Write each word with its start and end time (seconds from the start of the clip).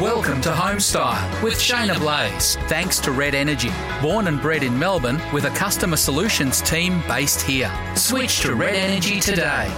Welcome 0.00 0.42
to 0.42 0.50
Homestyle 0.50 1.42
with 1.42 1.54
Shaynna 1.54 1.98
Blaze. 1.98 2.56
Thanks 2.68 3.00
to 3.00 3.12
Red 3.12 3.34
Energy. 3.34 3.70
Born 4.02 4.26
and 4.26 4.42
bred 4.42 4.62
in 4.62 4.78
Melbourne 4.78 5.18
with 5.32 5.46
a 5.46 5.50
customer 5.52 5.96
solutions 5.96 6.60
team 6.60 7.02
based 7.08 7.40
here. 7.40 7.72
Switch 7.94 8.40
to 8.42 8.54
Red 8.54 8.74
Energy 8.74 9.20
today. 9.20 9.72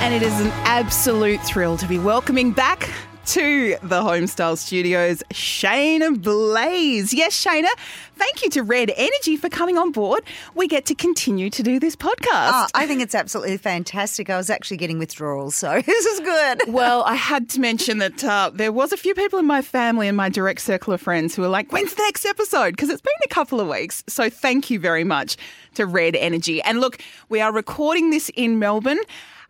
And 0.00 0.14
it 0.14 0.22
is 0.22 0.32
an 0.40 0.46
absolute 0.64 1.42
thrill 1.42 1.76
to 1.76 1.86
be 1.86 1.98
welcoming 1.98 2.52
back 2.52 2.88
to 3.30 3.76
the 3.84 4.02
Homestyle 4.02 4.58
Studios, 4.58 5.22
Shaynna 5.32 6.20
Blaze. 6.20 7.14
Yes, 7.14 7.44
Shaynna, 7.44 7.68
thank 8.16 8.42
you 8.42 8.50
to 8.50 8.64
Red 8.64 8.92
Energy 8.96 9.36
for 9.36 9.48
coming 9.48 9.78
on 9.78 9.92
board. 9.92 10.24
We 10.56 10.66
get 10.66 10.84
to 10.86 10.96
continue 10.96 11.48
to 11.50 11.62
do 11.62 11.78
this 11.78 11.94
podcast. 11.94 12.50
Oh, 12.52 12.66
I 12.74 12.88
think 12.88 13.02
it's 13.02 13.14
absolutely 13.14 13.56
fantastic. 13.56 14.30
I 14.30 14.36
was 14.36 14.50
actually 14.50 14.78
getting 14.78 14.98
withdrawals, 14.98 15.54
so 15.54 15.80
this 15.86 16.06
is 16.06 16.18
good. 16.18 16.62
Well, 16.66 17.04
I 17.04 17.14
had 17.14 17.48
to 17.50 17.60
mention 17.60 17.98
that 17.98 18.24
uh, 18.24 18.50
there 18.52 18.72
was 18.72 18.92
a 18.92 18.96
few 18.96 19.14
people 19.14 19.38
in 19.38 19.46
my 19.46 19.62
family 19.62 20.08
and 20.08 20.16
my 20.16 20.28
direct 20.28 20.60
circle 20.60 20.92
of 20.92 21.00
friends 21.00 21.36
who 21.36 21.42
were 21.42 21.48
like, 21.48 21.70
when's 21.70 21.94
the 21.94 22.02
next 22.02 22.26
episode? 22.26 22.72
Because 22.72 22.88
it's 22.88 23.00
been 23.00 23.14
a 23.24 23.28
couple 23.28 23.60
of 23.60 23.68
weeks. 23.68 24.02
So 24.08 24.28
thank 24.28 24.70
you 24.70 24.80
very 24.80 25.04
much 25.04 25.36
to 25.74 25.86
Red 25.86 26.16
Energy. 26.16 26.60
And 26.62 26.80
look, 26.80 27.00
we 27.28 27.40
are 27.40 27.52
recording 27.52 28.10
this 28.10 28.28
in 28.34 28.58
Melbourne. 28.58 28.98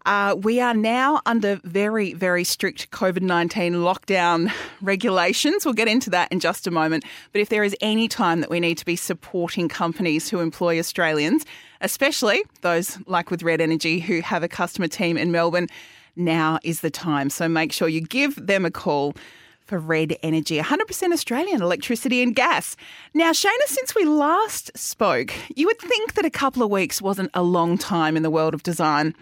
Uh, 0.07 0.35
we 0.41 0.61
are 0.61 0.75
now 0.75 1.21
under 1.27 1.61
very, 1.63 2.15
very 2.15 2.43
strict 2.43 2.91
COVID 2.91 3.23
19 3.23 3.75
lockdown 3.75 4.53
regulations. 4.81 5.65
We'll 5.65 5.75
get 5.75 5.89
into 5.89 6.11
that 6.11 6.33
in 6.33 6.41
just 6.41 6.67
a 6.67 6.71
moment. 6.71 7.05
But 7.33 7.43
if 7.43 7.49
there 7.49 7.65
is 7.65 7.77
any 7.81 8.09
time 8.09 8.41
that 8.41 8.51
we 8.51 8.61
need 8.61 8.79
to 8.79 8.85
be 8.85 8.97
supporting 8.97 9.69
companies 9.69 10.31
who 10.31 10.41
employ 10.41 10.79
Australians, 10.79 11.45
especially 11.81 12.43
those 12.63 12.99
like 13.07 13.31
with 13.31 13.43
Red 13.43 13.61
Energy 13.61 14.01
who 14.01 14.21
have 14.23 14.43
a 14.43 14.49
customer 14.49 14.89
team 14.89 15.19
in 15.19 15.33
Melbourne, 15.33 15.69
now 16.17 16.59
is 16.65 16.81
the 16.81 16.91
time. 16.91 17.31
So 17.31 17.49
make 17.49 17.73
sure 17.73 17.89
you 17.89 18.01
give 18.01 18.35
them 18.47 18.65
a 18.65 18.71
call 18.71 19.15
for 19.71 19.79
Red 19.79 20.17
Energy, 20.25 20.59
100% 20.59 21.13
Australian 21.13 21.63
electricity 21.63 22.23
and 22.23 22.35
gas. 22.35 22.75
Now, 23.15 23.31
Shaynna, 23.31 23.67
since 23.67 23.95
we 23.95 24.05
last 24.05 24.77
spoke, 24.77 25.33
you 25.55 25.67
would 25.67 25.79
think 25.79 26.15
that 26.15 26.25
a 26.25 26.31
couple 26.31 26.65
of 26.65 26.71
weeks 26.71 27.01
wasn't 27.01 27.31
a 27.35 27.45
long 27.45 27.79
time 27.79 28.17
in 28.17 28.25
the 28.25 28.31
world 28.31 28.53
of 28.53 28.65
design. 28.65 29.15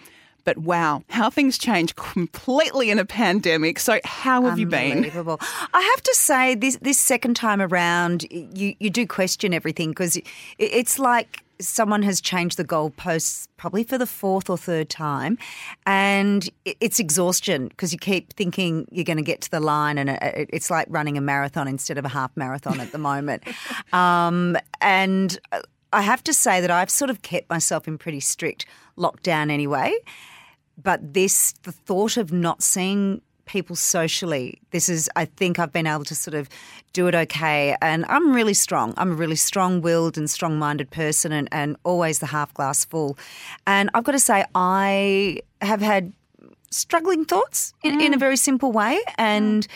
But 0.48 0.56
wow, 0.56 1.02
how 1.10 1.28
things 1.28 1.58
change 1.58 1.94
completely 1.94 2.90
in 2.90 2.98
a 2.98 3.04
pandemic. 3.04 3.78
So, 3.78 4.00
how 4.04 4.44
have 4.44 4.58
you 4.58 4.64
been? 4.64 4.92
Unbelievable. 4.92 5.38
I 5.74 5.82
have 5.82 6.02
to 6.02 6.14
say, 6.14 6.54
this 6.54 6.78
this 6.80 6.98
second 6.98 7.34
time 7.34 7.60
around, 7.60 8.24
you 8.32 8.74
you 8.80 8.88
do 8.88 9.06
question 9.06 9.52
everything 9.52 9.90
because 9.90 10.18
it's 10.58 10.98
like 10.98 11.44
someone 11.60 12.02
has 12.02 12.22
changed 12.22 12.56
the 12.56 12.64
goalposts 12.64 13.46
probably 13.58 13.84
for 13.84 13.98
the 13.98 14.06
fourth 14.06 14.48
or 14.48 14.56
third 14.56 14.88
time, 14.88 15.36
and 15.84 16.48
it's 16.64 16.98
exhaustion 16.98 17.68
because 17.68 17.92
you 17.92 17.98
keep 17.98 18.32
thinking 18.32 18.88
you're 18.90 19.04
going 19.04 19.18
to 19.18 19.22
get 19.22 19.42
to 19.42 19.50
the 19.50 19.60
line, 19.60 19.98
and 19.98 20.08
uh, 20.08 20.14
uh, 20.14 20.46
it's 20.48 20.70
like 20.70 20.86
running 20.88 21.18
a 21.18 21.20
marathon 21.20 21.68
instead 21.68 21.98
of 21.98 22.06
a 22.06 22.08
half 22.08 22.34
marathon 22.38 22.80
at 22.80 22.90
the 22.90 22.96
moment. 22.96 23.42
um, 23.92 24.56
and 24.80 25.38
uh, 25.52 25.60
I 25.92 26.00
have 26.00 26.24
to 26.24 26.32
say 26.32 26.62
that 26.62 26.70
I've 26.70 26.88
sort 26.88 27.10
of 27.10 27.20
kept 27.20 27.50
myself 27.50 27.86
in 27.86 27.98
pretty 27.98 28.20
strict 28.20 28.64
lockdown 28.96 29.50
anyway. 29.50 29.94
But 30.82 31.14
this, 31.14 31.52
the 31.62 31.72
thought 31.72 32.16
of 32.16 32.32
not 32.32 32.62
seeing 32.62 33.20
people 33.46 33.74
socially, 33.74 34.60
this 34.70 34.88
is, 34.88 35.10
I 35.16 35.24
think 35.24 35.58
I've 35.58 35.72
been 35.72 35.86
able 35.86 36.04
to 36.04 36.14
sort 36.14 36.34
of 36.34 36.48
do 36.92 37.06
it 37.08 37.14
okay. 37.14 37.76
And 37.80 38.04
I'm 38.08 38.32
really 38.32 38.54
strong. 38.54 38.94
I'm 38.96 39.12
a 39.12 39.14
really 39.14 39.36
strong 39.36 39.80
willed 39.80 40.16
and 40.16 40.30
strong 40.30 40.58
minded 40.58 40.90
person 40.90 41.32
and, 41.32 41.48
and 41.50 41.76
always 41.84 42.18
the 42.18 42.26
half 42.26 42.52
glass 42.54 42.84
full. 42.84 43.18
And 43.66 43.90
I've 43.94 44.04
got 44.04 44.12
to 44.12 44.18
say, 44.18 44.44
I 44.54 45.40
have 45.60 45.80
had 45.80 46.12
struggling 46.70 47.24
thoughts 47.24 47.72
in, 47.82 47.98
mm. 47.98 48.06
in 48.06 48.14
a 48.14 48.18
very 48.18 48.36
simple 48.36 48.72
way. 48.72 49.00
And 49.16 49.66
mm 49.66 49.72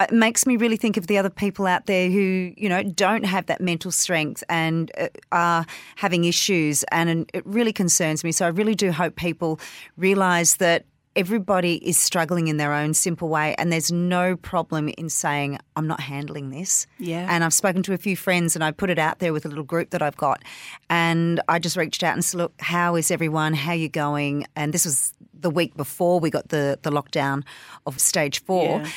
it 0.00 0.12
makes 0.12 0.46
me 0.46 0.56
really 0.56 0.76
think 0.76 0.96
of 0.96 1.06
the 1.06 1.18
other 1.18 1.30
people 1.30 1.66
out 1.66 1.86
there 1.86 2.10
who, 2.10 2.52
you 2.56 2.68
know, 2.68 2.82
don't 2.82 3.24
have 3.24 3.46
that 3.46 3.60
mental 3.60 3.92
strength 3.92 4.42
and 4.48 4.90
uh, 4.98 5.08
are 5.30 5.66
having 5.96 6.24
issues. 6.24 6.82
And 6.90 7.30
it 7.32 7.46
really 7.46 7.72
concerns 7.72 8.24
me. 8.24 8.32
So 8.32 8.44
I 8.44 8.48
really 8.48 8.74
do 8.74 8.90
hope 8.90 9.16
people 9.16 9.60
realise 9.96 10.56
that 10.56 10.84
everybody 11.16 11.76
is 11.76 11.96
struggling 11.96 12.48
in 12.48 12.56
their 12.56 12.72
own 12.72 12.92
simple 12.92 13.28
way 13.28 13.54
and 13.56 13.72
there's 13.72 13.92
no 13.92 14.34
problem 14.34 14.88
in 14.98 15.08
saying 15.08 15.56
i'm 15.76 15.86
not 15.86 16.00
handling 16.00 16.50
this 16.50 16.88
yeah 16.98 17.24
and 17.30 17.44
i've 17.44 17.54
spoken 17.54 17.84
to 17.84 17.92
a 17.92 17.96
few 17.96 18.16
friends 18.16 18.56
and 18.56 18.64
i 18.64 18.72
put 18.72 18.90
it 18.90 18.98
out 18.98 19.20
there 19.20 19.32
with 19.32 19.44
a 19.44 19.48
little 19.48 19.62
group 19.62 19.90
that 19.90 20.02
i've 20.02 20.16
got 20.16 20.42
and 20.90 21.40
i 21.46 21.56
just 21.56 21.76
reached 21.76 22.02
out 22.02 22.14
and 22.14 22.24
said 22.24 22.38
look 22.38 22.52
how 22.60 22.96
is 22.96 23.12
everyone 23.12 23.54
how 23.54 23.70
are 23.70 23.76
you 23.76 23.88
going 23.88 24.44
and 24.56 24.74
this 24.74 24.84
was 24.84 25.14
the 25.44 25.50
week 25.50 25.76
before 25.76 26.18
we 26.18 26.30
got 26.30 26.48
the 26.48 26.78
the 26.82 26.90
lockdown 26.90 27.44
of 27.86 28.00
stage 28.00 28.42
four 28.42 28.80
yeah. 28.80 28.88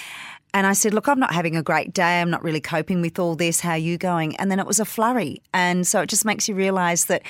And 0.53 0.65
I 0.65 0.73
said, 0.73 0.93
Look, 0.93 1.07
I'm 1.07 1.19
not 1.19 1.33
having 1.33 1.55
a 1.55 1.61
great 1.61 1.93
day. 1.93 2.19
I'm 2.19 2.31
not 2.31 2.43
really 2.43 2.61
coping 2.61 3.01
with 3.01 3.19
all 3.19 3.35
this. 3.35 3.59
How 3.59 3.71
are 3.71 3.77
you 3.77 3.97
going? 3.97 4.35
And 4.37 4.49
then 4.49 4.59
it 4.59 4.65
was 4.65 4.79
a 4.79 4.85
flurry. 4.85 5.41
And 5.53 5.85
so 5.85 6.01
it 6.01 6.09
just 6.09 6.25
makes 6.25 6.47
you 6.47 6.55
realize 6.55 7.05
that 7.05 7.21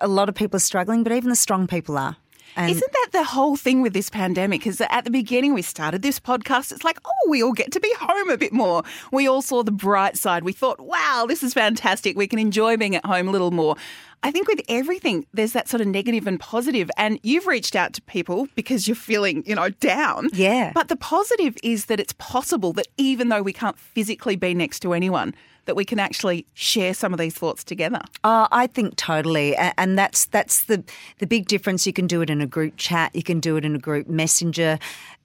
a 0.00 0.08
lot 0.08 0.28
of 0.28 0.34
people 0.34 0.56
are 0.56 0.60
struggling, 0.60 1.04
but 1.04 1.12
even 1.12 1.28
the 1.28 1.36
strong 1.36 1.68
people 1.68 1.96
are. 1.96 2.16
And 2.56 2.70
Isn't 2.70 2.92
that 2.92 3.08
the 3.12 3.24
whole 3.24 3.56
thing 3.56 3.82
with 3.82 3.92
this 3.92 4.10
pandemic? 4.10 4.66
Is 4.66 4.78
that 4.78 4.92
at 4.92 5.04
the 5.04 5.10
beginning 5.10 5.54
we 5.54 5.62
started 5.62 6.02
this 6.02 6.20
podcast, 6.20 6.72
it's 6.72 6.84
like, 6.84 6.98
oh, 7.04 7.28
we 7.30 7.42
all 7.42 7.52
get 7.52 7.72
to 7.72 7.80
be 7.80 7.92
home 8.00 8.30
a 8.30 8.36
bit 8.36 8.52
more. 8.52 8.82
We 9.12 9.26
all 9.28 9.42
saw 9.42 9.62
the 9.62 9.72
bright 9.72 10.16
side. 10.16 10.44
We 10.44 10.52
thought, 10.52 10.80
wow, 10.80 11.26
this 11.28 11.42
is 11.42 11.54
fantastic. 11.54 12.16
We 12.16 12.26
can 12.26 12.38
enjoy 12.38 12.76
being 12.76 12.94
at 12.96 13.04
home 13.04 13.28
a 13.28 13.30
little 13.30 13.50
more. 13.50 13.76
I 14.22 14.30
think 14.30 14.48
with 14.48 14.62
everything, 14.70 15.26
there's 15.34 15.52
that 15.52 15.68
sort 15.68 15.82
of 15.82 15.86
negative 15.86 16.26
and 16.26 16.40
positive. 16.40 16.54
positive, 16.64 16.90
and 16.96 17.20
you've 17.22 17.46
reached 17.46 17.76
out 17.76 17.92
to 17.94 18.02
people 18.02 18.48
because 18.54 18.88
you're 18.88 18.94
feeling, 18.94 19.42
you 19.46 19.54
know, 19.54 19.68
down. 19.68 20.30
Yeah. 20.32 20.72
But 20.74 20.88
the 20.88 20.96
positive 20.96 21.56
is 21.62 21.86
that 21.86 22.00
it's 22.00 22.14
possible 22.14 22.72
that 22.74 22.86
even 22.96 23.28
though 23.28 23.42
we 23.42 23.52
can't 23.52 23.78
physically 23.78 24.36
be 24.36 24.54
next 24.54 24.80
to 24.80 24.94
anyone, 24.94 25.34
that 25.66 25.76
we 25.76 25.84
can 25.84 25.98
actually 25.98 26.46
share 26.54 26.94
some 26.94 27.12
of 27.12 27.18
these 27.18 27.34
thoughts 27.34 27.64
together. 27.64 28.00
Uh, 28.22 28.48
I 28.50 28.66
think 28.66 28.96
totally, 28.96 29.56
and 29.56 29.98
that's 29.98 30.26
that's 30.26 30.64
the 30.64 30.82
the 31.18 31.26
big 31.26 31.46
difference. 31.46 31.86
You 31.86 31.92
can 31.92 32.06
do 32.06 32.20
it 32.20 32.30
in 32.30 32.40
a 32.40 32.46
group 32.46 32.74
chat, 32.76 33.14
you 33.14 33.22
can 33.22 33.40
do 33.40 33.56
it 33.56 33.64
in 33.64 33.74
a 33.74 33.78
group 33.78 34.08
messenger 34.08 34.78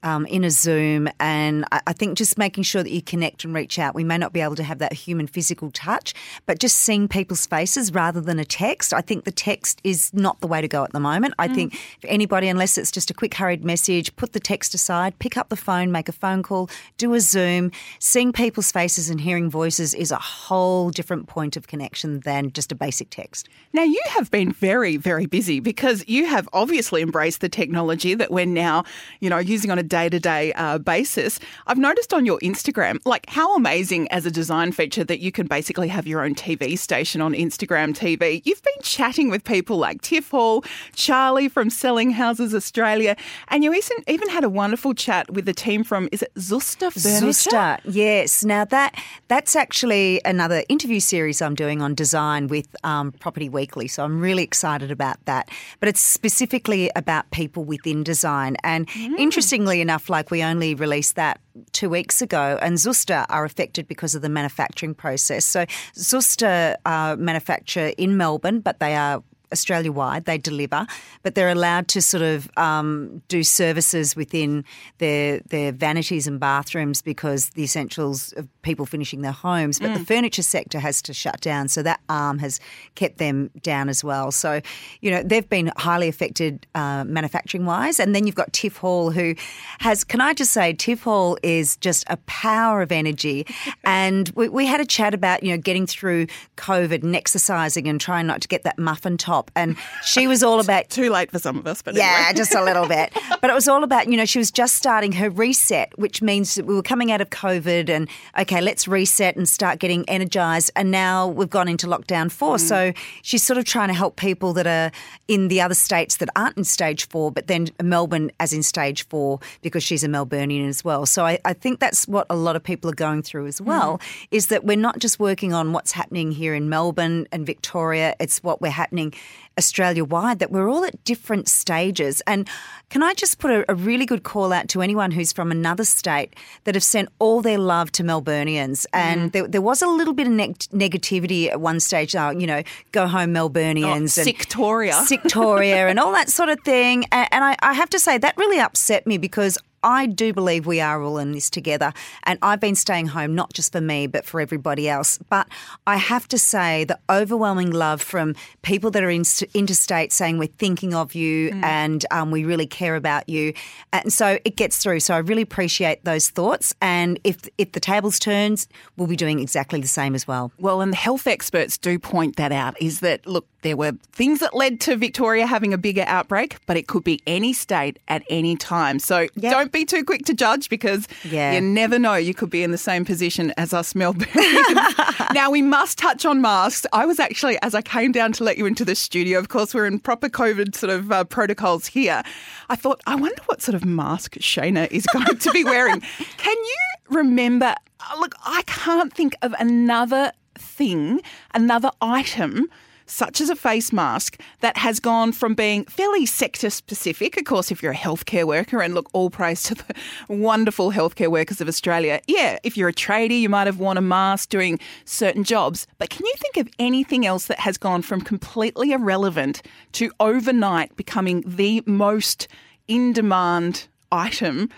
um, 0.03 0.25
in 0.25 0.43
a 0.43 0.49
Zoom. 0.49 1.09
And 1.19 1.65
I, 1.71 1.81
I, 1.87 1.93
think 1.93 2.17
just 2.17 2.37
making 2.37 2.63
sure 2.63 2.83
that 2.83 2.91
you 2.91 3.01
connect 3.01 3.43
and 3.43 3.53
reach 3.53 3.77
out. 3.77 3.95
We 3.95 4.03
may 4.03 4.17
not 4.17 4.33
be 4.33 4.41
able 4.41 4.55
to 4.55 4.63
have 4.63 4.79
that 4.79 4.93
human 4.93 5.27
physical 5.27 5.71
touch, 5.71 6.13
but 6.45 6.59
just 6.59 6.77
seeing 6.77 7.07
people's 7.07 7.45
faces 7.45 7.93
rather 7.93 8.21
than 8.21 8.39
a 8.39 8.45
text. 8.45 8.93
I 8.93 9.01
think 9.01 9.25
the 9.25 9.31
text 9.31 9.81
is 9.83 10.13
not 10.13 10.39
the 10.39 10.47
way 10.47 10.61
to 10.61 10.67
go 10.67 10.83
at 10.83 10.93
the 10.93 10.99
moment. 10.99 11.33
I 11.37 11.47
mm. 11.47 11.55
think 11.55 11.75
for 12.01 12.07
anybody, 12.07 12.47
unless 12.47 12.77
it's 12.77 12.91
just 12.91 13.11
a 13.11 13.13
quick, 13.13 13.33
hurried 13.33 13.63
message, 13.63 14.15
put 14.15 14.33
the 14.33 14.39
text 14.39 14.73
aside, 14.73 15.17
pick 15.19 15.37
up 15.37 15.49
the 15.49 15.57
phone, 15.57 15.91
make 15.91 16.07
a 16.07 16.13
phone 16.13 16.43
call, 16.43 16.69
do 16.97 17.13
a 17.13 17.19
Zoom. 17.19 17.71
Seeing 17.99 18.31
people's 18.31 18.71
faces 18.71 19.09
and 19.09 19.19
hearing 19.19 19.49
voices 19.49 19.93
is 19.93 20.11
a 20.11 20.17
whole 20.29 20.89
different 20.91 21.27
point 21.27 21.57
of 21.57 21.67
connection 21.67 22.19
than 22.21 22.51
just 22.51 22.71
a 22.71 22.75
basic 22.75 23.09
text. 23.09 23.49
Now, 23.73 23.83
you 23.83 24.01
have 24.09 24.29
been 24.31 24.51
very, 24.51 24.97
very 24.97 25.25
busy 25.25 25.59
because 25.59 26.03
you 26.07 26.25
have 26.27 26.47
obviously 26.53 27.01
embraced 27.01 27.41
the 27.41 27.49
technology 27.49 28.13
that 28.13 28.31
we're 28.31 28.45
now, 28.45 28.83
you 29.19 29.29
know, 29.29 29.37
using 29.37 29.71
on 29.71 29.79
a 29.79 29.83
day 29.83 30.09
to 30.09 30.19
day 30.19 30.53
basis. 30.83 31.39
I've 31.67 31.77
noticed 31.77 32.13
on 32.13 32.25
your 32.25 32.39
Instagram, 32.39 32.99
like 33.05 33.27
how 33.29 33.55
amazing 33.55 34.07
as 34.11 34.25
a 34.25 34.31
design 34.31 34.71
feature 34.71 35.03
that 35.03 35.19
you 35.19 35.31
can 35.31 35.47
basically 35.47 35.87
have 35.87 36.05
your 36.07 36.23
own 36.23 36.35
TV 36.35 36.77
station 36.77 37.21
on 37.21 37.33
Instagram 37.33 37.95
TV. 37.95 38.41
You've 38.45 38.61
been 38.61 38.81
chatting 38.81 39.29
with 39.29 39.43
people 39.43 39.77
like 39.77 40.01
Tiff 40.01 40.31
Hall, 40.31 40.63
Charlie 40.93 41.49
from 41.49 41.69
Selling 41.69 42.11
Houses 42.11 42.53
Australia, 42.53 43.15
and 43.47 43.63
you 43.63 43.73
even, 43.73 43.97
even 44.07 44.29
had 44.29 44.43
a 44.43 44.49
wonderful 44.49 44.93
chat 44.93 45.29
with 45.31 45.45
the 45.45 45.53
team 45.53 45.83
from, 45.83 46.09
is 46.11 46.21
it 46.21 46.33
Zuster 46.35 46.91
Furniture? 46.91 47.49
Zuster, 47.49 47.79
yes. 47.85 48.43
Now 48.43 48.65
that 48.65 48.95
that's 49.27 49.55
actually 49.55 50.18
another 50.25 50.63
interview 50.69 50.99
series 50.99 51.41
I'm 51.41 51.55
doing 51.55 51.81
on 51.81 51.93
design 51.93 52.47
with 52.47 52.75
um, 52.83 53.11
Property 53.11 53.49
Weekly, 53.49 53.87
so 53.87 54.03
I'm 54.03 54.19
really 54.19 54.43
excited 54.43 54.91
about 54.91 55.23
that. 55.25 55.49
But 55.79 55.89
it's 55.89 56.01
specifically 56.01 56.91
about 56.95 57.29
people 57.31 57.63
within 57.63 58.03
design. 58.03 58.57
And 58.63 58.87
mm. 58.87 59.17
interestingly 59.17 59.81
enough, 59.81 60.09
like 60.09 60.31
we 60.31 60.43
only 60.43 60.75
released 60.75 61.15
that 61.15 61.39
two 61.71 61.89
weeks 61.89 62.21
ago, 62.21 62.57
and 62.61 62.77
Zuster 62.77 63.25
are 63.29 63.45
affected 63.45 63.87
because 63.87 64.15
of 64.15 64.21
the 64.21 64.29
manufacturing 64.29 64.93
process. 64.93 65.45
So 65.45 65.65
Zuster 65.95 66.75
uh, 66.85 67.15
manufacture 67.17 67.91
in 67.97 68.17
Melbourne, 68.17 68.59
but 68.59 68.79
they 68.79 68.95
are 68.95 69.23
Australia 69.51 69.91
wide. 69.91 70.25
They 70.25 70.37
deliver, 70.37 70.85
but 71.23 71.35
they're 71.35 71.49
allowed 71.49 71.87
to 71.89 72.01
sort 72.01 72.23
of 72.23 72.49
um, 72.57 73.21
do 73.27 73.43
services 73.43 74.15
within 74.15 74.65
their 74.97 75.39
their 75.49 75.71
vanities 75.71 76.27
and 76.27 76.39
bathrooms 76.39 77.01
because 77.01 77.49
the 77.51 77.63
essentials 77.63 78.33
of 78.33 78.47
people 78.61 78.85
finishing 78.85 79.21
their 79.21 79.31
homes. 79.31 79.79
But 79.79 79.91
mm. 79.91 79.99
the 79.99 80.05
furniture 80.05 80.41
sector 80.41 80.79
has 80.79 81.01
to 81.03 81.13
shut 81.13 81.41
down, 81.41 81.67
so 81.67 81.83
that 81.83 81.99
arm 82.09 82.39
has 82.39 82.59
kept 82.95 83.17
them 83.17 83.49
down 83.61 83.89
as 83.89 84.03
well. 84.03 84.31
So, 84.31 84.61
you 85.01 85.11
know, 85.11 85.23
they've 85.23 85.47
been 85.47 85.71
highly 85.77 86.07
affected 86.07 86.67
uh, 86.75 87.03
manufacturing 87.05 87.65
wise. 87.65 87.99
And 87.99 88.15
then 88.15 88.25
you've 88.25 88.35
got 88.35 88.51
Tiff 88.53 88.77
Hall, 88.77 89.11
who 89.11 89.35
has. 89.79 90.03
Can 90.03 90.21
I 90.21 90.33
just 90.33 90.51
say, 90.51 90.73
Tiff 90.73 91.03
Hall 91.03 91.37
is 91.43 91.77
just 91.77 92.03
a 92.07 92.17
power 92.25 92.81
of 92.81 92.91
energy. 92.91 93.45
and 93.83 94.29
we, 94.35 94.49
we 94.49 94.65
had 94.65 94.81
a 94.81 94.85
chat 94.85 95.13
about 95.13 95.43
you 95.43 95.51
know 95.51 95.61
getting 95.61 95.87
through 95.87 96.27
COVID 96.57 97.03
and 97.03 97.15
exercising 97.15 97.87
and 97.87 97.99
trying 97.99 98.27
not 98.27 98.41
to 98.41 98.47
get 98.47 98.63
that 98.63 98.77
muffin 98.77 99.17
top 99.17 99.38
top. 99.39 99.51
And 99.55 99.77
she 100.03 100.27
was 100.27 100.43
all 100.43 100.59
about 100.65 100.89
Too 100.89 101.09
late 101.09 101.31
for 101.31 101.39
some 101.39 101.57
of 101.57 101.67
us, 101.67 101.81
but 101.81 101.95
yeah, 101.95 102.15
anyway. 102.27 102.37
just 102.37 102.55
a 102.55 102.63
little 102.63 102.87
bit. 102.87 103.13
But 103.41 103.49
it 103.49 103.53
was 103.53 103.69
all 103.69 103.83
about, 103.85 104.09
you 104.09 104.17
know, 104.17 104.25
she 104.25 104.37
was 104.37 104.51
just 104.51 104.75
starting 104.75 105.13
her 105.13 105.29
reset, 105.29 105.97
which 105.97 106.21
means 106.21 106.55
that 106.55 106.65
we 106.65 106.75
were 106.75 106.83
coming 106.83 107.09
out 107.11 107.21
of 107.21 107.29
COVID 107.29 107.87
and, 107.89 108.09
okay, 108.37 108.59
let's 108.59 108.85
reset 108.85 109.37
and 109.37 109.47
start 109.47 109.79
getting 109.79 110.03
energized. 110.09 110.71
And 110.75 110.91
now 110.91 111.27
we've 111.27 111.49
gone 111.49 111.69
into 111.69 111.87
lockdown 111.87 112.29
four. 112.29 112.57
Mm. 112.57 112.59
So 112.59 112.93
she's 113.21 113.41
sort 113.43 113.57
of 113.57 113.63
trying 113.63 113.87
to 113.87 113.93
help 113.93 114.17
people 114.17 114.51
that 114.53 114.67
are 114.67 114.91
in 115.29 115.47
the 115.47 115.61
other 115.61 115.73
states 115.75 116.17
that 116.17 116.27
aren't 116.35 116.57
in 116.57 116.65
stage 116.65 117.07
four, 117.07 117.31
but 117.31 117.47
then 117.47 117.69
Melbourne 117.81 118.29
as 118.41 118.51
in 118.51 118.61
stage 118.61 119.07
four 119.07 119.39
because 119.61 119.83
she's 119.83 120.03
a 120.03 120.07
Melburnian 120.09 120.67
as 120.67 120.83
well. 120.83 121.05
So 121.05 121.25
I, 121.25 121.39
I 121.45 121.53
think 121.53 121.79
that's 121.79 122.05
what 122.07 122.25
a 122.29 122.35
lot 122.35 122.57
of 122.57 122.63
people 122.63 122.89
are 122.89 122.95
going 123.07 123.21
through 123.21 123.47
as 123.47 123.61
well, 123.61 123.99
Mm. 123.99 124.27
is 124.31 124.47
that 124.47 124.65
we're 124.65 124.75
not 124.75 124.99
just 124.99 125.17
working 125.19 125.53
on 125.53 125.71
what's 125.71 125.93
happening 125.93 126.31
here 126.31 126.53
in 126.53 126.67
Melbourne 126.67 127.25
and 127.31 127.45
Victoria, 127.45 128.15
it's 128.19 128.43
what 128.43 128.59
we're 128.61 128.69
happening 128.71 129.13
Australia 129.57 130.05
wide, 130.05 130.39
that 130.39 130.51
we're 130.51 130.69
all 130.69 130.85
at 130.85 131.03
different 131.03 131.49
stages. 131.49 132.21
And 132.25 132.47
can 132.89 133.03
I 133.03 133.13
just 133.13 133.39
put 133.39 133.51
a, 133.51 133.65
a 133.69 133.75
really 133.75 134.05
good 134.05 134.23
call 134.23 134.53
out 134.53 134.69
to 134.69 134.81
anyone 134.81 135.11
who's 135.11 135.33
from 135.33 135.51
another 135.51 135.83
state 135.83 136.35
that 136.63 136.75
have 136.75 136.83
sent 136.83 137.09
all 137.19 137.41
their 137.41 137.57
love 137.57 137.91
to 137.93 138.03
Melburnians? 138.03 138.85
And 138.93 139.31
there, 139.33 139.47
there 139.47 139.61
was 139.61 139.81
a 139.81 139.87
little 139.87 140.13
bit 140.13 140.27
of 140.27 140.33
neg- 140.33 140.57
negativity 140.73 141.49
at 141.49 141.59
one 141.59 141.79
stage, 141.79 142.15
uh, 142.15 142.33
you 142.35 142.47
know, 142.47 142.63
go 142.93 143.05
home 143.05 143.33
Melburnians. 143.33 144.17
and 144.17 144.27
Sictoria. 144.27 144.93
Sictoria 145.05 145.89
and 145.89 145.99
all 145.99 146.13
that 146.13 146.29
sort 146.29 146.49
of 146.49 146.59
thing. 146.61 147.05
And, 147.11 147.27
and 147.31 147.43
I, 147.43 147.57
I 147.61 147.73
have 147.73 147.89
to 147.89 147.99
say, 147.99 148.17
that 148.17 148.37
really 148.37 148.59
upset 148.59 149.05
me 149.05 149.17
because 149.17 149.57
I 149.83 150.05
do 150.05 150.33
believe 150.33 150.65
we 150.65 150.81
are 150.81 151.01
all 151.01 151.17
in 151.17 151.31
this 151.31 151.49
together. 151.49 151.93
And 152.23 152.39
I've 152.41 152.59
been 152.59 152.75
staying 152.75 153.07
home, 153.07 153.35
not 153.35 153.53
just 153.53 153.71
for 153.71 153.81
me, 153.81 154.07
but 154.07 154.25
for 154.25 154.41
everybody 154.41 154.89
else. 154.89 155.19
But 155.29 155.47
I 155.87 155.97
have 155.97 156.27
to 156.29 156.37
say, 156.37 156.83
the 156.83 156.99
overwhelming 157.09 157.71
love 157.71 158.01
from 158.01 158.35
people 158.61 158.91
that 158.91 159.03
are 159.03 159.09
in, 159.09 159.23
interstate 159.53 160.11
saying, 160.11 160.37
We're 160.37 160.47
thinking 160.47 160.93
of 160.93 161.15
you 161.15 161.51
and 161.63 162.05
um, 162.11 162.31
we 162.31 162.45
really 162.45 162.67
care 162.67 162.95
about 162.95 163.27
you. 163.29 163.53
And 163.91 164.11
so 164.11 164.39
it 164.45 164.55
gets 164.55 164.77
through. 164.77 165.01
So 165.01 165.13
I 165.13 165.19
really 165.19 165.41
appreciate 165.41 166.03
those 166.05 166.29
thoughts. 166.29 166.73
And 166.81 167.19
if, 167.23 167.47
if 167.57 167.71
the 167.71 167.79
tables 167.79 168.19
turns, 168.19 168.67
we'll 168.97 169.07
be 169.07 169.15
doing 169.15 169.39
exactly 169.39 169.81
the 169.81 169.87
same 169.87 170.15
as 170.15 170.27
well. 170.27 170.51
Well, 170.59 170.81
and 170.81 170.93
the 170.93 170.97
health 170.97 171.27
experts 171.27 171.77
do 171.77 171.99
point 171.99 172.35
that 172.37 172.51
out 172.51 172.79
is 172.81 172.99
that, 173.01 173.25
look, 173.25 173.45
there 173.61 173.75
were 173.75 173.91
things 174.13 174.39
that 174.39 174.53
led 174.55 174.79
to 174.81 174.95
Victoria 174.95 175.45
having 175.45 175.73
a 175.73 175.77
bigger 175.77 176.03
outbreak, 176.07 176.57
but 176.65 176.77
it 176.77 176.87
could 176.87 177.03
be 177.03 177.21
any 177.27 177.51
state 177.53 177.99
at 178.07 178.23
any 178.29 178.55
time. 178.55 178.99
So 178.99 179.27
Yep. 179.35 179.51
don't 179.51 179.71
be 179.71 179.83
too 179.85 180.03
quick 180.05 180.25
to 180.25 180.33
judge 180.33 180.69
because 180.69 181.07
Yeah. 181.23 181.51
you 181.53 181.61
never 181.61 181.99
know. 181.99 182.15
You 182.15 182.33
could 182.33 182.49
be 182.49 182.63
in 182.63 182.71
the 182.71 182.77
same 182.77 183.03
position 183.05 183.53
as 183.57 183.73
us 183.73 183.93
Melbournians. 183.93 185.33
now, 185.33 185.49
we 185.51 185.61
must 185.61 185.97
touch 185.97 186.25
on 186.25 186.41
masks. 186.41 186.85
I 186.93 187.05
was 187.05 187.19
actually, 187.19 187.57
as 187.61 187.75
I 187.75 187.81
came 187.81 188.11
down 188.11 188.31
to 188.33 188.43
let 188.43 188.57
you 188.57 188.65
into 188.65 188.85
the 188.85 188.95
studio, 188.95 189.39
of 189.39 189.49
course, 189.49 189.73
we're 189.73 189.85
in 189.87 189.99
proper 189.99 190.29
COVID 190.29 190.75
sort 190.75 190.91
of 190.91 191.11
uh, 191.11 191.23
protocols 191.25 191.87
here. 191.87 192.23
I 192.69 192.75
thought, 192.75 193.01
I 193.07 193.15
wonder 193.15 193.41
what 193.47 193.61
sort 193.61 193.75
of 193.75 193.83
mask 193.85 194.35
Shaynna 194.35 194.89
is 194.91 195.05
going 195.07 195.37
to 195.37 195.51
be 195.51 195.63
wearing. 195.63 196.01
Can 196.37 196.55
you 196.55 196.77
remember? 197.17 197.75
uh, 197.99 198.19
Look, 198.19 198.35
I 198.45 198.61
can't 198.67 199.13
think 199.13 199.35
of 199.41 199.53
another 199.59 200.31
thing, 200.57 201.21
another 201.53 201.91
item 202.01 202.69
such 203.09 203.41
as 203.41 203.49
a 203.49 203.55
face 203.55 203.91
mask 203.91 204.39
that 204.61 204.77
has 204.77 204.99
gone 204.99 205.31
from 205.31 205.53
being 205.55 205.83
fairly 205.85 206.25
sector 206.25 206.69
specific. 206.69 207.37
Of 207.37 207.45
course, 207.45 207.71
if 207.71 207.81
you're 207.81 207.91
a 207.91 207.95
healthcare 207.95 208.45
worker, 208.45 208.81
and 208.81 208.93
look, 208.93 209.09
all 209.13 209.29
praise 209.29 209.63
to 209.63 209.75
the 209.75 209.95
wonderful 210.29 210.91
healthcare 210.91 211.29
workers 211.29 211.59
of 211.61 211.67
Australia. 211.67 212.21
Yeah, 212.27 212.57
if 212.63 212.77
you're 212.77 212.89
a 212.89 212.93
tradie, 212.93 213.39
you 213.41 213.49
might 213.49 213.67
have 213.67 213.79
worn 213.79 213.97
a 213.97 214.01
mask 214.01 214.49
doing 214.49 214.79
certain 215.05 215.43
jobs. 215.43 215.87
But 215.97 216.09
can 216.09 216.25
you 216.25 216.33
think 216.37 216.57
of 216.57 216.71
anything 216.79 217.25
else 217.25 217.47
that 217.47 217.59
has 217.59 217.77
gone 217.77 218.01
from 218.01 218.21
completely 218.21 218.91
irrelevant 218.91 219.61
to 219.93 220.11
overnight 220.19 220.95
becoming 220.95 221.43
the 221.45 221.81
most 221.85 222.47
in 222.87 223.13
demand 223.13 223.87
item 224.11 224.69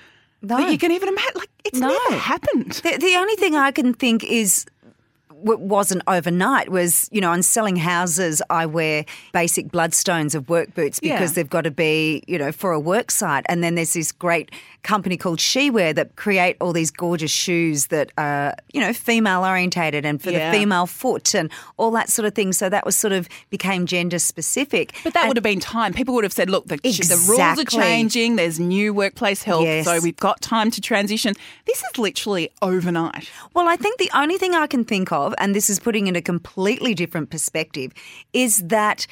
No. 0.42 0.58
that 0.58 0.72
you 0.72 0.78
can 0.78 0.92
even 0.92 1.10
imagine? 1.10 1.32
Like, 1.36 1.50
it's 1.64 1.80
No. 1.80 1.88
never 2.10 2.16
happened. 2.22 2.72
The, 2.84 2.98
the 2.98 3.16
only 3.16 3.36
thing 3.36 3.56
I 3.56 3.72
can 3.72 3.94
think 3.94 4.24
is 4.24 4.66
wasn't 5.44 6.02
overnight 6.08 6.70
was 6.70 7.10
you 7.12 7.22
know 7.22 7.32
on 7.32 7.42
selling 7.44 7.76
houses 7.76 8.42
I 8.50 8.66
wear 8.66 9.06
basic 9.34 9.68
Blundstones 9.70 10.36
of 10.36 10.50
work 10.50 10.74
boots 10.76 11.00
because 11.00 11.32
Yeah. 11.32 11.36
they've 11.36 11.50
got 11.50 11.62
to 11.62 11.72
be 11.72 12.24
you 12.28 12.38
know 12.38 12.52
for 12.52 12.72
a 12.72 12.80
work 12.80 13.12
site 13.12 13.46
and 13.50 13.64
then 13.64 13.76
there's 13.76 13.94
this 13.94 14.12
great 14.12 14.52
company 14.84 15.16
called 15.18 15.40
SheWear 15.40 15.94
that 15.96 16.16
create 16.16 16.58
all 16.60 16.74
these 16.74 16.90
gorgeous 16.92 17.32
shoes 17.32 17.88
that 17.88 18.12
are 18.18 18.54
you 18.74 18.80
know 18.82 18.94
female 18.94 19.44
orientated 19.46 20.06
and 20.06 20.22
for 20.22 20.32
Yeah. 20.32 20.52
the 20.52 20.58
female 20.58 20.86
foot 20.88 21.34
and 21.36 21.50
all 21.78 21.92
that 21.92 22.10
sort 22.10 22.26
of 22.26 22.34
thing 22.34 22.54
so 22.54 22.70
that 22.70 22.86
was 22.86 22.96
sort 22.96 23.14
of 23.14 23.28
became 23.50 23.86
gender 23.86 24.20
specific 24.20 24.94
But 25.04 25.14
that 25.14 25.22
And- 25.24 25.28
would 25.30 25.38
have 25.38 25.44
been 25.44 25.60
time. 25.60 25.94
People 25.94 26.14
would 26.16 26.24
have 26.24 26.34
said, 26.34 26.50
look, 26.50 26.68
the, 26.68 26.78
the 26.78 27.26
rules 27.28 27.60
are 27.60 27.64
changing. 27.66 28.36
There's 28.36 28.60
new 28.60 28.94
workplace 28.94 29.44
health. 29.44 29.64
Yes. 29.66 29.86
So 29.86 30.00
we've 30.02 30.18
got 30.18 30.42
time 30.42 30.72
to 30.72 30.82
transition. 30.82 31.34
This 31.66 31.82
is 31.84 31.98
literally 31.98 32.52
overnight. 32.62 33.30
Well, 33.54 33.68
I 33.68 33.76
think 33.76 33.98
the 34.00 34.10
only 34.14 34.38
thing 34.38 34.54
I 34.56 34.68
can 34.68 34.84
think 34.86 35.12
of, 35.12 35.31
and 35.38 35.56
this 35.56 35.70
is 35.70 35.80
putting 35.80 36.08
in 36.08 36.16
a 36.16 36.22
completely 36.22 36.94
different 36.94 37.30
perspective, 37.30 37.92
is 38.34 38.58
that 38.68 39.08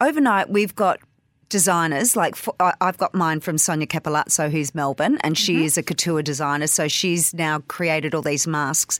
overnight 0.00 0.50
we've 0.50 0.74
got 0.74 1.00
designers 1.48 2.16
like 2.16 2.36
I've 2.58 2.98
got 2.98 3.14
mine 3.14 3.38
from 3.38 3.58
Sonia 3.58 3.86
Capilazzo 3.86 4.50
who's 4.50 4.74
Melbourne 4.74 5.18
and 5.20 5.38
she 5.38 5.54
mm-hmm. 5.54 5.64
is 5.64 5.78
a 5.78 5.82
couture 5.84 6.22
designer 6.22 6.66
so 6.66 6.88
she's 6.88 7.32
now 7.32 7.60
created 7.68 8.14
all 8.14 8.22
these 8.22 8.46
masks 8.46 8.98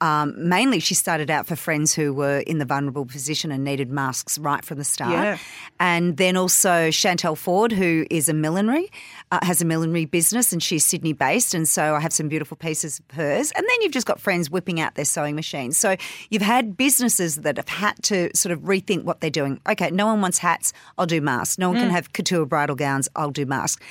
um, 0.00 0.34
mainly 0.36 0.78
she 0.80 0.94
started 0.94 1.30
out 1.30 1.46
for 1.46 1.56
friends 1.56 1.94
who 1.94 2.12
were 2.12 2.40
in 2.40 2.58
the 2.58 2.64
vulnerable 2.64 3.06
position 3.06 3.50
and 3.50 3.64
needed 3.64 3.90
masks 3.90 4.36
right 4.38 4.64
from 4.64 4.76
the 4.78 4.84
start 4.84 5.12
Yeah. 5.12 5.38
and 5.80 6.16
then 6.18 6.36
also 6.36 6.88
Chantel 6.90 7.36
Ford, 7.36 7.72
who 7.72 8.06
is 8.10 8.28
a 8.28 8.34
millinery, 8.34 8.90
uh, 9.32 9.38
has 9.42 9.62
a 9.62 9.64
millinery 9.64 10.04
business, 10.04 10.52
and 10.52 10.62
she's 10.62 10.84
Sydney 10.84 11.12
based. 11.14 11.54
And 11.54 11.66
so 11.66 11.94
I 11.94 12.00
have 12.00 12.12
some 12.12 12.28
beautiful 12.28 12.56
pieces 12.56 12.98
of 13.00 13.16
hers. 13.16 13.52
And 13.56 13.64
then 13.66 13.76
you've 13.82 13.92
just 13.92 14.06
got 14.06 14.20
friends 14.20 14.50
whipping 14.50 14.80
out 14.80 14.94
their 14.96 15.04
sewing 15.06 15.34
machines. 15.34 15.76
So 15.78 15.96
you've 16.30 16.42
had 16.42 16.76
businesses 16.76 17.36
that 17.36 17.56
have 17.56 17.68
had 17.68 18.02
to 18.04 18.30
sort 18.36 18.52
of 18.52 18.60
rethink 18.60 19.04
what 19.04 19.20
they're 19.20 19.30
doing. 19.30 19.60
Okay, 19.68 19.90
no 19.90 20.06
one 20.06 20.20
wants 20.20 20.38
hats, 20.38 20.72
I'll 20.98 21.06
do 21.06 21.20
masks. 21.20 21.58
No 21.58 21.70
one 21.70 21.78
can 21.78 21.90
have 21.90 22.12
couture 22.12 22.44
bridal 22.44 22.76
gowns, 22.76 23.08
I'll 23.16 23.30
do 23.30 23.46
masks. 23.46 23.82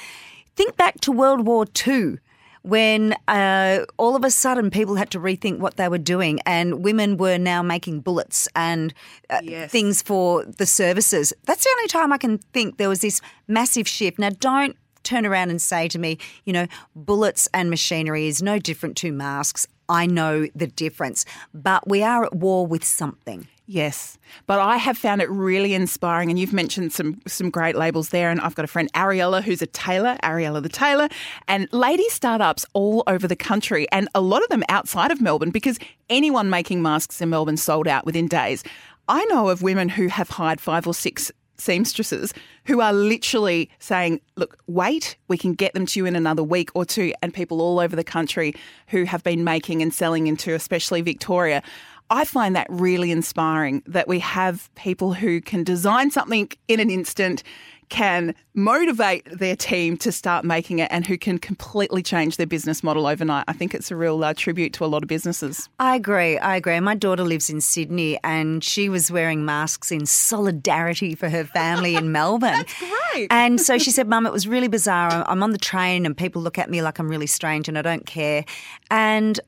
Think 0.56 0.78
back 0.78 1.02
to 1.02 1.12
World 1.12 1.46
War 1.46 1.66
II 1.86 2.18
when 2.66 3.16
uh, 3.28 3.86
all 3.98 4.16
of 4.16 4.24
a 4.24 4.32
sudden 4.32 4.70
people 4.72 4.96
had 4.96 5.12
to 5.12 5.20
rethink 5.20 5.60
what 5.60 5.78
they 5.78 5.88
were 5.88 5.98
doing, 6.00 6.40
and 6.46 6.84
women 6.84 7.18
were 7.18 7.38
now 7.38 7.62
making 7.62 8.02
bullets 8.02 8.48
and 8.56 8.94
uh, 9.30 9.40
Yes. 9.44 9.72
things 9.72 10.02
for 10.02 10.44
the 10.46 10.66
services. 10.66 11.32
That's 11.46 11.64
the 11.64 11.70
only 11.78 11.88
time 11.88 12.12
I 12.12 12.18
can 12.18 12.40
think 12.54 12.78
there 12.78 12.90
was 12.90 13.00
this 13.02 13.22
massive 13.48 13.88
shift. 13.88 14.18
Now, 14.18 14.30
don't 14.32 14.76
turn 15.04 15.26
around 15.26 15.52
and 15.52 15.62
say 15.62 15.88
to 15.88 16.00
me, 16.00 16.18
you 16.46 16.54
know, 16.54 16.66
bullets 16.96 17.48
and 17.54 17.70
machinery 17.70 18.28
is 18.28 18.42
no 18.42 18.58
different 18.58 18.98
to 18.98 19.12
masks. 19.12 19.68
I 19.88 20.08
know 20.08 20.48
the 20.56 20.66
difference, 20.68 21.26
but 21.54 21.88
we 21.88 22.02
are 22.02 22.26
at 22.26 22.34
war 22.36 22.66
with 22.66 22.84
something. 22.84 23.48
Yes, 23.68 24.20
but 24.46 24.60
I 24.60 24.78
have 24.78 24.96
found 24.96 25.24
it 25.24 25.30
really 25.30 25.74
inspiring, 25.74 26.30
and 26.30 26.38
you've 26.38 26.54
mentioned 26.54 26.94
some 26.94 27.20
some 27.26 27.50
great 27.50 27.76
labels 27.76 28.10
there. 28.10 28.30
And 28.30 28.40
I've 28.42 28.54
got 28.54 28.64
a 28.64 28.68
friend 28.68 28.92
Ariella 28.94 29.42
who's 29.42 29.62
a 29.64 29.68
tailor, 29.68 30.18
Ariella 30.22 30.62
the 30.62 30.70
tailor, 30.70 31.10
and 31.48 31.68
lady 31.72 32.08
startups 32.10 32.66
all 32.74 33.04
over 33.08 33.28
the 33.28 33.36
country, 33.36 33.88
and 33.92 34.08
a 34.14 34.22
lot 34.22 34.44
of 34.44 34.50
them 34.50 34.64
outside 34.70 35.10
of 35.10 35.20
Melbourne 35.20 35.50
because 35.50 35.80
anyone 36.12 36.50
making 36.50 36.84
masks 36.84 37.20
in 37.22 37.32
Melbourne 37.32 37.58
sold 37.58 37.88
out 37.88 38.06
within 38.06 38.28
days. 38.28 38.64
I 39.08 39.26
know 39.26 39.50
of 39.50 39.64
women 39.64 39.90
who 39.90 40.08
have 40.08 40.30
hired 40.30 40.62
five 40.62 40.86
or 40.86 40.94
six 40.94 41.32
seamstresses 41.58 42.34
who 42.66 42.82
are 42.82 42.94
literally 42.94 43.70
saying, 43.80 44.20
look, 44.36 44.58
wait, 44.68 45.16
we 45.28 45.38
can 45.38 45.54
get 45.54 45.74
them 45.74 45.86
to 45.86 46.00
you 46.00 46.06
in 46.06 46.16
another 46.16 46.44
week 46.44 46.70
or 46.74 46.86
two. 46.86 47.14
And 47.22 47.34
people 47.34 47.62
all 47.62 47.80
over 47.80 47.96
the 47.96 48.04
country 48.04 48.54
who 48.88 49.04
have 49.06 49.24
been 49.24 49.44
making 49.44 49.82
and 49.82 49.94
selling 49.94 50.28
into, 50.28 50.54
especially 50.54 51.02
Victoria. 51.02 51.64
I 52.10 52.26
find 52.26 52.56
that 52.56 52.68
really 52.70 53.12
inspiring 53.12 53.82
that 53.88 54.08
we 54.08 54.20
have 54.20 54.70
people 54.76 55.14
who 55.14 55.42
can 55.42 55.64
design 55.64 56.12
something 56.12 56.50
in 56.68 56.80
an 56.80 56.90
instant, 56.92 57.42
can 57.90 58.34
motivate 58.56 59.26
their 59.38 59.56
team 59.56 59.96
to 59.98 60.12
start 60.12 60.44
making 60.44 60.80
it, 60.80 60.88
and 60.92 61.06
who 61.06 61.18
can 61.18 61.38
completely 61.38 62.02
change 62.02 62.38
their 62.38 62.48
business 62.48 62.84
model 62.84 63.06
overnight. 63.06 63.44
I 63.48 63.54
think 63.54 63.76
it's 63.76 63.92
a 63.92 63.96
real 63.96 64.24
uh, 64.24 64.34
tribute 64.36 64.74
to 64.74 64.86
a 64.86 64.88
lot 64.88 65.04
of 65.04 65.08
businesses. 65.08 65.70
I 65.80 65.96
agree. 65.96 66.38
I 66.40 66.56
agree. 66.56 66.80
My 66.80 66.96
daughter 66.96 67.24
lives 67.24 67.50
in 67.50 67.62
Sydney 67.62 68.20
and 68.24 68.64
she 68.64 68.90
was 68.90 69.12
wearing 69.12 69.46
masks 69.46 69.92
in 69.92 70.06
solidarity 70.08 71.14
for 71.16 71.30
her 71.30 71.44
family 71.44 71.96
in 71.96 72.12
Melbourne. 72.12 72.54
That's 72.54 72.74
great. 73.14 73.28
And 73.32 73.62
so 73.62 73.78
she 73.78 73.92
said, 73.92 74.08
Mum, 74.08 74.26
it 74.26 74.32
was 74.32 74.48
really 74.48 74.68
bizarre. 74.68 75.12
I'm- 75.12 75.24
I'm 75.28 75.44
on 75.44 75.52
the 75.52 75.58
train 75.60 76.06
and 76.06 76.16
people 76.18 76.42
look 76.42 76.58
at 76.58 76.70
me 76.70 76.82
like 76.82 76.98
I'm 76.98 77.08
really 77.10 77.28
strange 77.28 77.68
and 77.68 77.78
I 77.78 77.82
don't 77.84 78.06
care. 78.06 78.46
And 78.90 79.40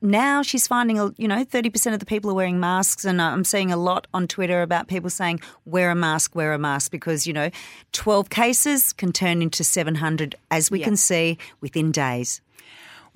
now 0.00 0.42
she's 0.42 0.66
finding, 0.66 0.96
you 1.16 1.28
know, 1.28 1.44
30% 1.44 1.92
of 1.92 2.00
the 2.00 2.06
people 2.06 2.30
are 2.30 2.34
wearing 2.34 2.60
masks. 2.60 3.04
And 3.04 3.20
uh, 3.20 3.24
I'm 3.24 3.44
seeing 3.44 3.72
a 3.72 3.76
lot 3.76 4.06
on 4.14 4.26
Twitter 4.28 4.62
about 4.62 4.88
people 4.88 5.10
saying, 5.10 5.40
wear 5.64 5.90
a 5.90 5.94
mask, 5.94 6.34
wear 6.34 6.52
a 6.52 6.58
mask, 6.58 6.90
because, 6.90 7.26
you 7.26 7.32
know, 7.32 7.50
12 7.92 8.30
cases 8.30 8.92
can 8.92 9.12
turn 9.12 9.42
into 9.42 9.64
700, 9.64 10.34
as 10.50 10.70
we 10.70 10.80
Yeah. 10.80 10.84
can 10.86 10.96
see, 10.96 11.38
within 11.60 11.90
days. 11.92 12.40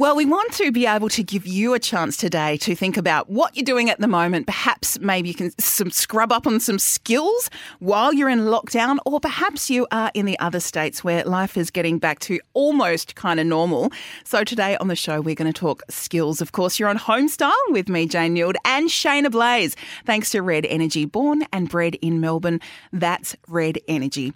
Well, 0.03 0.17
we 0.17 0.27
want 0.27 0.51
to 0.55 0.73
be 0.73 0.85
able 0.85 1.09
to 1.11 1.23
give 1.23 1.47
you 1.47 1.75
a 1.75 1.79
chance 1.79 2.17
today 2.17 2.57
to 2.57 2.75
think 2.75 2.97
about 2.97 3.31
what 3.31 3.57
you're 3.57 3.63
doing 3.63 3.89
at 3.89 4.01
the 4.01 4.09
moment. 4.09 4.49
Perhaps 4.49 4.99
maybe 4.99 5.29
you 5.29 5.35
can 5.37 5.57
some 5.61 5.93
scrub 5.93 6.33
up 6.33 6.45
on 6.45 6.59
some 6.59 6.81
skills 6.81 7.49
while 7.79 8.13
you're 8.13 8.29
in 8.29 8.41
lockdown, 8.41 8.99
or 9.07 9.21
perhaps 9.21 9.71
you 9.71 9.87
are 9.93 10.11
in 10.13 10.27
the 10.27 10.37
other 10.41 10.59
states 10.59 11.05
where 11.05 11.23
life 11.23 11.57
is 11.57 11.71
getting 11.71 12.01
back 12.01 12.19
to 12.19 12.41
almost 12.53 13.15
kind 13.15 13.39
of 13.39 13.47
normal. 13.47 13.93
So 14.25 14.43
today 14.43 14.77
on 14.79 14.89
the 14.89 14.97
show, 14.97 15.21
we're 15.21 15.37
going 15.37 15.53
to 15.53 15.57
talk 15.57 15.85
skills. 15.89 16.41
Of 16.41 16.51
course, 16.51 16.81
you're 16.81 16.89
on 16.89 16.99
Homestyle 16.99 17.53
with 17.69 17.89
me, 17.89 18.09
Jane 18.09 18.35
Neild, 18.35 18.57
and 18.65 18.89
Shaynna 18.89 19.31
Blaze. 19.31 19.77
Thanks 20.05 20.31
to 20.31 20.43
Red 20.43 20.67
Energy, 20.67 21.05
born 21.05 21.45
and 21.53 21.69
bred 21.69 21.95
in 22.03 22.21
Melbourne. 22.21 22.59
That's 22.93 23.37
Red 23.47 23.79
Energy. 23.87 24.33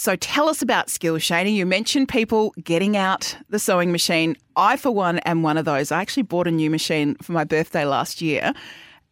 So 0.00 0.16
tell 0.16 0.48
us 0.48 0.62
about 0.62 0.88
skills, 0.88 1.20
Shaynna. 1.20 1.52
You 1.52 1.66
mentioned 1.66 2.08
people 2.08 2.54
getting 2.64 2.96
out 2.96 3.36
the 3.50 3.58
sewing 3.58 3.92
machine. 3.92 4.34
I, 4.56 4.78
for 4.78 4.90
one, 4.90 5.18
am 5.26 5.42
one 5.42 5.58
of 5.58 5.66
those. 5.66 5.92
I 5.92 6.00
actually 6.00 6.22
bought 6.22 6.46
a 6.46 6.50
new 6.50 6.70
machine 6.70 7.16
for 7.16 7.32
my 7.32 7.44
birthday 7.44 7.84
last 7.84 8.22
year 8.22 8.54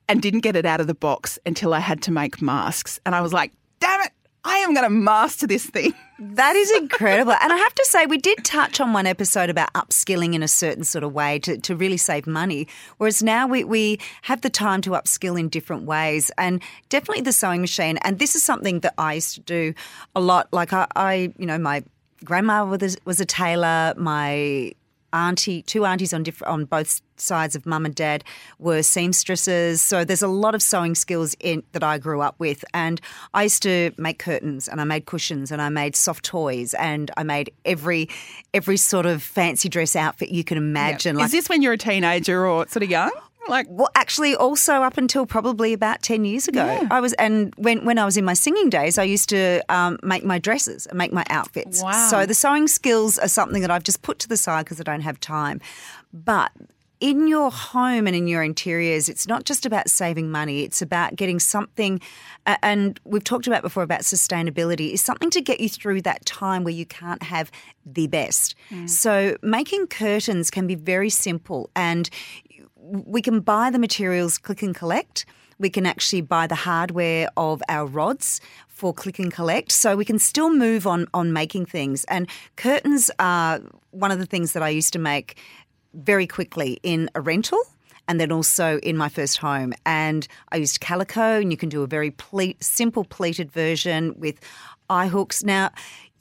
and 0.09 0.23
didn't 0.23 0.41
get 0.41 0.57
it 0.57 0.65
out 0.65 0.81
of 0.81 0.87
the 0.87 0.95
box 0.95 1.39
until 1.45 1.75
I 1.75 1.81
had 1.81 2.01
to 2.05 2.11
make 2.11 2.41
masks. 2.41 3.01
And 3.05 3.15
I 3.15 3.21
was 3.21 3.35
like, 3.35 3.53
damn 3.81 4.01
it, 4.01 4.13
I 4.49 4.57
am 4.61 4.73
going 4.73 4.85
to 4.85 4.91
master 4.91 5.47
this 5.47 5.67
thing. 5.67 5.93
That 6.19 6.57
is 6.57 6.71
incredible. 6.73 7.33
and 7.33 7.53
I 7.53 7.57
have 7.57 7.75
to 7.75 7.85
say, 7.85 8.07
we 8.07 8.17
did 8.17 8.43
touch 8.45 8.81
on 8.81 8.95
one 8.95 9.07
episode 9.07 9.51
about 9.51 9.71
upskilling 9.75 10.35
in 10.35 10.43
a 10.43 10.49
certain 10.49 10.85
sort 10.85 11.05
of 11.05 11.13
way 11.13 11.39
to, 11.41 11.59
to 11.59 11.77
really 11.77 11.99
save 11.99 12.27
money. 12.27 12.67
Whereas 12.97 13.23
now 13.23 13.47
we, 13.47 13.63
we 13.63 14.01
have 14.23 14.41
the 14.41 14.49
time 14.49 14.81
to 14.83 14.91
upskill 14.91 15.39
in 15.39 15.51
different 15.51 15.85
ways. 15.85 16.31
And 16.39 16.63
definitely 16.89 17.23
the 17.23 17.33
sewing 17.33 17.61
machine. 17.61 17.99
And 17.99 18.19
this 18.19 18.35
is 18.35 18.43
something 18.43 18.81
that 18.81 18.95
I 18.97 19.15
used 19.15 19.35
to 19.35 19.41
do 19.43 19.75
a 20.17 20.21
lot. 20.21 20.49
Like 20.51 20.73
I, 20.73 20.87
I 20.97 21.33
you 21.39 21.47
know, 21.47 21.59
my 21.59 21.85
grandma 22.25 22.65
was, 22.65 22.97
was 23.05 23.21
a 23.21 23.27
tailor. 23.27 23.93
My 23.99 24.73
auntie, 25.13 25.63
two 25.63 25.85
aunties 25.85 26.13
on 26.13 26.23
different 26.23 26.53
on 26.53 26.65
both 26.65 27.01
sides 27.17 27.57
of 27.57 27.67
mum 27.67 27.85
and 27.85 27.95
dad 27.95 28.23
were 28.59 28.83
seamstresses. 28.83 29.83
So 29.83 30.05
there's 30.05 30.23
a 30.23 30.29
lot 30.29 30.55
of 30.55 30.63
sewing 30.63 30.95
skills 30.95 31.35
in 31.41 31.63
that 31.73 31.83
I 31.83 31.99
grew 31.99 32.21
up 32.21 32.37
with, 32.39 32.65
and 32.73 33.01
I 33.35 33.45
used 33.45 33.63
to 33.65 33.93
make 33.97 34.19
curtains, 34.19 34.69
and 34.69 34.81
I 34.81 34.85
made 34.85 35.07
cushions, 35.07 35.51
and 35.51 35.61
I 35.61 35.69
made 35.69 35.97
soft 35.97 36.25
toys, 36.25 36.75
and 36.75 37.11
I 37.17 37.23
made 37.23 37.53
every 37.65 38.09
every 38.55 38.77
sort 38.77 39.07
of 39.07 39.23
fancy 39.23 39.69
dress 39.69 39.97
outfit 39.97 40.31
you 40.31 40.45
can 40.45 40.59
imagine. 40.59 41.17
Like, 41.17 41.27
Is 41.27 41.33
this 41.33 41.49
when 41.49 41.63
you're 41.63 41.75
a 41.75 41.79
teenager 41.79 42.47
or 42.47 42.67
sort 42.69 42.83
of 42.83 42.91
young? 42.91 43.13
Like, 43.49 43.67
well, 43.69 43.91
actually, 43.95 44.35
also 44.35 44.83
up 44.83 44.99
until 44.99 45.27
probably 45.27 45.73
about 45.73 46.03
ten 46.03 46.25
years 46.25 46.49
ago, 46.49 46.65
yeah. 46.65 46.89
I 46.91 47.01
was, 47.01 47.13
and 47.15 47.55
when 47.57 47.85
when 47.85 47.99
I 47.99 48.05
was 48.05 48.17
in 48.17 48.25
my 48.25 48.35
singing 48.35 48.71
days, 48.71 48.99
I 48.99 49.05
used 49.05 49.29
to 49.31 49.63
um, 49.69 49.99
make 50.03 50.25
my 50.25 50.39
dresses 50.39 50.87
and 50.87 50.99
make 50.99 51.13
my 51.13 51.25
outfits. 51.31 51.83
Wow! 51.83 52.09
So 52.11 52.27
the 52.27 52.35
sewing 52.35 52.69
skills 52.69 53.19
are 53.19 53.29
something 53.29 53.63
that 53.63 53.71
I've 53.71 53.85
just 53.85 54.03
put 54.03 54.19
to 54.21 54.29
the 54.29 54.37
side 54.37 54.65
because 54.65 54.81
I 54.81 54.85
don't 54.85 55.03
have 55.03 55.21
time. 55.21 55.61
But 56.13 56.53
in 57.01 57.29
your 57.29 57.51
home 57.51 58.07
and 58.07 58.17
in 58.17 58.27
your 58.27 58.43
interiors, 58.43 59.09
it's 59.09 59.29
not 59.29 59.45
just 59.45 59.65
about 59.65 59.89
saving 59.89 60.31
money, 60.31 60.63
it's 60.63 60.83
about 60.83 61.15
getting 61.15 61.39
something, 61.39 62.01
and 62.47 62.99
we've 63.05 63.23
talked 63.23 63.47
about 63.47 63.63
before 63.63 63.83
about 63.83 64.01
sustainability, 64.01 64.93
is 64.93 65.01
something 65.01 65.31
to 65.31 65.41
get 65.41 65.61
you 65.61 65.69
through 65.69 66.03
that 66.03 66.25
time 66.27 66.65
where 66.65 66.75
you 66.75 66.87
can't 66.87 67.23
have 67.23 67.53
the 67.87 68.09
best. 68.09 68.57
Mm. 68.71 68.91
So, 68.91 69.37
making 69.43 69.87
curtains 69.87 70.51
can 70.51 70.67
be 70.67 70.75
very 70.75 71.11
simple, 71.11 71.71
and 71.77 72.11
we 72.89 73.23
can 73.23 73.41
buy 73.41 73.71
the 73.71 73.79
materials 73.79 74.39
click 74.39 74.63
and 74.63 74.75
collect. 74.75 75.27
We 75.59 75.71
can 75.71 75.87
actually 75.87 76.21
buy 76.21 76.47
the 76.47 76.55
hardware 76.55 77.29
of 77.37 77.63
our 77.69 77.87
rods 77.87 78.41
for 78.69 78.95
click 78.95 79.19
and 79.19 79.33
collect. 79.33 79.73
So 79.73 79.97
we 79.97 80.05
can 80.05 80.19
still 80.19 80.51
move 80.51 80.87
on 80.87 81.07
on 81.13 81.33
making 81.33 81.67
things. 81.67 82.05
And 82.05 82.29
curtains 82.57 83.11
are 83.19 83.61
one 83.91 84.11
of 84.11 84.19
the 84.19 84.27
things 84.27 84.53
that 84.53 84.63
I 84.63 84.69
used 84.69 84.93
to 84.93 84.99
make 84.99 85.37
very 85.95 86.27
quickly 86.27 86.79
in 86.83 87.11
a 87.15 87.21
rental 87.21 87.59
and 88.07 88.19
then 88.19 88.33
also 88.33 88.79
in 88.79 88.97
my 88.97 89.09
first 89.09 89.39
home. 89.39 89.75
And 89.85 90.27
I 90.51 90.57
used 90.57 90.81
calico, 90.81 91.41
and 91.41 91.51
you 91.51 91.59
can 91.59 91.69
do 91.69 91.83
a 91.83 91.87
very 91.87 92.11
ple- 92.11 92.55
simple 92.61 93.05
pleated 93.05 93.53
version 93.53 94.15
with 94.19 94.41
eye 94.89 95.09
hooks. 95.09 95.45
Now, 95.45 95.71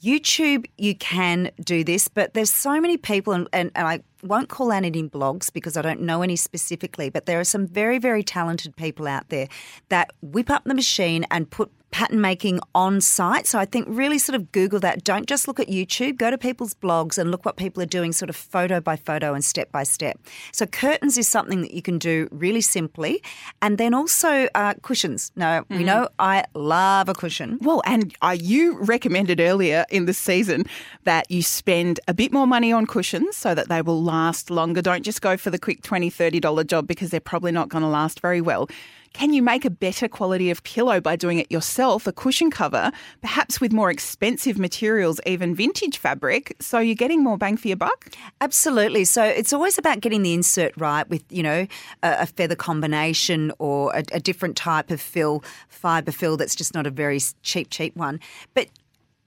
YouTube, 0.02 0.66
you 0.76 0.94
can 0.94 1.50
do 1.62 1.82
this, 1.82 2.06
but 2.06 2.34
there's 2.34 2.50
so 2.50 2.80
many 2.80 2.96
people, 2.96 3.32
and, 3.32 3.48
and, 3.52 3.72
and, 3.74 3.86
I 3.86 4.00
won't 4.22 4.48
call 4.48 4.70
out 4.70 4.84
any 4.84 5.02
blogs 5.02 5.52
because 5.52 5.76
I 5.76 5.82
don't 5.82 6.02
know 6.02 6.22
any 6.22 6.36
specifically, 6.36 7.10
but 7.10 7.26
there 7.26 7.40
are 7.40 7.44
some 7.44 7.66
very, 7.66 7.98
very 7.98 8.22
talented 8.22 8.76
people 8.76 9.08
out 9.08 9.28
there 9.28 9.48
that 9.88 10.12
whip 10.22 10.50
up 10.50 10.64
the 10.64 10.74
machine 10.74 11.26
and 11.30 11.50
put 11.50 11.72
pattern 11.90 12.20
making 12.20 12.60
on 12.74 13.00
site. 13.00 13.46
So 13.46 13.58
I 13.58 13.64
think 13.64 13.86
really 13.88 14.18
sort 14.18 14.36
of 14.36 14.52
Google 14.52 14.80
that. 14.80 15.04
Don't 15.04 15.26
just 15.26 15.48
look 15.48 15.58
at 15.58 15.68
YouTube, 15.68 16.18
go 16.18 16.30
to 16.30 16.38
people's 16.38 16.74
blogs 16.74 17.18
and 17.18 17.30
look 17.30 17.44
what 17.44 17.56
people 17.56 17.82
are 17.82 17.86
doing 17.86 18.12
sort 18.12 18.28
of 18.28 18.36
photo 18.36 18.80
by 18.80 18.96
photo 18.96 19.34
and 19.34 19.44
step 19.44 19.72
by 19.72 19.82
step. 19.82 20.18
So 20.52 20.66
curtains 20.66 21.16
is 21.16 21.28
something 21.28 21.62
that 21.62 21.72
you 21.72 21.82
can 21.82 21.98
do 21.98 22.28
really 22.30 22.60
simply. 22.60 23.22
And 23.62 23.78
then 23.78 23.94
also 23.94 24.48
uh, 24.54 24.74
cushions. 24.82 25.32
Now, 25.36 25.60
mm-hmm. 25.60 25.78
we 25.78 25.84
know 25.84 26.08
I 26.18 26.44
love 26.54 27.08
a 27.08 27.14
cushion. 27.14 27.58
Well, 27.62 27.82
and 27.86 28.14
uh, 28.22 28.36
you 28.38 28.78
recommended 28.82 29.40
earlier 29.40 29.86
in 29.90 30.06
the 30.06 30.14
season 30.14 30.64
that 31.04 31.30
you 31.30 31.42
spend 31.42 32.00
a 32.06 32.14
bit 32.14 32.32
more 32.32 32.46
money 32.46 32.72
on 32.72 32.86
cushions 32.86 33.36
so 33.36 33.54
that 33.54 33.68
they 33.68 33.82
will 33.82 34.02
last 34.02 34.50
longer. 34.50 34.82
Don't 34.82 35.02
just 35.02 35.22
go 35.22 35.36
for 35.36 35.50
the 35.50 35.58
quick 35.58 35.82
$20, 35.82 36.12
$30 36.12 36.66
job 36.66 36.86
because 36.86 37.10
they're 37.10 37.20
probably 37.20 37.52
not 37.52 37.68
going 37.68 37.82
to 37.82 37.88
last 37.88 38.20
very 38.20 38.40
well. 38.40 38.68
Can 39.12 39.32
you 39.32 39.42
make 39.42 39.64
a 39.64 39.70
better 39.70 40.08
quality 40.08 40.50
of 40.50 40.62
pillow 40.62 41.00
by 41.00 41.16
doing 41.16 41.38
it 41.38 41.50
yourself, 41.50 42.06
a 42.06 42.12
cushion 42.12 42.50
cover, 42.50 42.92
perhaps 43.20 43.60
with 43.60 43.72
more 43.72 43.90
expensive 43.90 44.58
materials, 44.58 45.20
even 45.26 45.54
vintage 45.54 45.98
fabric, 45.98 46.56
so 46.60 46.78
you're 46.78 46.94
getting 46.94 47.22
more 47.22 47.38
bang 47.38 47.56
for 47.56 47.68
your 47.68 47.76
buck? 47.76 48.10
Absolutely. 48.40 49.04
So 49.04 49.22
it's 49.24 49.52
always 49.52 49.78
about 49.78 50.00
getting 50.00 50.22
the 50.22 50.34
insert 50.34 50.72
right 50.76 51.08
with, 51.08 51.24
you 51.30 51.42
know, 51.42 51.66
a, 52.02 52.26
feather 52.26 52.54
combination 52.56 53.52
or 53.58 53.92
a, 53.94 54.04
a 54.12 54.20
different 54.20 54.56
type 54.56 54.90
of 54.90 55.00
fill, 55.00 55.42
fibre 55.68 56.12
fill 56.12 56.36
that's 56.36 56.54
just 56.54 56.74
not 56.74 56.86
a 56.86 56.90
very 56.90 57.20
cheap, 57.42 57.70
cheap 57.70 57.96
one. 57.96 58.20
But 58.54 58.68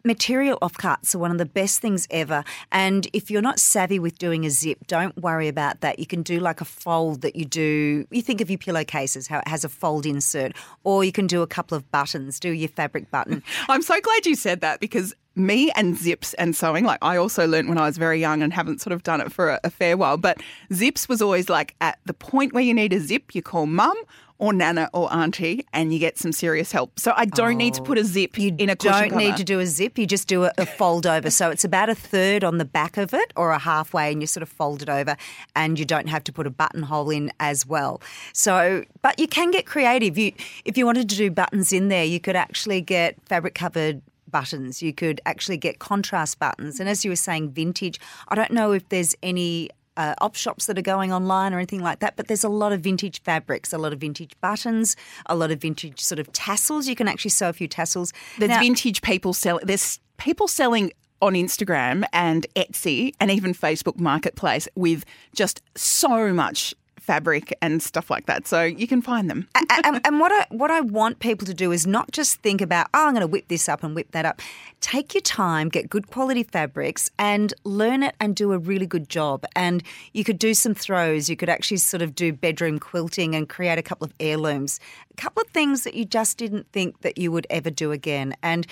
Material 0.04 0.58
offcuts 0.62 1.14
are 1.14 1.20
one 1.20 1.32
of 1.32 1.38
the 1.38 1.46
best 1.46 1.80
things 1.80 2.08
ever. 2.10 2.44
And 2.72 3.08
if 3.14 3.30
you're 3.30 3.42
not 3.42 3.60
savvy 3.60 4.00
with 4.00 4.18
doing 4.18 4.46
a 4.46 4.50
zip, 4.50 4.88
don't 4.88 5.16
worry 5.18 5.48
about 5.48 5.82
that. 5.82 6.00
You 6.00 6.06
can 6.06 6.24
do 6.24 6.40
like 6.40 6.62
a 6.62 6.66
fold 6.66 7.22
that 7.22 7.36
you 7.36 7.46
do. 7.46 8.06
You 8.10 8.22
think 8.22 8.42
of 8.42 8.50
your 8.50 8.58
pillowcases, 8.58 9.28
how 9.28 9.40
it 9.40 9.48
has 9.48 9.64
a 9.64 9.70
fold 9.70 10.06
insert, 10.06 10.54
or 10.84 11.04
you 11.04 11.12
can 11.12 11.28
do 11.28 11.42
a 11.42 11.48
couple 11.48 11.78
of 11.78 11.90
buttons, 11.92 12.40
do 12.40 12.50
your 12.50 12.70
fabric 12.70 13.12
button. 13.12 13.44
I'm 13.70 13.82
so 13.82 14.00
glad 14.02 14.26
you 14.26 14.36
said 14.36 14.62
that 14.62 14.80
because 14.80 15.14
me 15.36 15.72
and 15.72 15.98
zips 15.98 16.34
and 16.34 16.56
sewing, 16.56 16.84
like 16.84 17.00
I 17.02 17.18
also 17.18 17.48
learned 17.48 17.70
when 17.70 17.78
I 17.78 17.86
was 17.86 17.98
very 17.98 18.20
young 18.20 18.42
and 18.42 18.52
haven't 18.52 18.82
sort 18.82 18.94
of 18.94 19.04
done 19.04 19.22
it 19.22 19.32
for 19.32 19.52
a, 19.52 19.60
a 19.64 19.70
fair 19.70 19.96
while, 19.96 20.18
but 20.18 20.42
zips 20.74 21.08
was 21.08 21.22
always 21.22 21.50
like 21.50 21.76
at 21.80 22.00
the 22.06 22.14
point 22.14 22.54
where 22.54 22.64
you 22.64 22.74
need 22.74 22.92
a 22.94 23.00
zip, 23.00 23.34
you 23.34 23.42
call 23.42 23.66
mum 23.66 23.96
or 24.42 24.52
nana 24.52 24.90
or 24.92 25.14
auntie 25.14 25.66
and 25.72 25.94
you 25.94 26.00
get 26.00 26.18
some 26.18 26.32
serious 26.32 26.72
help. 26.72 27.00
So 27.00 27.14
I 27.16 27.26
don't 27.26 27.54
oh, 27.54 27.58
need 27.58 27.76
to 27.76 27.82
put 27.84 28.00
a 28.00 28.04
zip 28.04 28.40
you 28.40 28.54
in 28.58 28.72
a 28.72 28.76
cushion 28.76 29.10
don't 29.10 29.18
need 29.20 29.38
to 29.38 29.44
do 29.44 29.60
a 29.60 29.68
zip. 29.68 30.00
You 30.00 30.08
just 30.08 30.28
do 30.28 30.46
a, 30.46 30.52
a 30.58 30.66
fold 30.66 31.06
over. 31.06 31.30
So 31.30 31.52
it's 31.52 31.64
about 31.64 31.90
a 31.90 31.96
third 31.96 32.44
on 32.44 32.58
the 32.58 32.66
back 32.66 32.98
of 32.98 33.14
it 33.14 33.32
or 33.36 33.52
a 33.52 33.60
halfway 33.60 34.12
and 34.12 34.20
you 34.20 34.26
sort 34.26 34.42
of 34.42 34.50
fold 34.50 34.82
it 34.82 34.90
over 34.90 35.16
and 35.56 35.78
you 35.78 35.86
don't 35.86 36.10
have 36.10 36.24
to 36.24 36.34
put 36.34 36.48
a 36.48 36.50
buttonhole 36.50 37.12
in 37.12 37.32
as 37.40 37.68
well. 37.68 38.02
So, 38.34 38.84
but 39.04 39.20
you 39.20 39.28
can 39.28 39.52
get 39.52 39.68
creative. 39.68 40.18
You, 40.18 40.34
if 40.66 40.76
you 40.76 40.88
wanted 40.88 41.08
to 41.10 41.16
do 41.16 41.30
buttons 41.30 41.72
in 41.72 41.90
there, 41.90 42.04
you 42.04 42.20
could 42.20 42.36
actually 42.36 42.82
get 42.82 43.16
fabric 43.28 43.54
covered 43.54 44.02
buttons. 44.28 44.82
You 44.82 44.92
could 44.92 45.22
actually 45.28 45.58
get 45.58 45.78
contrast 45.78 46.40
buttons. 46.40 46.80
And 46.80 46.90
as 46.90 47.06
you 47.06 47.12
were 47.12 47.16
saying, 47.16 47.52
vintage, 47.52 48.00
I 48.28 48.34
don't 48.34 48.52
know 48.52 48.72
if 48.72 48.90
there's 48.90 49.16
any 49.22 49.70
uh, 50.02 50.16
op 50.20 50.36
shops 50.36 50.66
that 50.66 50.78
are 50.78 50.82
going 50.82 51.14
online 51.14 51.54
or 51.54 51.58
anything 51.58 51.82
like 51.82 52.00
that, 52.00 52.16
but 52.16 52.28
there's 52.28 52.44
a 52.44 52.50
lot 52.50 52.72
of 52.72 52.82
vintage 52.82 53.22
fabrics, 53.22 53.72
a 53.72 53.78
lot 53.78 53.94
of 53.94 54.00
vintage 54.00 54.34
buttons, 54.42 54.96
a 55.28 55.36
lot 55.36 55.52
of 55.52 55.60
vintage 55.60 56.00
sort 56.00 56.20
of 56.20 56.32
tassels. 56.34 56.88
You 56.88 56.96
can 56.96 57.08
actually 57.08 57.32
sew 57.32 57.50
a 57.50 57.54
few 57.54 57.68
tassels. 57.68 58.12
There's 58.40 58.50
now, 58.50 58.60
vintage 58.60 59.02
people 59.02 59.34
sell. 59.34 59.60
There's 59.62 60.00
people 60.18 60.48
selling 60.48 60.92
on 61.22 61.34
Instagram 61.34 62.04
and 62.14 62.48
Etsy 62.56 63.14
and 63.20 63.30
even 63.30 63.54
Facebook 63.54 64.00
Marketplace 64.00 64.68
with 64.76 65.06
just 65.36 65.62
so 65.76 66.34
much 66.34 66.74
fabric 67.02 67.58
and 67.62 67.82
stuff 67.82 68.10
like 68.10 68.28
that. 68.28 68.48
So 68.48 68.64
you 68.64 68.88
can 68.88 69.02
find 69.02 69.30
them. 69.30 69.48
and, 69.84 70.00
and, 70.06 70.20
what 70.20 70.32
I 70.32 70.46
what 70.50 70.70
I 70.70 70.82
want 70.82 71.20
people 71.20 71.46
to 71.48 71.54
do 71.54 71.72
is 71.72 71.88
not 71.88 72.12
just 72.12 72.38
think 72.42 72.62
about, 72.62 72.88
oh, 72.94 73.08
I'm 73.08 73.14
going 73.14 73.22
to 73.22 73.28
whip 73.28 73.48
this 73.48 73.68
up 73.68 73.84
and 73.84 73.96
whip 73.96 74.12
that 74.12 74.26
up. 74.26 74.40
Take 74.80 75.14
your 75.14 75.22
time, 75.22 75.68
get 75.70 75.90
good 75.90 76.08
quality 76.08 76.44
fabrics, 76.44 77.10
and 77.18 77.54
learn 77.64 78.04
it 78.04 78.16
and 78.20 78.36
do 78.36 78.54
a 78.54 78.58
really 78.58 78.86
good 78.86 79.10
job. 79.10 79.46
And 79.56 79.84
you 80.14 80.24
could 80.24 80.40
do 80.40 80.54
some 80.54 80.76
throws. 80.76 81.28
You 81.28 81.36
could 81.36 81.50
actually 81.50 81.78
sort 81.78 82.04
of 82.04 82.14
do 82.14 82.32
bedroom 82.32 82.80
quilting 82.80 83.36
and 83.36 83.50
create 83.50 83.80
a 83.80 83.84
couple 83.84 84.06
of 84.06 84.14
heirlooms, 84.20 84.80
a 85.12 85.16
couple 85.16 85.42
of 85.42 85.50
things 85.50 85.84
that 85.84 85.96
you 85.96 86.06
just 86.06 86.38
didn't 86.38 86.72
think 86.72 87.02
that 87.02 87.18
you 87.18 87.32
would 87.32 87.48
ever 87.50 87.72
do 87.72 87.92
again. 87.92 88.36
And 88.44 88.68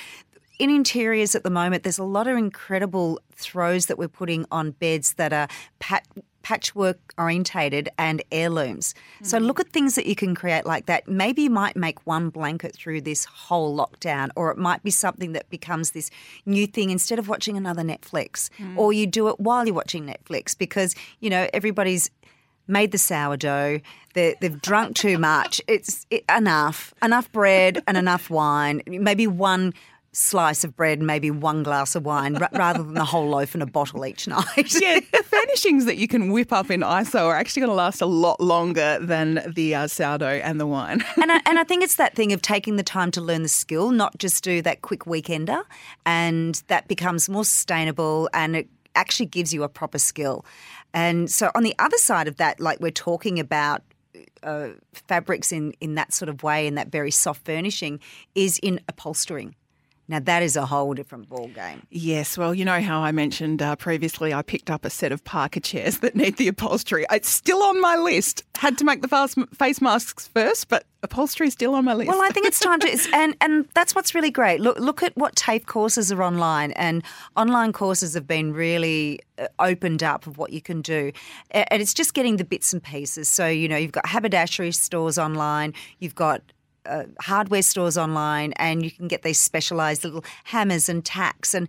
in 0.59 0.69
interiors 0.69 1.35
at 1.35 1.43
the 1.43 1.49
moment, 1.49 1.83
there's 1.83 1.97
a 1.97 2.03
lot 2.03 2.27
of 2.27 2.37
incredible 2.37 3.19
throws 3.33 3.87
that 3.87 3.97
we're 3.97 4.09
putting 4.09 4.45
on 4.51 4.71
beds 4.71 5.13
that 5.13 5.31
are 5.31 5.47
pat- 5.79 6.05
patchwork 6.41 6.97
orientated 7.17 7.89
and 7.97 8.21
heirlooms. 8.31 8.95
So 9.23 9.37
Mm. 9.39 9.45
look 9.45 9.59
at 9.59 9.69
things 9.71 9.95
that 9.95 10.05
you 10.05 10.15
can 10.15 10.33
create 10.35 10.65
like 10.65 10.85
that. 10.85 11.07
Maybe 11.07 11.43
you 11.43 11.49
might 11.49 11.75
make 11.75 12.05
one 12.07 12.29
blanket 12.29 12.73
through 12.75 13.01
this 13.01 13.25
whole 13.25 13.75
lockdown, 13.77 14.29
or 14.35 14.49
it 14.51 14.57
might 14.57 14.81
be 14.83 14.91
something 14.91 15.33
that 15.33 15.49
becomes 15.49 15.91
this 15.91 16.09
new 16.45 16.65
thing 16.65 16.89
instead 16.91 17.19
of 17.19 17.27
watching 17.27 17.57
another 17.57 17.83
Netflix, 17.83 18.49
Mm. 18.57 18.77
or 18.77 18.93
you 18.93 19.05
do 19.05 19.27
it 19.27 19.39
while 19.39 19.65
you're 19.65 19.75
watching 19.75 20.05
Netflix 20.05 20.57
because, 20.57 20.95
you 21.19 21.29
know, 21.29 21.47
everybody's 21.53 22.09
made 22.67 22.91
the 22.91 22.97
sourdough. 22.99 23.79
They, 24.13 24.35
they've 24.41 24.61
drunk 24.61 24.95
too 24.95 25.17
much. 25.17 25.59
It's 25.67 26.05
it, 26.11 26.23
enough, 26.33 26.93
enough 27.01 27.31
bread 27.31 27.81
and 27.87 27.97
enough 27.97 28.29
wine. 28.29 28.81
Maybe 28.87 29.25
one 29.27 29.73
slice 30.19 30.63
of 30.63 30.75
bread, 30.75 30.99
and 30.99 31.07
maybe 31.07 31.31
one 31.31 31.63
glass 31.63 31.95
of 31.95 32.05
wine, 32.05 32.35
ra- 32.35 32.47
rather 32.51 32.83
than 32.83 32.93
the 32.93 33.05
whole 33.05 33.27
loaf 33.29 33.53
and 33.53 33.63
a 33.63 33.65
bottle 33.65 34.05
each 34.05 34.27
night. 34.27 34.73
yeah, 34.79 34.99
the 35.11 35.23
furnishings 35.23 35.85
that 35.85 35.97
you 35.97 36.07
can 36.07 36.31
whip 36.31 36.51
up 36.51 36.69
in 36.69 36.81
ISO 36.81 37.25
are 37.25 37.35
actually 37.35 37.61
going 37.61 37.69
to 37.69 37.75
last 37.75 38.01
a 38.01 38.05
lot 38.05 38.39
longer 38.39 38.99
than 39.01 39.41
the 39.55 39.75
uh, 39.75 39.87
sourdough 39.87 40.41
and 40.43 40.59
the 40.59 40.67
wine. 40.67 41.03
and 41.21 41.31
I, 41.31 41.41
and 41.45 41.57
I 41.57 41.63
think 41.63 41.83
it's 41.83 41.95
that 41.95 42.15
thing 42.15 42.33
of 42.33 42.41
taking 42.41 42.75
the 42.75 42.83
time 42.83 43.11
to 43.11 43.21
learn 43.21 43.43
the 43.43 43.49
skill, 43.49 43.91
not 43.91 44.17
just 44.17 44.43
do 44.43 44.61
that 44.61 44.81
quick 44.81 45.01
weekender, 45.01 45.63
and 46.05 46.61
that 46.67 46.87
becomes 46.87 47.29
more 47.29 47.45
sustainable 47.45 48.29
and 48.33 48.55
it 48.55 48.67
actually 48.95 49.27
gives 49.27 49.53
you 49.53 49.63
a 49.63 49.69
proper 49.69 49.97
skill. 49.97 50.45
And 50.93 51.29
so 51.29 51.51
on 51.55 51.63
the 51.63 51.75
other 51.79 51.97
side 51.97 52.27
of 52.27 52.37
that, 52.37 52.59
like 52.59 52.79
we're 52.79 52.91
talking 52.91 53.39
about 53.39 53.83
uh, 54.43 54.69
fabrics 54.93 55.51
in 55.51 55.73
in 55.79 55.95
that 55.95 56.13
sort 56.13 56.29
of 56.29 56.43
way, 56.43 56.67
in 56.67 56.75
that 56.75 56.89
very 56.89 57.11
soft 57.11 57.45
furnishing, 57.45 57.99
is 58.35 58.59
in 58.59 58.79
upholstering. 58.89 59.55
Now 60.09 60.19
that 60.19 60.41
is 60.41 60.55
a 60.55 60.65
whole 60.65 60.95
different 60.95 61.29
ball 61.29 61.47
game. 61.49 61.83
Yes, 61.91 62.35
well, 62.35 62.55
you 62.55 62.65
know 62.65 62.81
how 62.81 63.01
I 63.01 63.11
mentioned 63.11 63.61
uh, 63.61 63.75
previously 63.75 64.33
I 64.33 64.41
picked 64.41 64.71
up 64.71 64.83
a 64.83 64.89
set 64.89 65.11
of 65.11 65.23
Parker 65.23 65.59
chairs 65.59 65.99
that 65.99 66.15
need 66.15 66.37
the 66.37 66.47
upholstery. 66.47 67.05
It's 67.11 67.29
still 67.29 67.61
on 67.61 67.79
my 67.79 67.95
list. 67.95 68.43
Had 68.57 68.77
to 68.79 68.83
make 68.83 69.03
the 69.03 69.47
face 69.55 69.81
masks 69.81 70.27
first, 70.27 70.67
but 70.67 70.85
upholstery 71.03 71.47
is 71.47 71.53
still 71.53 71.75
on 71.75 71.85
my 71.85 71.93
list. 71.93 72.09
Well, 72.09 72.23
I 72.23 72.29
think 72.29 72.47
it's 72.47 72.59
time 72.59 72.79
to, 72.79 73.07
and 73.13 73.35
and 73.39 73.67
that's 73.75 73.93
what's 73.93 74.15
really 74.15 74.31
great. 74.31 74.59
Look, 74.61 74.79
look 74.79 75.03
at 75.03 75.15
what 75.15 75.35
TAFE 75.35 75.67
courses 75.67 76.11
are 76.11 76.23
online, 76.23 76.71
and 76.71 77.03
online 77.37 77.71
courses 77.71 78.15
have 78.15 78.25
been 78.25 78.51
really 78.51 79.19
uh, 79.37 79.47
opened 79.59 80.01
up 80.01 80.25
of 80.25 80.39
what 80.39 80.51
you 80.51 80.61
can 80.61 80.81
do, 80.81 81.11
and 81.51 81.81
it's 81.81 81.93
just 81.93 82.15
getting 82.15 82.37
the 82.37 82.45
bits 82.45 82.73
and 82.73 82.81
pieces. 82.81 83.29
So 83.29 83.47
you 83.47 83.67
know, 83.67 83.77
you've 83.77 83.91
got 83.91 84.07
haberdashery 84.07 84.71
stores 84.71 85.19
online, 85.19 85.75
you've 85.99 86.15
got 86.15 86.41
uh, 86.89 87.03
hardware 87.21 87.61
stores 87.61 87.97
online, 87.97 88.53
and 88.53 88.83
you 88.83 88.91
can 88.91 89.07
get 89.07 89.21
these 89.23 89.39
specialised 89.39 90.03
little 90.03 90.23
hammers 90.45 90.89
and 90.89 91.05
tacks 91.05 91.53
and. 91.53 91.67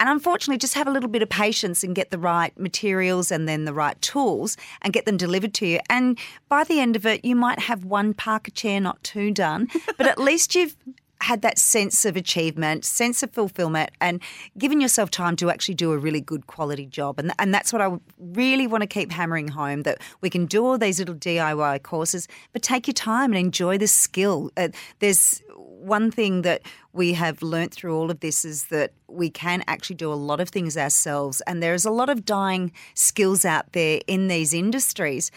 And 0.00 0.08
unfortunately, 0.08 0.58
just 0.58 0.74
have 0.74 0.88
a 0.88 0.90
little 0.90 1.08
bit 1.08 1.22
of 1.22 1.28
patience 1.28 1.84
and 1.84 1.94
get 1.94 2.10
the 2.10 2.18
right 2.18 2.58
materials 2.58 3.30
and 3.30 3.48
then 3.48 3.66
the 3.66 3.72
right 3.72 4.00
tools 4.02 4.56
and 4.80 4.92
get 4.92 5.06
them 5.06 5.16
delivered 5.16 5.54
to 5.54 5.66
you. 5.66 5.78
And 5.88 6.18
by 6.48 6.64
the 6.64 6.80
end 6.80 6.96
of 6.96 7.06
it, 7.06 7.24
you 7.24 7.36
might 7.36 7.60
have 7.60 7.84
one 7.84 8.12
Parker 8.12 8.50
chair, 8.50 8.80
not 8.80 9.00
two 9.04 9.30
done, 9.30 9.68
but 9.96 10.08
at 10.08 10.18
least 10.18 10.56
you've 10.56 10.74
had 11.22 11.42
that 11.42 11.58
sense 11.58 12.04
of 12.04 12.16
achievement, 12.16 12.84
sense 12.84 13.22
of 13.22 13.30
fulfillment, 13.30 13.90
and 14.00 14.20
given 14.58 14.80
yourself 14.80 15.10
time 15.10 15.36
to 15.36 15.50
actually 15.50 15.74
do 15.74 15.92
a 15.92 15.98
really 15.98 16.20
good 16.20 16.46
quality 16.46 16.86
job. 16.86 17.18
And, 17.18 17.32
and 17.38 17.54
that's 17.54 17.72
what 17.72 17.80
I 17.80 17.96
really 18.18 18.66
want 18.66 18.82
to 18.82 18.86
keep 18.86 19.12
hammering 19.12 19.48
home 19.48 19.82
that 19.82 19.98
we 20.20 20.28
can 20.28 20.46
do 20.46 20.66
all 20.66 20.78
these 20.78 20.98
little 20.98 21.14
DIY 21.14 21.82
courses, 21.82 22.28
but 22.52 22.62
take 22.62 22.86
your 22.86 22.94
time 22.94 23.32
and 23.32 23.38
enjoy 23.38 23.78
the 23.78 23.86
skill. 23.86 24.50
Uh, 24.56 24.68
there's 24.98 25.42
one 25.54 26.10
thing 26.10 26.42
that 26.42 26.62
we 26.92 27.12
have 27.12 27.42
learnt 27.42 27.72
through 27.72 27.96
all 27.96 28.10
of 28.10 28.20
this 28.20 28.44
is 28.44 28.66
that 28.66 28.92
we 29.08 29.30
can 29.30 29.64
actually 29.66 29.96
do 29.96 30.12
a 30.12 30.14
lot 30.14 30.40
of 30.40 30.48
things 30.48 30.76
ourselves, 30.76 31.40
and 31.46 31.62
there 31.62 31.74
is 31.74 31.84
a 31.84 31.90
lot 31.90 32.08
of 32.08 32.24
dying 32.24 32.72
skills 32.94 33.44
out 33.44 33.72
there 33.72 34.00
in 34.06 34.28
these 34.28 34.54
industries. 34.54 35.30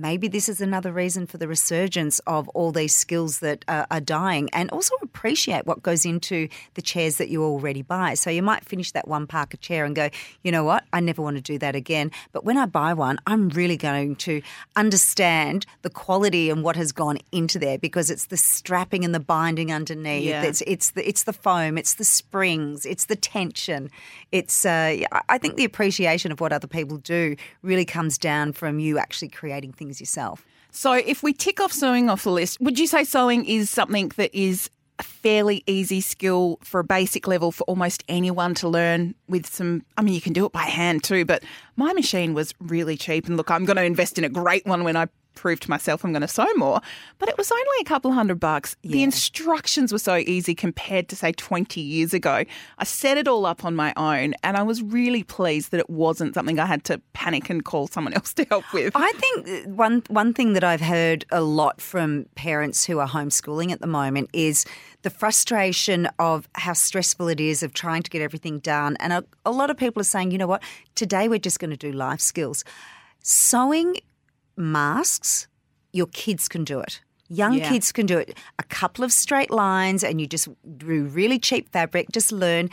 Maybe 0.00 0.28
this 0.28 0.48
is 0.48 0.62
another 0.62 0.92
reason 0.92 1.26
for 1.26 1.36
the 1.36 1.46
resurgence 1.46 2.20
of 2.20 2.48
all 2.50 2.72
these 2.72 2.94
skills 2.94 3.40
that 3.40 3.66
uh, 3.68 3.84
are 3.90 4.00
dying, 4.00 4.48
and 4.54 4.70
also 4.70 4.94
appreciate 5.02 5.66
what 5.66 5.82
goes 5.82 6.06
into 6.06 6.48
the 6.72 6.80
chairs 6.80 7.18
that 7.18 7.28
you 7.28 7.44
already 7.44 7.82
buy. 7.82 8.14
So 8.14 8.30
you 8.30 8.42
might 8.42 8.64
finish 8.64 8.92
that 8.92 9.06
one 9.06 9.26
Parker 9.26 9.58
chair 9.58 9.84
and 9.84 9.94
go, 9.94 10.08
you 10.42 10.52
know 10.52 10.64
what, 10.64 10.84
I 10.94 11.00
never 11.00 11.20
want 11.20 11.36
to 11.36 11.42
do 11.42 11.58
that 11.58 11.76
again. 11.76 12.10
But 12.32 12.46
when 12.46 12.56
I 12.56 12.64
buy 12.64 12.94
one, 12.94 13.18
I'm 13.26 13.50
really 13.50 13.76
going 13.76 14.16
to 14.16 14.40
understand 14.74 15.66
the 15.82 15.90
quality 15.90 16.48
and 16.48 16.62
what 16.62 16.76
has 16.76 16.92
gone 16.92 17.18
into 17.30 17.58
there 17.58 17.76
because 17.76 18.10
it's 18.10 18.26
the 18.26 18.38
strapping 18.38 19.04
and 19.04 19.14
the 19.14 19.20
binding 19.20 19.70
underneath. 19.70 20.24
Yeah. 20.24 20.44
It's 20.44 20.62
it's 20.66 20.92
the 20.92 21.06
it's 21.06 21.24
the 21.24 21.34
foam, 21.34 21.76
it's 21.76 21.96
the 21.96 22.04
springs, 22.04 22.86
it's 22.86 23.04
the 23.04 23.16
tension. 23.16 23.90
It's 24.32 24.64
uh, 24.64 24.96
I 25.28 25.36
think 25.36 25.56
the 25.56 25.64
appreciation 25.64 26.32
of 26.32 26.40
what 26.40 26.54
other 26.54 26.68
people 26.68 26.96
do 26.96 27.36
really 27.62 27.84
comes 27.84 28.16
down 28.16 28.54
from 28.54 28.78
you 28.78 28.96
actually 28.96 29.28
creating 29.28 29.72
things 29.72 29.89
yourself. 29.98 30.44
So, 30.70 30.92
if 30.92 31.22
we 31.22 31.32
tick 31.32 31.60
off 31.60 31.72
sewing 31.72 32.08
off 32.08 32.24
the 32.24 32.30
list, 32.30 32.60
would 32.60 32.78
you 32.78 32.86
say 32.86 33.02
sewing 33.02 33.44
is 33.44 33.70
something 33.70 34.12
that 34.16 34.32
is 34.32 34.70
a 35.00 35.02
fairly 35.02 35.64
easy 35.66 36.00
skill 36.00 36.58
for 36.62 36.78
a 36.78 36.84
basic 36.84 37.26
level 37.26 37.50
for 37.50 37.64
almost 37.64 38.04
anyone 38.08 38.54
to 38.56 38.68
learn 38.68 39.14
with 39.28 39.46
some? 39.46 39.82
I 39.96 40.02
mean, 40.02 40.14
you 40.14 40.20
can 40.20 40.32
do 40.32 40.46
it 40.46 40.52
by 40.52 40.62
hand 40.62 41.02
too, 41.02 41.24
but 41.24 41.42
my 41.76 41.92
machine 41.92 42.34
was 42.34 42.54
really 42.60 42.96
cheap. 42.96 43.26
And 43.26 43.36
look, 43.36 43.50
I'm 43.50 43.64
going 43.64 43.78
to 43.78 43.84
invest 43.84 44.18
in 44.18 44.24
a 44.24 44.28
great 44.28 44.66
one 44.66 44.84
when 44.84 44.96
I 44.96 45.08
prove 45.34 45.60
to 45.60 45.70
myself 45.70 46.04
I'm 46.04 46.12
going 46.12 46.22
to 46.22 46.28
sew 46.28 46.46
more. 46.56 46.80
But 47.18 47.28
it 47.28 47.38
was 47.38 47.50
only 47.50 47.64
a 47.80 47.84
couple 47.84 48.12
hundred 48.12 48.40
bucks. 48.40 48.76
The 48.82 49.02
instructions 49.02 49.92
were 49.92 49.98
so 49.98 50.16
easy 50.16 50.54
compared 50.54 51.08
to, 51.08 51.16
say, 51.16 51.32
20 51.32 51.80
years 51.80 52.14
ago. 52.14 52.44
I 52.78 52.84
set 52.84 53.18
it 53.18 53.28
all 53.28 53.46
up 53.46 53.64
on 53.64 53.74
my 53.74 53.92
own 53.96 54.34
and 54.42 54.56
I 54.56 54.62
was 54.62 54.82
really 54.82 55.22
pleased 55.22 55.70
that 55.70 55.80
it 55.80 55.90
wasn't 55.90 56.34
something 56.34 56.58
I 56.58 56.66
had 56.66 56.84
to 56.84 57.00
panic 57.12 57.50
and 57.50 57.64
call 57.64 57.86
someone 57.86 58.12
else 58.20 58.32
to 58.34 58.44
help 58.44 58.64
with. 58.72 58.92
I 58.94 59.12
think 59.12 59.48
uh, 59.48 59.70
one 59.70 60.02
one 60.08 60.34
thing 60.34 60.52
that 60.54 60.64
I've 60.64 60.80
heard 60.80 61.24
a 61.30 61.40
lot 61.40 61.80
from 61.80 62.26
parents 62.34 62.84
who 62.84 62.98
are 62.98 63.08
homeschooling 63.08 63.70
at 63.72 63.80
the 63.80 63.86
moment 63.86 64.30
is 64.32 64.64
the 65.02 65.10
frustration 65.10 66.08
of 66.18 66.48
how 66.54 66.72
stressful 66.72 67.28
it 67.28 67.40
is 67.40 67.62
of 67.62 67.72
trying 67.72 68.02
to 68.02 68.10
get 68.10 68.22
everything 68.22 68.58
done. 68.58 68.96
And 69.00 69.12
a, 69.12 69.24
a 69.46 69.50
lot 69.50 69.70
of 69.70 69.76
people 69.76 70.00
are 70.00 70.04
saying, 70.04 70.30
you 70.30 70.38
know 70.38 70.46
what, 70.46 70.62
today 70.94 71.28
we're 71.28 71.38
just 71.38 71.58
going 71.58 71.70
to 71.70 71.76
do 71.76 71.92
life 71.92 72.20
skills. 72.20 72.64
Sewing 73.22 73.96
masks, 74.60 75.48
your 75.92 76.06
kids 76.06 76.48
can 76.48 76.64
do 76.64 76.80
it. 76.80 77.00
Young 77.28 77.54
Yeah. 77.54 77.68
kids 77.68 77.92
can 77.92 78.06
do 78.06 78.18
it. 78.18 78.36
A 78.58 78.64
couple 78.64 79.04
of 79.04 79.12
straight 79.12 79.50
lines, 79.50 80.02
and 80.02 80.20
you 80.20 80.26
just 80.26 80.48
do 80.76 81.04
really 81.04 81.38
cheap 81.38 81.70
fabric, 81.72 82.08
just 82.12 82.32
learn. 82.32 82.70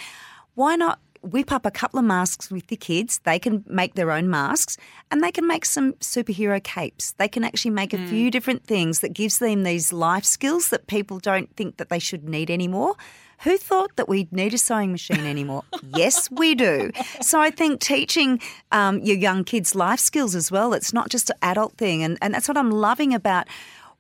Why 0.55 0.75
not 0.75 0.99
whip 1.21 1.51
up 1.51 1.65
a 1.65 1.71
couple 1.71 1.99
of 1.99 2.05
masks 2.05 2.49
with 2.49 2.67
the 2.67 2.75
kids? 2.75 3.19
They 3.23 3.37
can 3.37 3.63
make 3.67 3.93
their 3.93 4.11
own 4.11 4.29
masks 4.29 4.77
and 5.11 5.23
they 5.23 5.31
can 5.31 5.45
make 5.45 5.65
some 5.65 5.93
superhero 5.93 6.63
capes. 6.63 7.11
They 7.13 7.27
can 7.27 7.43
actually 7.43 7.71
make 7.71 7.93
a 7.93 7.97
hmm. 7.97 8.07
few 8.07 8.31
different 8.31 8.63
things 8.63 8.99
that 9.01 9.13
gives 9.13 9.37
them 9.37 9.63
these 9.63 9.93
life 9.93 10.25
skills 10.25 10.69
that 10.69 10.87
people 10.87 11.19
don't 11.19 11.55
think 11.55 11.77
that 11.77 11.89
they 11.89 11.99
should 11.99 12.27
need 12.27 12.49
anymore. 12.49 12.95
Who 13.43 13.57
thought 13.57 13.95
that 13.97 14.09
we'd 14.09 14.31
need 14.31 14.53
a 14.53 14.57
sewing 14.57 14.91
machine 14.91 15.25
anymore? 15.25 15.63
yes, 15.95 16.29
we 16.31 16.55
do. 16.55 16.91
So 17.21 17.39
I 17.39 17.51
think 17.51 17.81
teaching 17.81 18.39
um, 18.71 18.99
your 18.99 19.17
young 19.17 19.43
kids 19.43 19.75
life 19.75 19.99
skills 19.99 20.35
as 20.35 20.51
well, 20.51 20.73
it's 20.73 20.93
not 20.93 21.09
just 21.09 21.29
an 21.29 21.37
adult 21.41 21.73
thing. 21.77 22.03
And, 22.03 22.17
and 22.21 22.33
that's 22.33 22.47
what 22.47 22.57
I'm 22.57 22.71
loving 22.71 23.13
about 23.13 23.47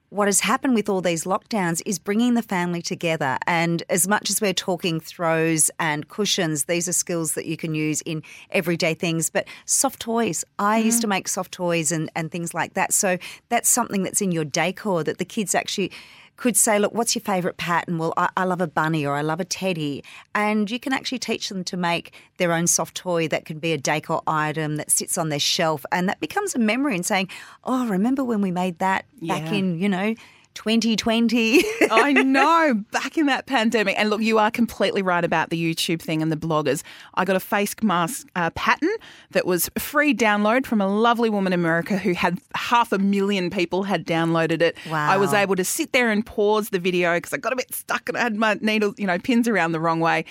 what 0.09 0.27
has 0.27 0.39
happened 0.39 0.73
with 0.73 0.87
all 0.87 1.01
these 1.01 1.25
lockdowns 1.25 1.81
is 1.85 1.99
bringing 1.99 2.33
the 2.33 2.41
family 2.41 2.81
together. 2.81 3.37
And 3.45 3.83
as 3.89 4.07
much 4.07 4.29
as 4.29 4.39
we're 4.39 4.53
talking 4.53 4.99
throws 4.99 5.69
and 5.79 6.07
cushions, 6.07 6.65
these 6.65 6.87
are 6.87 6.93
skills 6.93 7.33
that 7.33 7.45
you 7.45 7.57
can 7.57 7.75
use 7.75 8.01
in 8.01 8.23
everyday 8.51 8.93
things. 8.93 9.29
But 9.29 9.47
soft 9.65 9.99
toys, 9.99 10.45
I 10.59 10.77
used 10.77 11.01
to 11.01 11.07
make 11.07 11.27
soft 11.27 11.51
toys 11.51 11.91
and, 11.91 12.09
and 12.15 12.31
things 12.31 12.53
like 12.53 12.73
that. 12.75 12.93
So 12.93 13.17
that's 13.49 13.67
something 13.67 14.03
that's 14.03 14.21
in 14.21 14.31
your 14.31 14.45
decor 14.45 15.03
that 15.03 15.17
the 15.17 15.25
kids 15.25 15.53
actually 15.53 15.91
could 16.37 16.55
say, 16.55 16.77
look, 16.79 16.93
what's 16.93 17.15
your 17.15 17.23
favourite 17.23 17.57
pattern? 17.57 17.97
Well, 17.97 18.13
I, 18.15 18.29
I 18.37 18.43
love 18.45 18.61
a 18.61 18.67
bunny 18.67 19.05
or 19.05 19.15
I 19.15 19.21
love 19.21 19.39
a 19.39 19.45
teddy. 19.45 20.03
And 20.35 20.69
you 20.69 20.79
can 20.79 20.93
actually 20.93 21.19
teach 21.19 21.49
them 21.49 21.63
to 21.65 21.75
make 21.77 22.13
their 22.37 22.53
own 22.53 22.67
soft 22.67 22.95
toy 22.95 23.27
that 23.27 23.43
can 23.45 23.57
be 23.59 23.73
a 23.73 23.77
decor 23.77 24.21
item 24.27 24.75
that 24.77 24.91
sits 24.91 25.17
on 25.17 25.29
their 25.29 25.39
shelf. 25.39 25.83
And 25.91 26.07
that 26.07 26.19
becomes 26.19 26.53
a 26.55 26.59
memory 26.59 26.95
and 26.95 27.05
saying, 27.05 27.29
oh, 27.63 27.87
remember 27.87 28.23
when 28.23 28.41
we 28.41 28.51
made 28.51 28.77
that 28.79 29.05
back 29.21 29.41
Yeah. 29.51 29.53
in, 29.53 29.79
you 29.79 29.89
know, 29.89 30.13
2020? 30.57 31.63
I 31.91 32.13
know, 32.23 32.83
back 32.91 33.15
in 33.15 33.27
that 33.27 33.45
pandemic. 33.45 33.95
And 33.97 34.09
look, 34.09 34.21
you 34.21 34.39
are 34.39 34.49
completely 34.49 35.03
right 35.03 35.23
about 35.23 35.51
the 35.51 35.75
YouTube 35.75 36.01
thing 36.01 36.23
and 36.23 36.31
the 36.31 36.35
bloggers. 36.35 36.81
I 37.13 37.25
got 37.25 37.35
a 37.35 37.39
face 37.39 37.75
mask 37.83 38.27
uh, 38.35 38.49
pattern 38.51 38.89
that 39.31 39.45
was 39.45 39.69
free 39.77 40.15
download 40.15 40.65
from 40.65 40.81
a 40.81 40.87
lovely 40.87 41.29
woman 41.29 41.53
in 41.53 41.59
America 41.59 41.95
who 41.97 42.13
had 42.13 42.39
half 42.55 42.91
a 42.91 42.97
million 42.97 43.51
people 43.51 43.83
had 43.83 44.03
downloaded 44.03 44.63
it. 44.63 44.75
Wow. 44.89 45.11
I 45.11 45.17
was 45.17 45.31
able 45.31 45.55
to 45.55 45.63
sit 45.63 45.91
there 45.91 46.09
and 46.09 46.25
pause 46.25 46.69
the 46.69 46.79
video 46.79 47.17
because 47.17 47.33
I 47.33 47.37
got 47.37 47.53
a 47.53 47.55
bit 47.55 47.71
stuck 47.71 48.09
and 48.09 48.17
I 48.17 48.21
had 48.21 48.35
my 48.35 48.57
needles, 48.59 48.95
you 48.97 49.05
know, 49.05 49.19
pins 49.19 49.47
around 49.47 49.73
the 49.73 49.79
wrong 49.79 49.99
way. 49.99 50.25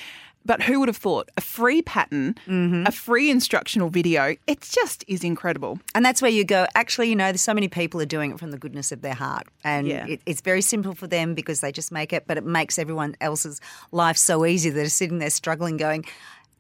But 0.47 0.63
who 0.63 0.79
would 0.81 0.89
have 0.89 0.97
thought 0.97 1.29
a 1.37 1.41
free 1.41 1.83
pattern, 1.83 2.37
mm-hmm. 2.47 2.85
a 2.87 2.93
free 2.93 3.31
instructional 3.31 3.89
video? 3.91 4.37
It 4.47 4.61
just 4.61 5.05
is 5.09 5.25
incredible. 5.25 5.81
And 5.95 6.05
that's 6.05 6.23
where 6.23 6.31
you 6.31 6.45
go, 6.45 6.67
actually, 6.75 7.09
you 7.09 7.17
know, 7.17 7.27
there's 7.27 7.41
so 7.41 7.53
many 7.53 7.69
people 7.69 8.01
are 8.01 8.07
doing 8.07 8.31
it 8.31 8.39
from 8.39 8.53
the 8.53 8.59
goodness 8.59 8.93
of 8.93 9.03
their 9.03 9.15
heart. 9.15 9.49
And 9.65 9.89
Yeah. 9.89 10.07
it, 10.07 10.21
it's 10.25 10.41
very 10.41 10.63
simple 10.63 10.95
for 10.95 11.09
them 11.09 11.35
because 11.35 11.61
they 11.61 11.73
just 11.73 11.91
make 11.91 12.13
it, 12.13 12.25
but 12.29 12.37
it 12.39 12.45
makes 12.45 12.79
everyone 12.79 13.17
else's 13.21 13.61
life 13.91 14.17
so 14.17 14.47
easy 14.47 14.71
that 14.71 14.87
are 14.87 14.89
sitting 14.89 15.19
there 15.19 15.31
struggling, 15.31 15.77
going, 15.77 16.05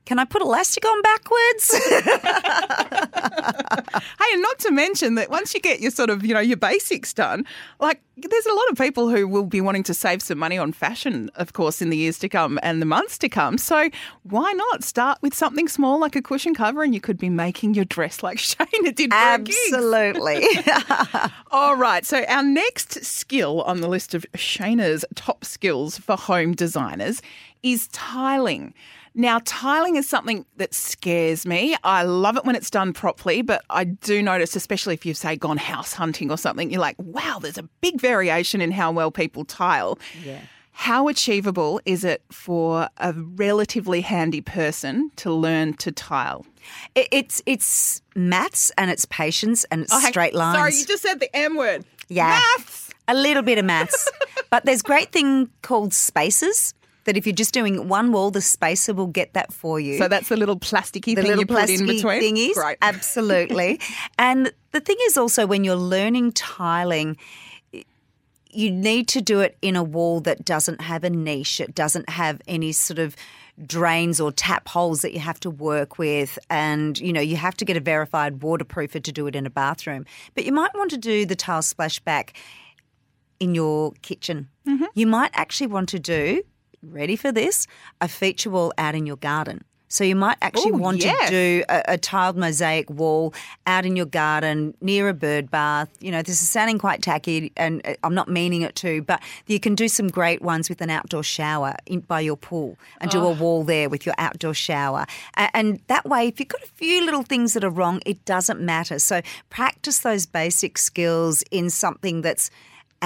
Can 0.07 0.19
I 0.19 0.25
put 0.25 0.41
elastic 0.41 0.85
on 0.87 1.03
backwards? 1.03 1.75
Hey, 4.27 4.33
and 4.33 4.43
not 4.43 4.59
to 4.61 4.71
mention 4.71 5.15
that 5.17 5.31
once 5.31 5.55
you 5.55 5.61
get 5.61 5.81
your 5.81 5.91
sort 5.91 6.11
of, 6.11 6.25
you 6.25 6.35
know, 6.35 6.41
your 6.41 6.57
basics 6.57 7.13
done, 7.13 7.45
like 7.81 8.03
there's 8.17 8.47
a 8.47 8.55
lot 8.55 8.69
of 8.71 8.79
people 8.79 9.09
who 9.09 9.29
will 9.29 9.45
be 9.45 9.61
wanting 9.61 9.83
to 9.85 9.95
save 9.95 10.23
some 10.23 10.39
money 10.39 10.59
on 10.59 10.73
fashion, 10.73 11.31
of 11.37 11.53
course, 11.53 11.83
in 11.83 11.91
the 11.91 11.97
years 11.97 12.19
to 12.21 12.29
come 12.29 12.59
and 12.63 12.81
the 12.81 12.87
months 12.87 13.19
to 13.19 13.29
come. 13.29 13.59
So 13.59 13.91
why 14.25 14.53
not 14.53 14.83
start 14.83 15.19
with 15.23 15.35
something 15.35 15.69
small 15.69 16.01
like 16.01 16.17
a 16.17 16.23
cushion 16.23 16.55
cover 16.55 16.83
and 16.83 16.95
you 16.95 17.01
could 17.01 17.19
be 17.19 17.29
making 17.29 17.75
your 17.75 17.85
dress 17.85 18.23
like 18.23 18.39
Shaynna 18.39 18.95
did 18.95 19.11
for. 19.11 19.17
Absolutely. 19.17 20.45
All 21.51 21.77
right. 21.77 22.05
So 22.05 22.25
our 22.25 22.43
next 22.43 23.05
skill 23.05 23.63
on 23.63 23.81
the 23.81 23.89
list 23.89 24.15
of 24.15 24.27
Shaynna's 24.35 25.05
top 25.15 25.45
skills 25.45 25.99
for 25.99 26.17
home 26.17 26.55
designers 26.55 27.23
is 27.63 27.89
tiling. 27.89 28.75
Now, 29.19 29.41
tiling 29.47 29.97
is 29.97 30.07
something 30.07 30.45
that 30.59 30.75
scares 30.75 31.47
me. 31.47 31.75
I 31.83 32.03
love 32.03 32.37
it 32.37 32.45
when 32.45 32.55
it's 32.55 32.69
done 32.71 32.93
properly, 32.93 33.41
but 33.41 33.65
I 33.71 33.85
do 33.85 34.21
notice, 34.23 34.55
especially 34.55 34.93
if 34.93 35.07
you've, 35.07 35.17
say, 35.17 35.37
gone 35.37 35.57
house 35.57 35.95
hunting 35.95 36.31
or 36.31 36.37
something, 36.37 36.71
you're 36.71 36.83
like, 36.83 36.97
wow, 36.99 37.39
there's 37.41 37.57
a 37.57 37.63
big 37.81 37.99
variation 37.99 38.61
in 38.61 38.73
how 38.73 38.93
well 38.93 39.11
people 39.11 39.47
tile. 39.47 39.99
Yeah. 40.23 40.41
How 40.73 41.09
achievable 41.09 41.81
is 41.87 42.05
it 42.05 42.23
for 42.31 42.91
a 42.99 43.15
relatively 43.15 44.03
handy 44.03 44.43
person 44.43 45.11
to 45.17 45.33
learn 45.33 45.73
to 45.79 45.91
tile? 45.91 46.45
It- 46.95 47.09
it's 47.11 47.41
it's 47.47 48.03
maths 48.15 48.71
and 48.77 48.91
it's 48.91 49.07
patience 49.07 49.65
and 49.71 49.81
it's 49.81 49.93
Oh, 49.95 50.01
straight 50.01 50.35
lines. 50.35 50.59
Sorry, 50.59 50.75
you 50.75 50.85
just 50.85 51.03
said 51.03 51.21
the 51.21 51.35
M 51.35 51.57
word. 51.57 51.87
Yeah. 52.11 52.39
Maths. 52.59 52.91
A 53.09 53.15
little 53.15 53.43
bit 53.43 53.57
of 53.57 53.65
maths. 53.65 54.11
but 54.51 54.67
there's 54.67 54.83
great 54.83 55.11
thing 55.13 55.49
called 55.63 55.95
spacers 55.95 56.75
that 57.07 57.17
if 57.17 57.27
you're 57.27 57.35
just 57.35 57.55
doing 57.55 57.89
one 57.89 58.13
wall, 58.13 58.31
the 58.31 58.41
spacer 58.41 58.93
will 58.93 59.07
get 59.07 59.33
that 59.33 59.53
for 59.53 59.81
you. 59.81 59.97
So 59.99 60.09
that's 60.09 60.29
the 60.29 60.37
little 60.37 60.59
plasticky 60.59 61.15
the 61.15 61.23
thing 61.23 61.37
little 61.37 61.41
you 61.41 61.47
put 61.47 61.71
in 61.71 61.87
between. 61.87 62.23
thingies. 62.23 62.55
Great. 62.55 62.79
Absolutely. 62.83 63.81
and 64.19 64.53
the 64.73 64.81
thing 64.81 64.97
is 65.05 65.17
also 65.17 65.47
when 65.47 65.65
you're 65.65 65.77
learning 65.77 66.33
tiling, 66.33 67.17
you 68.51 68.71
need 68.71 69.09
to 69.09 69.21
do 69.21 69.41
it 69.41 69.57
in 69.63 69.77
a 69.77 69.83
wall 69.83 70.21
that 70.21 70.45
doesn't 70.45 70.81
have 70.81 71.05
a 71.05 71.11
niche. 71.11 71.61
It 71.61 71.75
doesn't 71.75 72.09
have 72.11 72.43
any 72.47 72.73
sort 72.73 72.99
of 72.99 73.17
drains 73.65 74.21
or 74.21 74.33
tap 74.33 74.69
holes 74.69 75.03
that 75.03 75.13
you 75.13 75.21
have 75.21 75.41
to 75.41 75.49
work 75.49 75.99
with 75.99 76.39
and 76.51 76.99
you 76.99 77.11
know 77.11 77.23
you 77.23 77.37
have 77.37 77.57
to 77.57 77.65
get 77.65 77.75
a 77.75 77.81
verified 77.81 78.41
waterproofer 78.41 79.03
to 79.03 79.11
do 79.11 79.27
it 79.27 79.35
in 79.35 79.47
a 79.47 79.51
bathroom 79.51 80.05
but 80.35 80.45
you 80.45 80.53
might 80.53 80.75
want 80.75 80.91
to 80.91 80.99
do 80.99 81.25
the 81.25 81.35
tile 81.35 81.63
splashback 81.63 82.33
in 83.41 83.55
your 83.55 83.93
kitchen 84.03 84.51
mm-hmm. 84.69 84.85
you 84.93 85.07
might 85.07 85.31
actually 85.33 85.67
want 85.67 85.89
to 85.89 85.99
do 85.99 86.43
ready 86.83 87.17
for 87.17 87.33
this 87.33 87.67
a 88.01 88.09
feature 88.09 88.51
wall 88.51 88.73
out 88.79 88.95
in 88.95 89.07
your 89.07 89.17
garden 89.17 89.65
so 89.89 90.03
you 90.03 90.17
might 90.17 90.37
actually 90.43 90.73
Ooh, 90.73 90.79
want 90.79 91.05
yes. 91.05 91.29
to 91.29 91.31
do 91.31 91.65
a, 91.69 91.83
a 91.89 91.99
tiled 91.99 92.37
mosaic 92.37 92.91
wall 92.91 93.33
out 93.69 93.87
in 93.87 93.95
your 93.95 94.07
garden 94.07 94.75
near 94.81 95.09
a 95.09 95.15
bird 95.15 95.49
bath. 95.49 95.89
You 96.01 96.11
know, 96.11 96.23
this 96.23 96.43
is 96.43 96.49
sounding 96.49 96.79
quite 96.79 97.03
tacky, 97.03 97.53
and 97.57 97.87
uh, 97.87 97.95
I'm 98.03 98.15
not 98.15 98.29
meaning 98.29 98.63
it 98.63 98.75
to, 98.77 99.03
but 99.03 99.23
you 99.47 99.61
can 99.61 99.77
do 99.77 99.87
some 99.87 100.09
great 100.09 100.43
ones 100.43 100.69
with 100.69 100.81
an 100.81 100.91
outdoor 100.91 101.23
shower 101.23 101.77
in, 101.87 102.01
by 102.01 102.21
your 102.21 102.37
pool 102.37 102.77
and 103.01 103.11
do 103.13 103.25
a 103.25 103.31
wall 103.33 103.63
there 103.63 103.89
with 103.89 104.05
your 104.05 104.17
outdoor 104.19 104.55
shower. 104.55 105.07
A- 105.37 105.57
And 105.57 105.81
that 105.87 106.05
way, 106.05 106.27
if 106.27 106.41
you've 106.41 106.49
got 106.49 106.63
a 106.65 106.67
few 106.75 107.05
little 107.05 107.23
things 107.23 107.55
that 107.55 107.63
are 107.63 107.71
wrong, 107.71 108.03
it 108.05 108.25
doesn't 108.25 108.61
matter. 108.61 108.99
So 108.99 109.23
practice 109.51 110.01
those 110.01 110.27
basic 110.27 110.79
skills 110.79 111.45
in 111.53 111.71
something 111.71 112.23
that's 112.23 112.51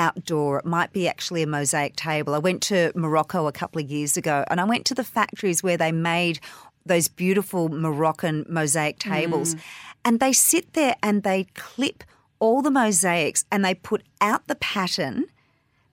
outdoor. 0.00 0.58
It 0.60 0.64
might 0.64 0.92
be 0.92 1.04
actually 1.06 1.42
a 1.42 1.46
mosaic 1.46 1.94
table. 1.96 2.34
I 2.34 2.38
went 2.38 2.60
to 2.62 2.78
Morocco 2.94 3.46
a 3.46 3.52
couple 3.52 3.80
of 3.82 3.90
years 3.90 4.16
ago 4.16 4.44
and 4.48 4.60
I 4.60 4.64
went 4.64 4.84
to 4.86 4.94
the 4.94 5.04
factories 5.04 5.62
where 5.62 5.76
they 5.76 5.92
made 5.92 6.40
those 6.86 7.08
beautiful 7.08 7.68
Moroccan 7.68 8.46
mosaic 8.48 8.98
tables. 8.98 9.54
Mm. 9.54 9.60
And 10.06 10.20
they 10.20 10.32
sit 10.32 10.72
there 10.72 10.96
and 11.02 11.22
they 11.22 11.44
clip 11.54 12.02
all 12.38 12.62
the 12.62 12.70
mosaics 12.70 13.44
and 13.52 13.62
they 13.64 13.74
put 13.74 14.02
out 14.20 14.46
the 14.46 14.54
pattern, 14.54 15.26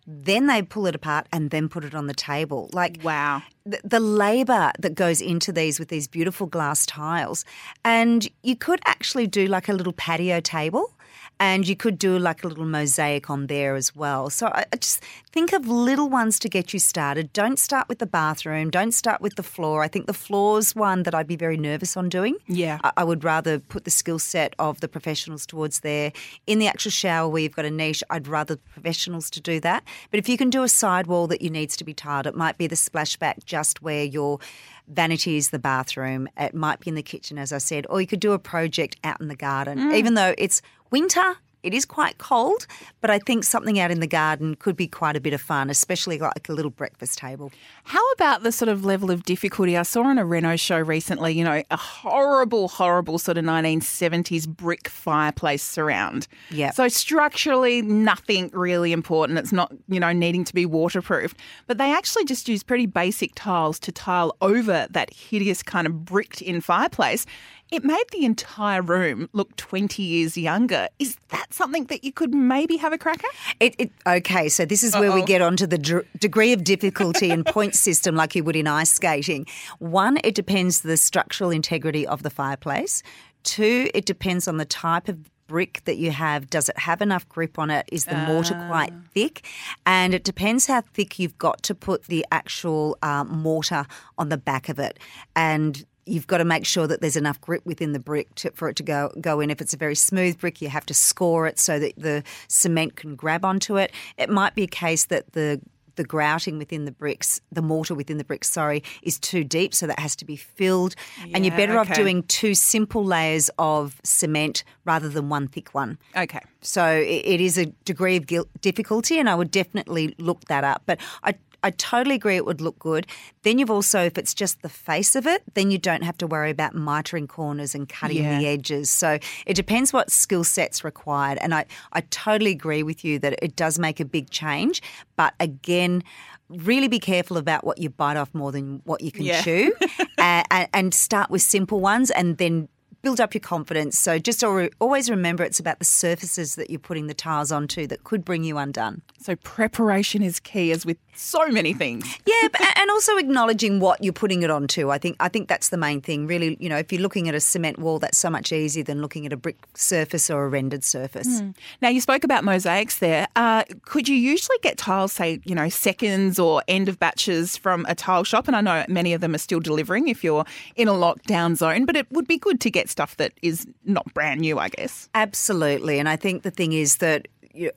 then 0.07 0.47
they 0.47 0.61
pull 0.61 0.87
it 0.87 0.95
apart 0.95 1.27
and 1.33 1.49
then 1.51 1.67
put 1.67 1.83
it 1.83 1.93
on 1.93 2.07
the 2.07 2.13
table. 2.13 2.69
Like 2.71 2.99
Wow. 3.03 3.43
the, 3.65 3.79
the 3.83 3.99
labor 3.99 4.71
that 4.79 4.95
goes 4.95 5.19
into 5.19 5.51
these 5.51 5.77
with 5.77 5.89
these 5.89 6.07
beautiful 6.07 6.47
glass 6.47 6.85
tiles. 6.85 7.43
And 7.83 8.29
you 8.43 8.55
could 8.55 8.79
actually 8.85 9.27
do 9.27 9.47
like 9.47 9.67
a 9.67 9.73
little 9.73 9.93
patio 9.93 10.39
table. 10.39 10.93
And 11.39 11.67
you 11.67 11.75
could 11.75 11.99
do 11.99 12.17
like 12.17 12.43
a 12.43 12.47
little 12.47 12.65
mosaic 12.65 13.29
on 13.29 13.47
there 13.47 13.75
as 13.75 13.95
well. 13.95 14.29
So 14.29 14.47
I, 14.47 14.65
I 14.73 14.77
just 14.77 15.03
think 15.31 15.53
of 15.53 15.67
little 15.67 16.09
ones 16.09 16.39
to 16.39 16.49
get 16.49 16.73
you 16.73 16.79
started. 16.79 17.31
Don't 17.31 17.59
start 17.59 17.87
with 17.87 17.99
the 17.99 18.07
bathroom. 18.07 18.71
Don't 18.71 18.91
start 18.91 19.21
with 19.21 19.35
the 19.35 19.43
floor. 19.43 19.83
I 19.83 19.87
think 19.87 20.07
the 20.07 20.13
floor's 20.13 20.75
one 20.75 21.03
that 21.03 21.13
I'd 21.13 21.27
be 21.27 21.35
very 21.35 21.57
nervous 21.57 21.95
on 21.95 22.09
doing. 22.09 22.37
Yeah. 22.47 22.79
I, 22.83 22.91
I 22.97 23.03
would 23.03 23.23
rather 23.23 23.59
put 23.59 23.83
the 23.83 23.91
skill 23.91 24.19
set 24.19 24.55
of 24.57 24.79
the 24.79 24.87
professionals 24.87 25.45
towards 25.45 25.81
there. 25.81 26.11
In 26.47 26.59
the 26.59 26.67
actual 26.67 26.91
shower 26.91 27.29
where 27.29 27.43
you've 27.43 27.55
got 27.55 27.65
a 27.65 27.71
niche, 27.71 28.03
I'd 28.09 28.27
rather 28.27 28.55
professionals 28.55 29.29
to 29.31 29.41
do 29.41 29.59
that. 29.59 29.83
But 30.09 30.19
if 30.19 30.27
you 30.27 30.37
can 30.37 30.49
do 30.49 30.63
a 30.63 30.69
side 30.69 31.07
wall 31.07 31.27
that 31.27 31.41
you 31.41 31.49
needs 31.49 31.77
to 31.77 31.83
be 31.83 31.93
tiled, 31.93 32.25
it 32.25 32.35
might 32.35 32.57
be 32.57 32.67
the 32.67 32.75
splashback 32.75 33.45
just 33.45 33.81
where 33.81 34.03
your 34.03 34.39
vanity 34.87 35.37
is 35.37 35.49
the 35.49 35.59
bathroom. 35.59 36.27
It 36.37 36.53
might 36.53 36.79
be 36.79 36.89
in 36.89 36.95
the 36.95 37.03
kitchen, 37.03 37.37
as 37.37 37.51
I 37.51 37.57
said, 37.57 37.85
or 37.89 38.01
you 38.01 38.07
could 38.07 38.19
do 38.19 38.31
a 38.33 38.39
project 38.39 38.97
out 39.03 39.19
in 39.21 39.27
the 39.27 39.35
garden. 39.35 39.91
Even 39.93 40.13
though 40.13 40.33
it's 40.37 40.61
winter, 40.91 41.37
it 41.67 41.73
is 41.73 41.85
quite 41.85 42.17
cold, 42.17 42.65
but 43.01 43.09
I 43.09 43.19
think 43.19 43.43
something 43.43 43.77
out 43.77 43.91
in 43.91 43.99
the 43.99 44.07
garden 44.07 44.55
could 44.55 44.77
be 44.77 44.87
quite 44.87 45.17
a 45.17 45.19
bit 45.19 45.33
of 45.33 45.41
fun, 45.41 45.69
especially 45.69 46.17
like 46.17 46.47
a 46.47 46.53
little 46.53 46.71
breakfast 46.71 47.17
table. 47.17 47.51
How 47.83 48.01
about 48.13 48.43
the 48.43 48.53
sort 48.53 48.69
of 48.69 48.85
level 48.85 49.11
of 49.11 49.23
difficulty? 49.23 49.75
I 49.75 49.83
saw 49.83 50.03
on 50.03 50.17
a 50.17 50.25
reno 50.25 50.55
show 50.55 50.79
recently, 50.79 51.33
you 51.33 51.43
know, 51.43 51.61
a 51.69 51.77
horrible, 51.77 52.69
horrible 52.69 53.19
sort 53.19 53.37
of 53.37 53.43
1970s 53.43 54.47
brick 54.47 54.87
fireplace 54.87 55.61
surround. 55.61 56.29
Yeah. 56.51 56.71
So 56.71 56.87
structurally, 56.87 57.81
nothing 57.81 58.49
really 58.53 58.93
important. 58.93 59.37
It's 59.37 59.51
not, 59.51 59.73
you 59.89 59.99
know, 59.99 60.13
needing 60.13 60.45
to 60.45 60.53
be 60.53 60.65
waterproofed. 60.65 61.37
But 61.67 61.77
they 61.77 61.93
actually 61.93 62.23
just 62.23 62.47
use 62.47 62.63
pretty 62.63 62.85
basic 62.85 63.33
tiles 63.35 63.77
to 63.81 63.91
tile 63.91 64.37
over 64.41 64.87
that 64.89 65.13
hideous 65.13 65.61
kind 65.61 65.85
of 65.85 66.05
bricked 66.05 66.41
in 66.41 66.61
fireplace. 66.61 67.25
It 67.69 67.83
made 67.83 68.05
the 68.11 68.23
entire 68.23 68.81
room 68.81 69.29
look 69.33 69.55
20 69.57 70.01
years 70.01 70.37
younger. 70.37 70.87
Is 70.99 71.17
that 71.29 71.53
something 71.53 71.85
that 71.85 72.03
you 72.03 72.13
could 72.13 72.33
maybe 72.33 72.77
have 72.77 72.93
a 72.93 72.97
crack 72.97 73.23
at? 73.23 73.31
It, 73.59 73.75
it, 73.77 73.91
okay, 74.07 74.47
so 74.47 74.65
this 74.65 74.83
is 74.83 74.95
where 74.95 75.11
we 75.11 75.21
get 75.21 75.41
onto 75.41 75.67
the 75.67 76.05
degree 76.17 76.53
of 76.53 76.63
difficulty 76.63 77.29
and 77.29 77.45
point 77.45 77.75
system 77.87 78.15
like 78.15 78.35
you 78.35 78.43
would 78.45 78.55
in 78.55 78.67
ice 78.67 78.91
skating. 78.91 79.45
One, 79.79 80.17
it 80.23 80.33
depends 80.33 80.81
the 80.81 80.95
structural 80.95 81.49
integrity 81.49 82.07
of 82.07 82.23
the 82.23 82.29
fireplace. 82.29 83.03
Two, 83.43 83.89
it 83.93 84.05
depends 84.05 84.47
on 84.47 84.57
the 84.57 84.65
type 84.65 85.09
of 85.09 85.17
brick 85.47 85.81
that 85.85 85.97
you 85.97 86.11
have. 86.11 86.49
Does 86.49 86.69
it 86.69 86.77
have 86.77 87.01
enough 87.01 87.27
grip 87.27 87.57
on 87.57 87.69
it? 87.69 87.87
Is 87.91 88.05
the 88.05 88.15
mortar 88.15 88.53
quite 88.67 88.93
thick? 89.13 89.45
And 89.85 90.13
it 90.13 90.23
depends 90.23 90.67
how 90.67 90.81
thick 90.81 91.19
you've 91.19 91.37
got 91.37 91.63
to 91.63 91.75
put 91.75 92.03
the 92.05 92.25
actual 92.31 92.97
uh, 93.01 93.23
mortar 93.23 93.85
on 94.17 94.29
the 94.29 94.37
back 94.37 94.69
of 94.69 94.79
it. 94.79 94.99
And 95.35 95.85
you've 96.07 96.27
got 96.27 96.37
to 96.37 96.45
make 96.45 96.65
sure 96.65 96.87
that 96.87 97.01
there's 97.01 97.15
enough 97.15 97.39
grip 97.41 97.65
within 97.65 97.91
the 97.91 97.99
brick 97.99 98.33
to, 98.35 98.51
for 98.51 98.69
it 98.69 98.75
to 98.77 98.83
go 98.83 99.11
go 99.19 99.39
in. 99.39 99.49
If 99.49 99.61
it's 99.61 99.73
a 99.73 99.77
very 99.77 99.95
smooth 99.95 100.39
brick, 100.39 100.61
you 100.61 100.69
have 100.69 100.85
to 100.87 100.93
score 100.93 101.47
it 101.47 101.59
so 101.59 101.79
that 101.79 101.93
the 101.97 102.23
cement 102.47 102.95
can 102.95 103.15
grab 103.15 103.43
onto 103.45 103.77
it. 103.77 103.91
It 104.17 104.29
might 104.29 104.55
be 104.55 104.63
a 104.63 104.67
case 104.67 105.05
that 105.05 105.33
the 105.33 105.61
the 105.97 106.03
grouting 106.03 106.57
within 106.57 106.85
the 106.85 106.91
bricks, 106.91 107.41
the 107.51 107.61
mortar 107.61 107.95
within 107.95 108.17
the 108.17 108.23
bricks, 108.23 108.49
sorry, 108.49 108.83
is 109.01 109.19
too 109.19 109.43
deep, 109.43 109.73
so 109.73 109.87
that 109.87 109.99
has 109.99 110.15
to 110.15 110.25
be 110.25 110.35
filled. 110.35 110.95
and 111.33 111.43
you're 111.43 111.53
Yeah, 111.53 111.57
better 111.57 111.77
off 111.79 111.91
doing 111.93 112.23
two 112.23 112.53
simple 112.53 113.03
layers 113.03 113.49
of 113.57 113.99
cement 114.03 114.63
rather 114.85 115.09
than 115.09 115.27
one 115.27 115.47
thick 115.47 115.73
one. 115.73 115.97
Okay. 116.15 116.39
So 116.61 116.85
it, 116.85 117.25
it 117.25 117.41
is 117.41 117.57
a 117.57 117.65
degree 117.83 118.15
of 118.15 118.27
difficulty, 118.61 119.19
and 119.19 119.29
I 119.29 119.35
would 119.35 119.51
definitely 119.51 120.15
look 120.19 120.45
that 120.45 120.63
up. 120.63 120.83
But 120.85 120.99
I, 121.23 121.33
I 121.67 121.71
totally 121.71 122.15
agree 122.15 122.35
it 122.37 122.45
would 122.45 122.61
look 122.61 122.79
good. 122.79 123.05
Then 123.43 123.59
you've 123.59 123.69
also, 123.69 123.99
if 124.03 124.17
it's 124.17 124.33
just 124.33 124.61
the 124.61 124.69
face 124.69 125.15
of 125.15 125.27
it, 125.27 125.43
then 125.53 125.69
you 125.71 125.77
don't 125.77 126.03
have 126.03 126.17
to 126.19 126.27
worry 126.27 126.49
about 126.49 126.73
mitering 126.73 127.27
corners 127.27 127.75
and 127.75 127.87
cutting 127.87 128.23
Yeah. 128.23 128.39
the 128.39 128.47
edges. 128.47 128.89
So 128.89 129.19
it 129.45 129.53
depends 129.55 129.91
what 129.93 130.11
skill 130.11 130.43
sets 130.43 130.83
required. 130.83 131.37
And 131.41 131.53
I, 131.53 131.65
I 131.93 132.01
totally 132.09 132.51
agree 132.51 132.83
with 132.83 133.03
you 133.05 133.19
that 133.19 133.37
it 133.41 133.55
does 133.55 133.77
make 133.77 133.99
a 133.99 134.05
big 134.05 134.29
change. 134.29 134.81
But 135.15 135.33
again, 135.39 136.03
really 136.49 136.87
be 136.87 136.99
careful 136.99 137.35
about 137.37 137.65
what 137.65 137.77
you 137.77 137.89
bite 137.89 138.15
off 138.17 138.33
more 138.33 138.51
than 138.53 138.81
what 138.85 139.01
you 139.01 139.11
can 139.11 139.25
Yeah. 139.25 139.41
chew, 139.41 139.73
and, 140.17 140.67
and 140.73 140.93
start 140.93 141.29
with 141.29 141.41
simple 141.41 141.79
ones, 141.81 142.09
and 142.11 142.37
then 142.37 142.69
build 143.07 143.21
up 143.21 143.33
your 143.33 143.39
confidence. 143.39 143.97
So 143.97 144.19
just 144.19 144.43
always 144.43 145.09
remember 145.09 145.45
it's 145.45 145.61
about 145.61 145.79
the 145.79 145.85
surfaces 145.85 146.55
that 146.55 146.69
you're 146.69 146.77
putting 146.77 147.07
the 147.07 147.13
tiles 147.13 147.53
onto 147.53 147.87
that 147.87 148.03
could 148.03 148.25
bring 148.25 148.43
you 148.43 148.57
undone. 148.57 149.01
So 149.17 149.37
preparation 149.37 150.21
is 150.21 150.41
key, 150.41 150.73
as 150.73 150.85
with 150.85 150.97
so 151.15 151.47
many 151.47 151.73
things. 151.73 152.05
Yeah, 152.27 152.49
but, 152.51 152.61
and 152.77 152.91
also 152.91 153.15
acknowledging 153.17 153.79
what 153.79 154.03
you're 154.03 154.13
putting 154.13 154.43
it 154.43 154.49
onto. 154.49 154.91
I 154.91 154.97
think 154.97 155.15
I 155.19 155.29
think 155.29 155.47
that's 155.47 155.69
the 155.69 155.77
main 155.77 156.01
thing. 156.01 156.27
Really, 156.27 156.57
you 156.59 156.67
know, 156.67 156.75
if 156.75 156.91
you're 156.91 157.01
looking 157.01 157.29
at 157.29 157.35
a 157.35 157.39
cement 157.39 157.79
wall, 157.79 157.99
that's 157.99 158.17
so 158.17 158.29
much 158.29 158.51
easier 158.51 158.83
than 158.83 159.01
looking 159.01 159.25
at 159.25 159.31
a 159.31 159.37
brick 159.37 159.57
surface 159.73 160.29
or 160.29 160.43
a 160.43 160.49
rendered 160.49 160.83
surface. 160.83 161.41
Now, 161.81 161.87
you 161.87 162.01
spoke 162.01 162.25
about 162.25 162.43
mosaics 162.43 162.99
there. 162.99 163.27
Uh, 163.35 163.63
could 163.83 164.09
you 164.09 164.15
usually 164.15 164.57
get 164.61 164.77
tiles, 164.77 165.13
say, 165.13 165.39
you 165.45 165.55
know, 165.55 165.69
seconds 165.69 166.37
or 166.37 166.61
end 166.67 166.89
of 166.89 166.99
batches 166.99 167.55
from 167.55 167.85
a 167.87 167.95
tile 167.95 168.25
shop? 168.25 168.47
And 168.47 168.55
I 168.55 168.61
know 168.61 168.85
many 168.89 169.13
of 169.13 169.21
them 169.21 169.33
are 169.33 169.39
still 169.39 169.61
delivering 169.61 170.09
if 170.09 170.23
you're 170.23 170.45
in 170.75 170.89
a 170.89 170.93
lockdown 170.93 171.55
zone, 171.55 171.85
but 171.85 171.95
it 171.95 172.11
would 172.11 172.27
be 172.27 172.37
good 172.37 172.59
to 172.61 172.69
get 172.69 172.89
stuff 172.97 173.15
that 173.17 173.33
is 173.43 173.67
not 173.85 174.11
brand 174.15 174.41
new, 174.41 174.57
I 174.57 174.69
guess. 174.69 175.07
Absolutely, 175.13 175.99
and 175.99 176.09
I 176.09 176.15
think 176.15 176.41
the 176.41 176.49
thing 176.49 176.73
is 176.73 176.97
that 176.97 177.27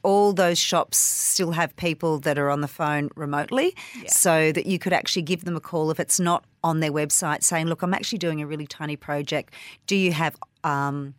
all 0.03 0.33
those 0.33 0.59
shops 0.59 0.97
still 0.97 1.53
have 1.53 1.75
people 1.77 2.19
that 2.21 2.39
are 2.39 2.51
on 2.51 2.61
the 2.63 2.69
phone 2.69 3.11
remotely, 3.17 3.75
so 4.07 4.51
that 4.53 4.65
you 4.65 4.79
could 4.79 4.95
actually 4.95 5.23
give 5.23 5.45
them 5.45 5.57
a 5.57 5.61
call 5.61 5.91
if 5.91 6.01
it's 6.01 6.19
not 6.19 6.45
on 6.63 6.81
their 6.81 6.93
website, 6.93 7.43
saying, 7.43 7.67
"Look, 7.67 7.83
I'm 7.83 7.93
actually 7.93 8.19
doing 8.19 8.41
a 8.41 8.47
really 8.47 8.67
tiny 8.67 8.97
project. 8.97 9.53
Do 9.87 9.95
you 9.95 10.13
have?" 10.13 10.37
Um, 10.65 11.15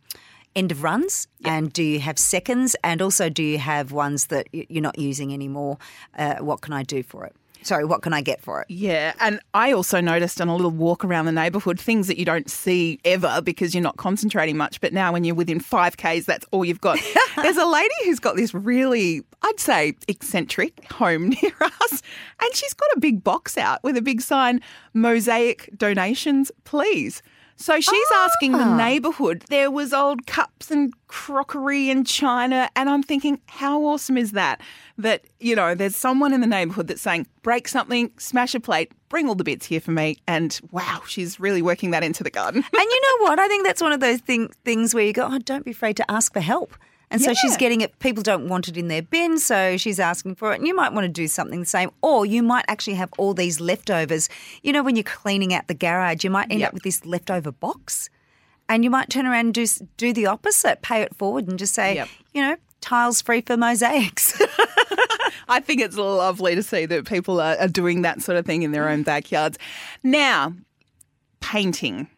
End 0.54 0.70
of 0.70 0.82
runs, 0.82 1.28
and 1.46 1.72
do 1.72 1.82
you 1.82 1.98
have 2.00 2.18
seconds? 2.18 2.76
And 2.84 3.00
also, 3.00 3.30
do 3.30 3.42
you 3.42 3.56
have 3.56 3.90
ones 3.90 4.26
that 4.26 4.48
you're 4.52 4.82
not 4.82 4.98
using 4.98 5.32
anymore? 5.32 5.78
Uh, 6.18 6.36
what 6.40 6.60
can 6.60 6.74
I 6.74 6.82
do 6.82 7.02
for 7.02 7.24
it? 7.24 7.34
Sorry, 7.62 7.84
what 7.84 8.02
can 8.02 8.12
I 8.12 8.20
get 8.20 8.40
for 8.40 8.60
it? 8.60 8.70
Yeah, 8.70 9.14
and 9.20 9.40
I 9.54 9.72
also 9.72 10.00
noticed 10.00 10.40
on 10.40 10.48
a 10.48 10.56
little 10.56 10.70
walk 10.70 11.04
around 11.04 11.26
the 11.26 11.32
neighbourhood 11.32 11.78
things 11.78 12.06
that 12.08 12.18
you 12.18 12.24
don't 12.24 12.50
see 12.50 12.98
ever 13.04 13.40
because 13.42 13.74
you're 13.74 13.82
not 13.82 13.96
concentrating 13.96 14.56
much. 14.56 14.80
But 14.80 14.92
now, 14.92 15.12
when 15.12 15.24
you're 15.24 15.34
within 15.34 15.60
five 15.60 15.96
k's, 15.96 16.26
that's 16.26 16.46
all 16.50 16.64
you've 16.64 16.80
got. 16.80 16.98
There's 17.36 17.56
a 17.56 17.66
lady 17.66 17.94
who's 18.04 18.18
got 18.18 18.36
this 18.36 18.52
really, 18.54 19.22
I'd 19.42 19.60
say, 19.60 19.94
eccentric 20.08 20.92
home 20.92 21.28
near 21.42 21.52
us, 21.60 22.02
and 22.40 22.54
she's 22.54 22.74
got 22.74 22.88
a 22.96 23.00
big 23.00 23.22
box 23.22 23.56
out 23.56 23.82
with 23.82 23.96
a 23.96 24.02
big 24.02 24.20
sign: 24.20 24.60
"Mosaic 24.94 25.70
donations, 25.76 26.50
please." 26.64 27.22
So 27.62 27.78
she's 27.80 28.08
asking 28.12 28.52
the 28.52 28.64
ah. 28.64 28.76
neighbourhood. 28.76 29.44
There 29.48 29.70
was 29.70 29.92
old 29.92 30.26
cups 30.26 30.72
and 30.72 30.92
crockery 31.06 31.90
and 31.90 32.04
china, 32.04 32.68
and 32.74 32.90
I'm 32.90 33.04
thinking, 33.04 33.40
how 33.46 33.84
awesome 33.84 34.16
is 34.16 34.32
that? 34.32 34.60
That 34.98 35.22
you 35.38 35.54
know, 35.54 35.76
there's 35.76 35.94
someone 35.94 36.32
in 36.32 36.40
the 36.40 36.48
neighbourhood 36.48 36.88
that's 36.88 37.02
saying, 37.02 37.28
break 37.42 37.68
something, 37.68 38.10
smash 38.18 38.56
a 38.56 38.60
plate, 38.60 38.90
bring 39.08 39.28
all 39.28 39.36
the 39.36 39.44
bits 39.44 39.64
here 39.64 39.80
for 39.80 39.92
me, 39.92 40.18
and 40.26 40.60
wow, 40.72 41.02
she's 41.06 41.38
really 41.38 41.62
working 41.62 41.92
that 41.92 42.02
into 42.02 42.24
the 42.24 42.30
garden. 42.30 42.64
And 42.82 42.82
you 42.90 43.00
know 43.00 43.26
what? 43.26 43.38
I 43.38 43.46
think 43.46 43.64
that's 43.64 43.80
one 43.80 43.92
of 43.92 44.00
those 44.00 44.18
thing, 44.18 44.48
things 44.64 44.92
where 44.92 45.04
you 45.04 45.12
go, 45.12 45.28
oh, 45.30 45.38
don't 45.38 45.64
be 45.64 45.70
afraid 45.70 45.96
to 45.98 46.10
ask 46.10 46.32
for 46.32 46.40
help. 46.40 46.74
And 47.12 47.20
so 47.20 47.34
she's 47.34 47.56
getting 47.58 47.80
it. 47.82 47.96
People 47.98 48.22
don't 48.22 48.48
want 48.48 48.66
it 48.68 48.76
in 48.76 48.88
their 48.88 49.02
bin, 49.02 49.38
so 49.38 49.76
she's 49.76 50.00
asking 50.00 50.34
for 50.36 50.52
it. 50.52 50.56
And 50.58 50.66
you 50.66 50.74
might 50.74 50.92
want 50.92 51.04
to 51.04 51.08
do 51.08 51.28
something 51.28 51.60
the 51.60 51.66
same, 51.66 51.90
or 52.00 52.24
you 52.26 52.42
might 52.42 52.64
actually 52.68 52.94
have 52.94 53.10
all 53.18 53.34
these 53.34 53.60
leftovers. 53.60 54.28
You 54.62 54.72
know, 54.72 54.82
when 54.82 54.96
you're 54.96 55.02
cleaning 55.04 55.52
out 55.54 55.68
the 55.68 55.74
garage, 55.74 56.24
you 56.24 56.30
might 56.30 56.50
end 56.50 56.60
Yep. 56.60 56.68
up 56.68 56.74
with 56.74 56.82
this 56.82 57.04
leftover 57.04 57.52
box, 57.52 58.08
and 58.68 58.82
you 58.82 58.90
might 58.90 59.10
turn 59.10 59.26
around 59.26 59.44
and 59.46 59.54
do 59.54 59.66
do 59.98 60.12
the 60.12 60.26
opposite, 60.26 60.80
pay 60.82 61.02
it 61.02 61.14
forward, 61.14 61.46
and 61.48 61.58
just 61.58 61.74
say, 61.74 61.94
Yep. 61.96 62.08
you 62.32 62.40
know, 62.42 62.56
tiles 62.80 63.20
free 63.20 63.42
for 63.42 63.56
mosaics. 63.58 64.40
I 65.48 65.60
think 65.60 65.82
it's 65.82 65.96
lovely 65.96 66.54
to 66.54 66.62
see 66.62 66.86
that 66.86 67.04
people 67.06 67.40
are, 67.40 67.56
are 67.58 67.68
doing 67.68 68.02
that 68.02 68.22
sort 68.22 68.38
of 68.38 68.46
thing 68.46 68.62
in 68.62 68.72
their 68.72 68.88
own 68.88 69.02
backyards. 69.02 69.58
Now, 70.02 70.54
painting. 71.40 72.08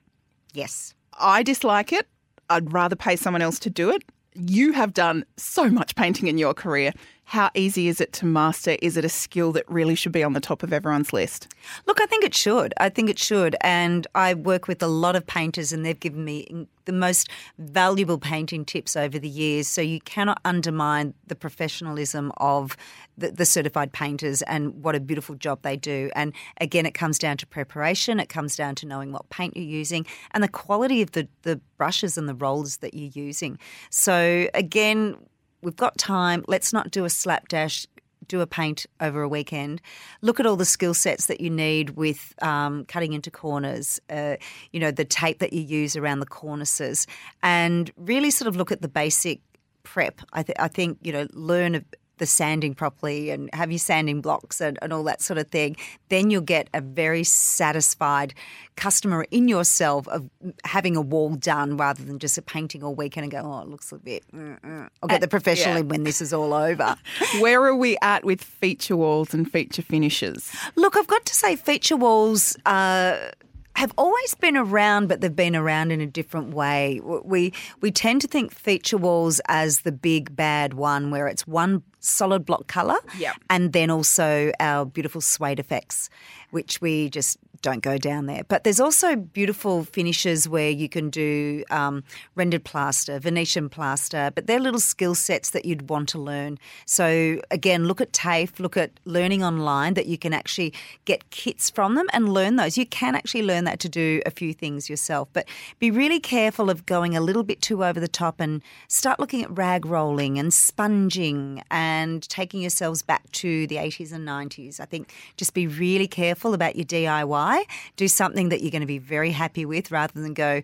yes. 0.52 0.94
I 1.18 1.42
dislike 1.44 1.92
it. 1.92 2.06
I'd 2.50 2.72
rather 2.72 2.96
pay 2.96 3.14
someone 3.16 3.40
else 3.42 3.58
to 3.60 3.70
do 3.70 3.90
it. 3.90 4.02
You 4.34 4.72
have 4.72 4.94
done 4.94 5.24
so 5.36 5.68
much 5.70 5.94
painting 5.94 6.28
in 6.28 6.38
your 6.38 6.54
career. 6.54 6.92
How 7.26 7.50
easy 7.54 7.88
is 7.88 8.00
it 8.00 8.12
to 8.14 8.26
master? 8.26 8.76
Is 8.82 8.96
it 8.96 9.04
a 9.04 9.08
skill 9.08 9.52
that 9.52 9.64
really 9.68 9.94
should 9.94 10.12
be 10.12 10.22
on 10.22 10.34
the 10.34 10.40
top 10.40 10.62
of 10.62 10.72
everyone's 10.72 11.12
list? 11.12 11.48
Look, 11.86 12.00
I 12.00 12.06
think 12.06 12.22
it 12.22 12.34
should. 12.34 12.74
I 12.78 12.90
think 12.90 13.08
it 13.08 13.18
should. 13.18 13.56
And 13.62 14.06
I 14.14 14.34
work 14.34 14.68
with 14.68 14.82
a 14.82 14.86
lot 14.86 15.16
of 15.16 15.26
painters, 15.26 15.72
and 15.72 15.84
they've 15.84 15.98
given 15.98 16.24
me 16.24 16.66
the 16.84 16.92
most 16.92 17.30
valuable 17.58 18.18
painting 18.18 18.64
tips 18.64 18.94
over 18.94 19.18
the 19.18 19.28
years. 19.28 19.66
So 19.66 19.80
you 19.80 20.00
cannot 20.02 20.38
undermine 20.44 21.14
the 21.26 21.34
professionalism 21.34 22.30
of 22.36 22.76
the, 23.16 23.30
the 23.30 23.46
certified 23.46 23.92
painters 23.92 24.42
and 24.42 24.82
what 24.82 24.94
a 24.94 25.00
beautiful 25.00 25.34
job 25.34 25.60
they 25.62 25.76
do. 25.76 26.10
And 26.14 26.34
again, 26.60 26.84
it 26.84 26.92
comes 26.92 27.18
down 27.18 27.38
to 27.38 27.46
preparation, 27.46 28.20
it 28.20 28.28
comes 28.28 28.54
down 28.54 28.74
to 28.76 28.86
knowing 28.86 29.12
what 29.12 29.30
paint 29.30 29.56
you're 29.56 29.64
using, 29.64 30.04
and 30.32 30.44
the 30.44 30.48
quality 30.48 31.00
of 31.00 31.12
the, 31.12 31.26
the 31.42 31.58
brushes 31.78 32.18
and 32.18 32.28
the 32.28 32.34
rollers 32.34 32.78
that 32.78 32.92
you're 32.92 33.10
using. 33.14 33.58
So 33.88 34.48
again, 34.52 35.16
we've 35.64 35.76
got 35.76 35.98
time. 35.98 36.44
Let's 36.46 36.72
not 36.72 36.90
do 36.90 37.04
a 37.04 37.10
slapdash 37.10 37.86
do 38.28 38.40
a 38.40 38.46
paint 38.46 38.86
over 39.00 39.22
a 39.22 39.28
weekend. 39.28 39.80
Look 40.22 40.40
at 40.40 40.46
all 40.46 40.56
the 40.56 40.64
skill 40.64 40.94
sets 40.94 41.26
that 41.26 41.40
you 41.40 41.50
need 41.50 41.90
with 41.90 42.34
um, 42.42 42.84
cutting 42.86 43.12
into 43.12 43.30
corners, 43.30 44.00
uh, 44.10 44.36
you 44.72 44.80
know, 44.80 44.90
the 44.90 45.04
tape 45.04 45.38
that 45.40 45.52
you 45.52 45.60
use 45.60 45.96
around 45.96 46.20
the 46.20 46.26
cornices, 46.26 47.06
and 47.42 47.90
really 47.96 48.30
sort 48.30 48.48
of 48.48 48.56
look 48.56 48.72
at 48.72 48.82
the 48.82 48.88
basic 48.88 49.40
prep. 49.82 50.20
I, 50.32 50.42
th- 50.42 50.56
I 50.58 50.68
think, 50.68 50.98
you 51.02 51.12
know, 51.12 51.26
learn 51.32 51.84
the 52.18 52.26
sanding 52.26 52.74
properly 52.74 53.30
and 53.30 53.52
have 53.54 53.70
your 53.70 53.78
sanding 53.78 54.20
blocks 54.20 54.60
and, 54.60 54.78
and 54.82 54.92
all 54.92 55.02
that 55.04 55.20
sort 55.20 55.38
of 55.38 55.48
thing. 55.48 55.76
Then 56.08 56.30
you'll 56.30 56.42
get 56.42 56.68
a 56.72 56.80
very 56.80 57.24
satisfied 57.24 58.34
customer 58.76 59.26
in 59.30 59.48
yourself 59.48 60.08
of 60.08 60.28
having 60.64 60.96
a 60.96 61.00
wall 61.00 61.30
done 61.30 61.76
rather 61.76 62.04
than 62.04 62.18
just 62.18 62.38
a 62.38 62.42
painting 62.42 62.82
all 62.82 62.94
weekend 62.94 63.24
and 63.24 63.32
go, 63.32 63.40
oh, 63.40 63.62
it 63.62 63.68
looks 63.68 63.92
a 63.92 63.96
bit. 63.96 64.24
mm, 64.32 64.60
mm. 64.60 64.88
I'll 65.02 65.08
get 65.08 65.20
the 65.20 65.28
professional 65.28 65.74
yeah. 65.74 65.80
in 65.80 65.88
when 65.88 66.04
this 66.04 66.20
is 66.20 66.32
all 66.32 66.54
over. 66.54 66.96
Where 67.40 67.62
are 67.64 67.76
we 67.76 67.96
at 68.02 68.24
with 68.24 68.42
feature 68.42 68.96
walls 68.96 69.34
and 69.34 69.50
feature 69.50 69.82
finishes? 69.82 70.54
Look, 70.76 70.96
I've 70.96 71.06
got 71.06 71.24
to 71.26 71.34
say, 71.34 71.56
feature 71.56 71.96
walls 71.96 72.56
uh, 72.66 73.30
have 73.76 73.92
always 73.98 74.34
been 74.36 74.56
around, 74.56 75.08
but 75.08 75.20
they've 75.20 75.34
been 75.34 75.56
around 75.56 75.90
in 75.90 76.00
a 76.00 76.06
different 76.06 76.54
way. 76.54 77.00
We 77.02 77.52
we 77.80 77.90
tend 77.90 78.20
to 78.22 78.28
think 78.28 78.52
feature 78.52 78.96
walls 78.96 79.40
as 79.48 79.80
the 79.80 79.92
big 79.92 80.34
bad 80.34 80.74
one, 80.74 81.10
where 81.10 81.26
it's 81.26 81.46
one 81.46 81.82
solid 82.04 82.44
block 82.44 82.66
color, 82.66 82.98
Yep. 83.18 83.36
and 83.50 83.72
then 83.72 83.90
also 83.90 84.52
our 84.60 84.84
beautiful 84.84 85.20
suede 85.20 85.58
effects, 85.58 86.10
which 86.50 86.80
we 86.80 87.08
just 87.10 87.38
don't 87.64 87.82
go 87.82 87.96
down 87.96 88.26
there. 88.26 88.44
But 88.46 88.62
there's 88.62 88.78
also 88.78 89.16
beautiful 89.16 89.84
finishes 89.84 90.46
where 90.46 90.68
you 90.68 90.86
can 90.88 91.08
do 91.08 91.64
um, 91.70 92.04
rendered 92.34 92.62
plaster, 92.62 93.18
Venetian 93.18 93.70
plaster, 93.70 94.30
but 94.34 94.46
they're 94.46 94.60
little 94.60 94.78
skill 94.78 95.14
sets 95.14 95.50
that 95.50 95.64
you'd 95.64 95.88
want 95.88 96.10
to 96.10 96.18
learn. 96.18 96.58
So 96.84 97.40
again, 97.50 97.86
look 97.86 98.02
at 98.02 98.12
TAFE, 98.12 98.60
look 98.60 98.76
at 98.76 98.90
learning 99.06 99.42
online 99.42 99.94
that 99.94 100.06
you 100.06 100.18
can 100.18 100.34
actually 100.34 100.74
get 101.06 101.30
kits 101.30 101.70
from 101.70 101.94
them 101.94 102.06
and 102.12 102.28
learn 102.28 102.56
those. 102.56 102.76
You 102.76 102.84
can 102.84 103.14
actually 103.14 103.42
learn 103.42 103.64
that 103.64 103.80
to 103.80 103.88
do 103.88 104.20
a 104.26 104.30
few 104.30 104.52
things 104.52 104.90
yourself, 104.90 105.28
but 105.32 105.48
be 105.78 105.90
really 105.90 106.20
careful 106.20 106.68
of 106.68 106.84
going 106.84 107.16
a 107.16 107.20
little 107.22 107.44
bit 107.44 107.62
too 107.62 107.82
over 107.82 107.98
the 107.98 108.08
top 108.08 108.40
and 108.40 108.60
start 108.88 109.18
looking 109.18 109.42
at 109.42 109.56
rag 109.56 109.86
rolling 109.86 110.38
and 110.38 110.52
sponging 110.52 111.62
and 111.70 112.28
taking 112.28 112.60
yourselves 112.60 113.00
back 113.00 113.30
to 113.32 113.66
the 113.68 113.76
80s 113.76 114.12
and 114.12 114.28
90s. 114.28 114.80
I 114.80 114.84
think 114.84 115.14
just 115.38 115.54
be 115.54 115.66
really 115.66 116.06
careful 116.06 116.52
about 116.52 116.76
your 116.76 116.84
DIY. 116.84 117.53
Do 117.96 118.08
something 118.08 118.48
that 118.50 118.62
you're 118.62 118.70
going 118.70 118.80
to 118.80 118.86
be 118.86 118.98
very 118.98 119.30
happy 119.30 119.64
with 119.64 119.90
rather 119.90 120.20
than 120.20 120.34
go, 120.34 120.62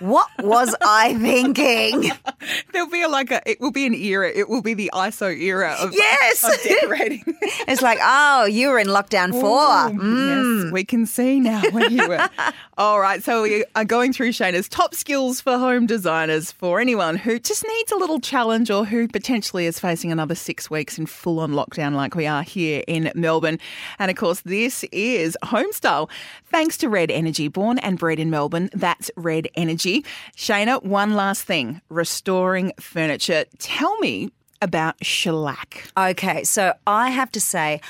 what 0.00 0.28
was 0.38 0.74
I 0.80 1.14
thinking? 1.14 2.10
There'll 2.72 2.90
be 2.90 3.02
a, 3.02 3.08
like 3.08 3.30
a, 3.30 3.40
it 3.48 3.60
will 3.60 3.70
be 3.70 3.86
an 3.86 3.94
era. 3.94 4.30
It 4.30 4.48
will 4.48 4.62
be 4.62 4.74
the 4.74 4.90
ISO 4.92 5.36
era 5.36 5.76
of, 5.80 5.94
Yes. 5.94 6.44
of 6.44 6.62
decorating. 6.62 7.22
It's 7.66 7.82
like, 7.82 7.98
oh, 8.02 8.44
you 8.44 8.68
were 8.68 8.78
in 8.78 8.88
lockdown 8.88 9.30
four. 9.30 9.58
Yes, 9.58 9.96
mm. 9.96 10.72
we 10.72 10.84
can 10.84 11.06
see 11.06 11.40
now 11.40 11.62
where 11.70 11.88
you 11.90 12.08
were. 12.08 12.28
All 12.78 13.00
right, 13.00 13.22
so 13.22 13.42
we 13.42 13.64
are 13.76 13.84
going 13.84 14.12
through 14.12 14.30
Shaynna's 14.30 14.68
top 14.68 14.94
skills 14.94 15.40
for 15.40 15.56
home 15.58 15.86
designers 15.86 16.50
for 16.52 16.80
anyone 16.80 17.16
who 17.16 17.38
just 17.38 17.64
needs 17.66 17.92
a 17.92 17.96
little 17.96 18.20
challenge 18.20 18.70
or 18.70 18.84
who 18.84 19.08
potentially 19.08 19.66
is 19.66 19.78
facing 19.78 20.10
another 20.10 20.34
six 20.34 20.68
weeks 20.70 20.98
in 20.98 21.06
full 21.06 21.38
on 21.38 21.52
lockdown 21.52 21.94
like 21.94 22.14
we 22.14 22.26
are 22.26 22.42
here 22.42 22.82
in 22.88 23.12
Melbourne. 23.14 23.58
And 23.98 24.10
of 24.10 24.16
course, 24.16 24.40
this 24.40 24.84
is 24.92 25.38
Homestyle. 25.44 26.10
Thanks 26.46 26.76
to 26.78 26.88
Red 26.88 27.10
Energy, 27.10 27.48
born 27.48 27.78
and 27.78 27.98
bred 27.98 28.18
in 28.18 28.30
Melbourne. 28.30 28.70
That's 28.72 29.10
Red 29.16 29.48
Energy. 29.54 30.04
Shaynna, 30.36 30.82
one 30.84 31.14
last 31.14 31.42
thing 31.42 31.80
restoring 31.88 32.72
furniture. 32.80 33.44
Tell 33.58 33.96
me 33.98 34.30
about 34.62 34.94
shellac. 35.04 35.90
Okay, 35.96 36.44
so 36.44 36.72
I 36.86 37.10
have 37.10 37.30
to 37.32 37.40
say, 37.40 37.80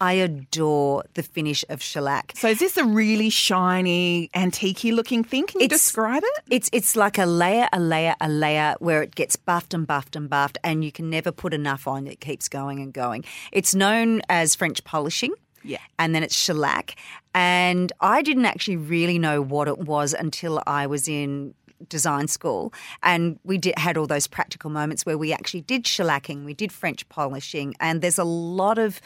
I 0.00 0.12
adore 0.12 1.02
the 1.14 1.24
finish 1.24 1.64
of 1.68 1.82
shellac. 1.82 2.32
So 2.36 2.46
is 2.48 2.60
this 2.60 2.76
a 2.76 2.84
really 2.84 3.30
shiny, 3.30 4.30
antique 4.32 4.84
looking 4.84 5.24
thing? 5.24 5.46
Can 5.48 5.60
you 5.60 5.64
It's- 5.64 5.80
describe 5.80 6.22
it? 6.24 6.44
It's 6.50 6.70
it's 6.72 6.94
like 6.94 7.18
a 7.18 7.26
layer, 7.26 7.68
a 7.72 7.80
layer, 7.80 8.14
a 8.20 8.28
layer 8.28 8.76
where 8.78 9.02
it 9.02 9.16
gets 9.16 9.34
buffed 9.34 9.74
and 9.74 9.86
buffed 9.88 10.14
and 10.14 10.30
buffed, 10.30 10.56
and 10.62 10.84
you 10.84 10.92
can 10.92 11.10
never 11.10 11.32
put 11.32 11.52
enough 11.52 11.88
on. 11.88 12.06
It 12.06 12.20
keeps 12.20 12.48
going 12.48 12.78
and 12.80 12.92
going. 12.92 13.24
It's 13.50 13.74
known 13.74 14.22
as 14.28 14.54
French 14.54 14.84
polishing. 14.84 15.32
Yeah. 15.62 15.78
And 15.98 16.14
then 16.14 16.22
it's 16.22 16.36
shellac. 16.36 16.96
And 17.34 17.92
I 18.00 18.22
didn't 18.22 18.46
actually 18.46 18.76
really 18.76 19.18
know 19.18 19.42
what 19.42 19.68
it 19.68 19.78
was 19.78 20.14
until 20.14 20.62
I 20.66 20.86
was 20.86 21.08
in 21.08 21.54
design 21.88 22.26
school, 22.26 22.72
and 23.04 23.38
we 23.44 23.56
did, 23.56 23.78
had 23.78 23.96
all 23.96 24.06
those 24.08 24.26
practical 24.26 24.68
moments 24.68 25.06
where 25.06 25.16
we 25.16 25.32
actually 25.32 25.60
did 25.60 25.84
shellacking, 25.84 26.44
we 26.44 26.52
did 26.52 26.72
French 26.72 27.08
polishing, 27.08 27.72
and 27.78 28.02
there's 28.02 28.18
a 28.18 28.24
lot 28.24 28.78
of 28.78 29.00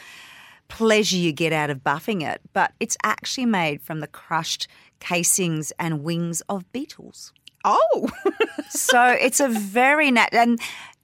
pleasure 0.69 1.17
you 1.17 1.31
get 1.31 1.53
out 1.53 1.69
of 1.69 1.83
buffing 1.83 2.23
it, 2.27 2.41
but 2.53 2.73
it's 2.79 2.97
actually 3.03 3.45
made 3.45 3.79
from 3.81 3.99
the 3.99 4.07
crushed 4.07 4.67
casings 4.99 5.71
and 5.77 6.03
wings 6.03 6.41
of 6.49 6.69
beetles. 6.71 7.31
Oh, 7.63 8.09
So 8.69 9.05
it's 9.05 9.39
a 9.39 9.47
very 9.47 10.09
nat 10.09 10.33
and 10.33 10.59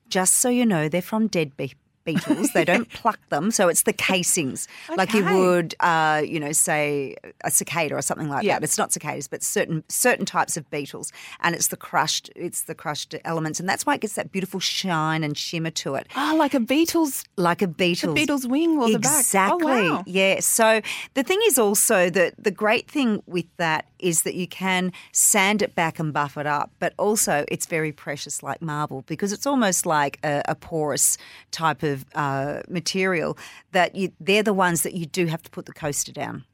just 0.07 0.37
so 0.37 0.49
you 0.49 0.65
know, 0.65 0.89
they're 0.89 1.01
from 1.03 1.27
dead 1.27 1.55
be- 1.55 1.75
beetles. 2.13 2.51
They 2.53 2.65
don't 2.65 2.89
pluck 2.99 3.19
them, 3.29 3.51
so 3.51 3.67
it's 3.67 3.83
the 3.83 3.93
casings, 3.93 4.67
like 4.97 5.13
you 5.13 5.23
would, 5.25 5.75
uh, 5.79 6.21
you 6.25 6.39
know, 6.39 6.51
say 6.51 7.15
a 7.43 7.51
cicada 7.51 7.95
or 7.95 8.01
something 8.01 8.29
like 8.29 8.43
Yeah. 8.43 8.55
that. 8.55 8.63
It's 8.63 8.77
not 8.77 8.91
cicadas, 8.91 9.27
but 9.27 9.43
certain 9.43 9.83
certain 9.89 10.25
types 10.25 10.57
of 10.57 10.69
beetles, 10.69 11.11
and 11.41 11.55
it's 11.55 11.67
the 11.67 11.77
crushed, 11.77 12.29
it's 12.35 12.61
the 12.63 12.75
crushed 12.75 13.15
elements, 13.25 13.59
and 13.59 13.67
that's 13.69 13.85
why 13.85 13.95
it 13.95 14.01
gets 14.01 14.15
that 14.15 14.31
beautiful 14.31 14.59
shine 14.59 15.23
and 15.23 15.37
shimmer 15.37 15.71
to 15.71 15.95
it, 15.95 16.07
ah, 16.15 16.33
like 16.37 16.53
a 16.53 16.59
beetle's 16.59 17.23
like 17.37 17.61
a 17.61 17.67
beetle. 17.67 18.13
beetle's 18.13 18.47
wing 18.47 18.77
or 18.79 18.89
the 18.89 18.99
back. 18.99 19.19
Exactly. 19.19 19.87
Oh, 19.87 19.93
wow. 19.95 20.03
Yeah. 20.05 20.39
So 20.39 20.81
the 21.13 21.23
thing 21.23 21.39
is 21.45 21.57
also 21.59 22.09
that 22.09 22.33
the 22.37 22.51
great 22.51 22.89
thing 22.89 23.21
with 23.25 23.45
that 23.57 23.85
is 23.99 24.21
that 24.23 24.33
you 24.35 24.47
can 24.47 24.91
sand 25.11 25.61
it 25.61 25.75
back 25.75 25.99
and 25.99 26.13
buff 26.13 26.37
it 26.37 26.47
up, 26.47 26.71
but 26.79 26.93
also 26.97 27.43
it's 27.49 27.65
very 27.65 27.91
precious 27.91 28.41
like 28.41 28.61
marble 28.61 29.03
because 29.07 29.33
it's 29.33 29.45
almost 29.45 29.85
like 29.85 30.19
a, 30.23 30.41
a 30.47 30.55
porous 30.55 31.17
type 31.51 31.83
of 31.83 31.98
uh, 32.15 32.61
material 32.67 33.37
that 33.71 33.95
you, 33.95 34.11
they're 34.19 34.43
the 34.43 34.53
ones 34.53 34.83
that 34.83 34.93
you 34.93 35.05
do 35.05 35.25
have 35.27 35.41
to 35.43 35.49
put 35.49 35.65
the 35.65 35.73
coaster 35.73 36.11
down. 36.11 36.45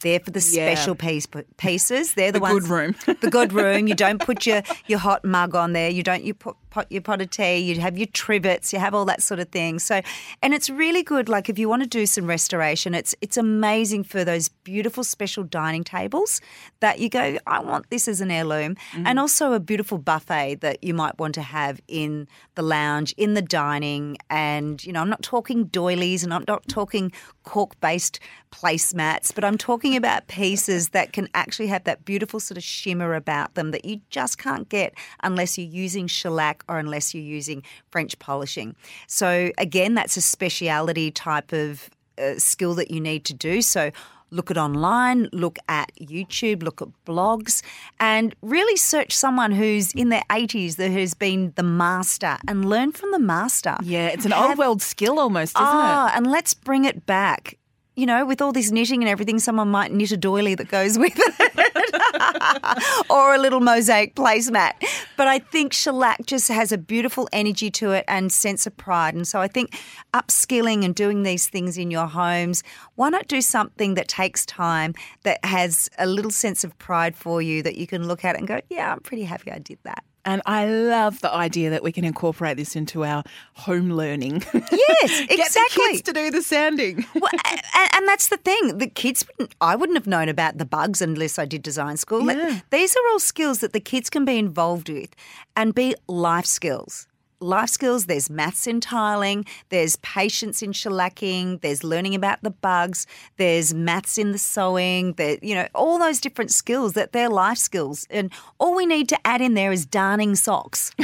They're 0.00 0.20
for 0.20 0.32
the 0.32 0.40
Yeah. 0.52 0.74
special 0.74 0.94
piece, 0.94 1.26
pieces. 1.56 2.12
They're 2.14 2.30
the, 2.32 2.38
The 2.38 2.42
ones. 2.42 2.60
good 2.60 2.68
room. 2.70 2.94
the 3.22 3.30
good 3.30 3.52
room. 3.54 3.86
You 3.88 3.94
don't 3.94 4.20
put 4.20 4.44
your, 4.44 4.62
your 4.86 4.98
hot 4.98 5.24
mug 5.24 5.54
on 5.54 5.72
there. 5.72 5.88
You 5.88 6.02
don't 6.02 6.24
you 6.24 6.34
put 6.34 6.56
pot 6.74 6.90
your 6.90 7.02
pot 7.02 7.22
of 7.22 7.30
tea. 7.30 7.58
you'd 7.58 7.78
have 7.78 7.96
your 7.96 8.08
trivets. 8.08 8.72
You 8.72 8.80
have 8.80 8.94
all 8.94 9.04
that 9.04 9.22
sort 9.22 9.38
of 9.38 9.48
thing. 9.50 9.78
So, 9.78 10.02
and 10.42 10.52
it's 10.52 10.68
really 10.68 11.04
good. 11.04 11.28
Like 11.28 11.48
if 11.48 11.56
you 11.56 11.68
want 11.68 11.82
to 11.84 11.88
do 11.88 12.04
some 12.04 12.26
restoration, 12.26 12.94
it's 12.94 13.14
it's 13.20 13.36
amazing 13.36 14.02
for 14.04 14.24
those 14.24 14.48
beautiful 14.48 15.04
special 15.04 15.44
dining 15.44 15.84
tables 15.84 16.40
that 16.80 16.98
you 16.98 17.08
go. 17.08 17.38
I 17.46 17.60
want 17.60 17.90
this 17.90 18.08
as 18.08 18.20
an 18.20 18.30
heirloom, 18.30 18.74
mm. 18.92 19.04
and 19.06 19.20
also 19.20 19.52
a 19.52 19.60
beautiful 19.60 19.98
buffet 19.98 20.56
that 20.62 20.82
you 20.82 20.94
might 20.94 21.16
want 21.18 21.34
to 21.36 21.42
have 21.42 21.80
in 21.86 22.26
the 22.56 22.62
lounge, 22.62 23.14
in 23.16 23.34
the 23.34 23.42
dining, 23.42 24.16
and 24.28 24.84
you 24.84 24.92
know, 24.92 25.00
I'm 25.00 25.10
not 25.10 25.22
talking 25.22 25.66
doilies, 25.66 26.24
and 26.24 26.34
I'm 26.34 26.44
not 26.48 26.66
talking 26.66 27.12
cork 27.44 27.78
based 27.80 28.18
placemats, 28.50 29.34
but 29.34 29.44
I'm 29.44 29.58
talking 29.58 29.96
about 29.96 30.26
pieces 30.26 30.90
that 30.90 31.12
can 31.12 31.28
actually 31.34 31.66
have 31.68 31.84
that 31.84 32.04
beautiful 32.04 32.40
sort 32.40 32.56
of 32.56 32.64
shimmer 32.64 33.14
about 33.14 33.54
them 33.54 33.70
that 33.72 33.84
you 33.84 34.00
just 34.10 34.38
can't 34.38 34.68
get 34.68 34.94
unless 35.22 35.58
you're 35.58 35.66
using 35.66 36.06
shellac 36.06 36.63
or 36.68 36.78
unless 36.78 37.14
you're 37.14 37.22
using 37.24 37.62
French 37.90 38.18
polishing. 38.18 38.74
So, 39.06 39.50
again, 39.58 39.94
that's 39.94 40.16
a 40.16 40.20
speciality 40.22 41.10
type 41.10 41.52
of 41.52 41.90
uh, 42.18 42.34
skill 42.38 42.74
that 42.74 42.90
you 42.90 43.00
need 43.00 43.24
to 43.26 43.34
do. 43.34 43.62
So, 43.62 43.90
look 44.30 44.50
at 44.50 44.58
online, 44.58 45.28
look 45.32 45.58
at 45.68 45.92
YouTube, 46.00 46.62
look 46.64 46.82
at 46.82 46.88
blogs, 47.06 47.62
and 48.00 48.34
really 48.42 48.76
search 48.76 49.12
someone 49.12 49.52
who's 49.52 49.92
in 49.92 50.08
their 50.08 50.24
80s 50.28 50.74
that 50.76 50.90
has 50.90 51.14
been 51.14 51.52
the 51.54 51.62
master 51.62 52.36
and 52.48 52.68
learn 52.68 52.90
from 52.92 53.12
the 53.12 53.18
master. 53.20 53.76
Yeah, 53.82 54.08
it's 54.08 54.24
an 54.24 54.32
Have- 54.32 54.50
old 54.50 54.58
world 54.58 54.82
skill 54.82 55.20
almost, 55.20 55.56
isn't 55.56 55.64
Ah, 55.66 56.08
it? 56.12 56.16
and 56.16 56.26
let's 56.26 56.52
bring 56.52 56.84
it 56.84 57.06
back. 57.06 57.58
You 57.96 58.06
know, 58.06 58.26
with 58.26 58.42
all 58.42 58.50
this 58.50 58.72
knitting 58.72 59.04
and 59.04 59.08
everything, 59.08 59.38
someone 59.38 59.68
might 59.68 59.92
knit 59.92 60.10
a 60.10 60.16
doily 60.16 60.56
that 60.56 60.66
goes 60.68 60.98
with 60.98 61.12
it 61.16 61.52
or 63.10 63.34
a 63.34 63.38
little 63.38 63.60
mosaic 63.60 64.14
placemat. 64.14 64.72
But 65.16 65.28
I 65.28 65.38
think 65.38 65.72
shellac 65.72 66.26
just 66.26 66.48
has 66.48 66.72
a 66.72 66.78
beautiful 66.78 67.28
energy 67.32 67.70
to 67.72 67.92
it 67.92 68.04
and 68.08 68.32
sense 68.32 68.66
of 68.66 68.76
pride. 68.76 69.14
And 69.14 69.26
so 69.26 69.40
I 69.40 69.48
think 69.48 69.78
upskilling 70.12 70.84
and 70.84 70.94
doing 70.94 71.22
these 71.22 71.48
things 71.48 71.78
in 71.78 71.90
your 71.90 72.06
homes, 72.06 72.62
why 72.94 73.10
not 73.10 73.28
do 73.28 73.40
something 73.40 73.94
that 73.94 74.08
takes 74.08 74.46
time, 74.46 74.94
that 75.22 75.44
has 75.44 75.88
a 75.98 76.06
little 76.06 76.30
sense 76.30 76.64
of 76.64 76.76
pride 76.78 77.16
for 77.16 77.42
you 77.42 77.62
that 77.62 77.76
you 77.76 77.86
can 77.86 78.06
look 78.06 78.24
at 78.24 78.36
and 78.36 78.46
go, 78.46 78.60
yeah, 78.68 78.92
I'm 78.92 79.00
pretty 79.00 79.24
happy 79.24 79.50
I 79.50 79.58
did 79.58 79.78
that. 79.84 80.04
And 80.24 80.40
I 80.46 80.66
love 80.66 81.20
the 81.20 81.32
idea 81.32 81.70
that 81.70 81.82
we 81.82 81.92
can 81.92 82.04
incorporate 82.04 82.56
this 82.56 82.76
into 82.76 83.04
our 83.04 83.24
home 83.54 83.90
learning. 83.90 84.42
Yes, 84.54 85.20
exactly. 85.28 85.36
Get 85.36 85.52
the 85.52 85.88
kids 85.90 86.02
to 86.02 86.12
do 86.12 86.30
the 86.30 86.42
sounding. 86.42 87.06
Well, 87.14 87.30
and, 87.46 87.60
and 87.94 88.08
that's 88.08 88.28
the 88.28 88.36
thing. 88.38 88.78
The 88.78 88.86
kids 88.86 89.26
wouldn't. 89.26 89.54
I 89.60 89.76
wouldn't 89.76 89.96
have 89.96 90.06
known 90.06 90.28
about 90.28 90.58
the 90.58 90.64
bugs 90.64 91.00
unless 91.00 91.38
I 91.38 91.44
did 91.44 91.62
design 91.62 91.96
school. 91.96 92.26
Yeah. 92.26 92.60
These 92.70 92.96
are 92.96 93.08
all 93.10 93.18
skills 93.18 93.58
that 93.58 93.72
the 93.72 93.80
kids 93.80 94.10
can 94.10 94.24
be 94.24 94.38
involved 94.38 94.88
with, 94.88 95.10
and 95.56 95.74
be 95.74 95.94
life 96.08 96.46
skills. 96.46 97.06
Life 97.44 97.68
skills. 97.68 98.06
There's 98.06 98.30
maths 98.30 98.66
in 98.66 98.80
tiling. 98.80 99.44
There's 99.68 99.96
patience 99.96 100.62
in 100.62 100.72
shellacking. 100.72 101.60
There's 101.60 101.84
learning 101.84 102.14
about 102.14 102.42
the 102.42 102.50
bugs. 102.50 103.06
There's 103.36 103.74
maths 103.74 104.16
in 104.16 104.32
the 104.32 104.38
sewing. 104.38 105.12
There, 105.12 105.36
you 105.42 105.54
know, 105.54 105.68
all 105.74 105.98
those 105.98 106.20
different 106.20 106.50
skills 106.50 106.94
that 106.94 107.12
they're 107.12 107.28
life 107.28 107.58
skills. 107.58 108.06
And 108.08 108.32
all 108.58 108.74
we 108.74 108.86
need 108.86 109.10
to 109.10 109.26
add 109.26 109.42
in 109.42 109.52
there 109.52 109.72
is 109.72 109.84
darning 109.84 110.34
socks. 110.36 110.92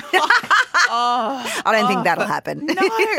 Oh, 0.93 1.63
I 1.65 1.73
don't 1.73 1.87
think 1.87 2.01
oh, 2.01 2.05
that'll 2.05 2.27
happen. 2.27 2.67
No, 2.67 2.75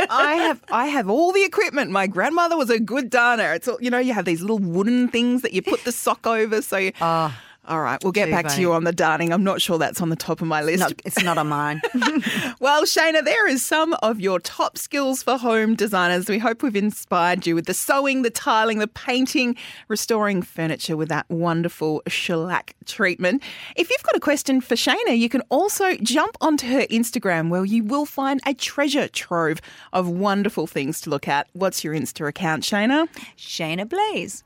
I 0.09 0.33
have 0.41 0.61
I 0.71 0.87
have 0.87 1.09
all 1.09 1.31
the 1.31 1.43
equipment. 1.43 1.89
My 1.89 2.05
grandmother 2.05 2.57
was 2.57 2.69
a 2.69 2.79
good 2.79 3.09
darner. 3.09 3.53
It's 3.53 3.65
all, 3.65 3.77
you 3.79 3.89
know, 3.89 3.97
you 3.97 4.13
have 4.13 4.25
these 4.25 4.41
little 4.41 4.59
wooden 4.59 5.07
things 5.07 5.41
that 5.43 5.53
you 5.53 5.61
put 5.61 5.85
the 5.85 5.93
sock 5.93 6.27
over. 6.27 6.61
So, 6.61 6.77
you, 6.77 6.91
ah. 6.99 7.39
All 7.67 7.79
right, 7.79 8.03
we'll 8.03 8.11
get 8.11 8.25
too 8.25 8.31
back 8.31 8.47
to 8.47 8.59
you 8.59 8.73
on 8.73 8.85
the 8.85 8.91
darning. 8.91 9.31
I'm 9.31 9.43
not 9.43 9.61
sure 9.61 9.77
that's 9.77 10.01
on 10.01 10.09
the 10.09 10.15
top 10.15 10.41
of 10.41 10.47
my 10.47 10.63
list. 10.63 10.79
No, 10.79 10.89
it's 11.05 11.23
not 11.23 11.37
on 11.37 11.47
mine. 11.47 11.81
Well, 12.59 12.83
Shaynna, 12.83 13.25
there 13.25 13.47
is 13.47 13.65
some 13.65 13.95
of 14.03 14.19
your 14.19 14.39
top 14.39 14.77
skills 14.77 15.23
for 15.23 15.37
home 15.37 15.75
designers. 15.75 16.29
We 16.29 16.37
hope 16.37 16.61
we've 16.61 16.75
inspired 16.75 17.47
you 17.47 17.55
with 17.55 17.65
the 17.65 17.73
sewing, 17.73 18.21
the 18.21 18.29
tiling, 18.29 18.77
the 18.77 18.87
painting, 18.87 19.55
restoring 19.87 20.43
furniture 20.43 20.95
with 20.95 21.09
that 21.09 21.27
wonderful 21.29 22.03
shellac 22.07 22.75
treatment. 22.85 23.41
If 23.75 23.89
you've 23.89 24.03
got 24.03 24.15
a 24.15 24.19
question 24.19 24.61
for 24.61 24.75
Shaynna, 24.75 25.17
you 25.17 25.27
can 25.27 25.41
also 25.49 25.95
jump 25.97 26.37
onto 26.39 26.67
her 26.67 26.81
Instagram 26.91 27.49
where 27.49 27.65
you 27.65 27.83
will 27.83 28.05
find 28.05 28.39
a 28.45 28.53
treasure 28.53 29.07
trove 29.07 29.59
of 29.91 30.07
wonderful 30.07 30.67
things 30.67 31.01
to 31.01 31.09
look 31.09 31.27
at. 31.27 31.47
What's 31.53 31.83
your 31.83 31.95
Insta 31.95 32.27
account, 32.27 32.63
Shaynna? 32.63 33.07
Shaynna 33.37 33.89
Blaze. 33.89 34.43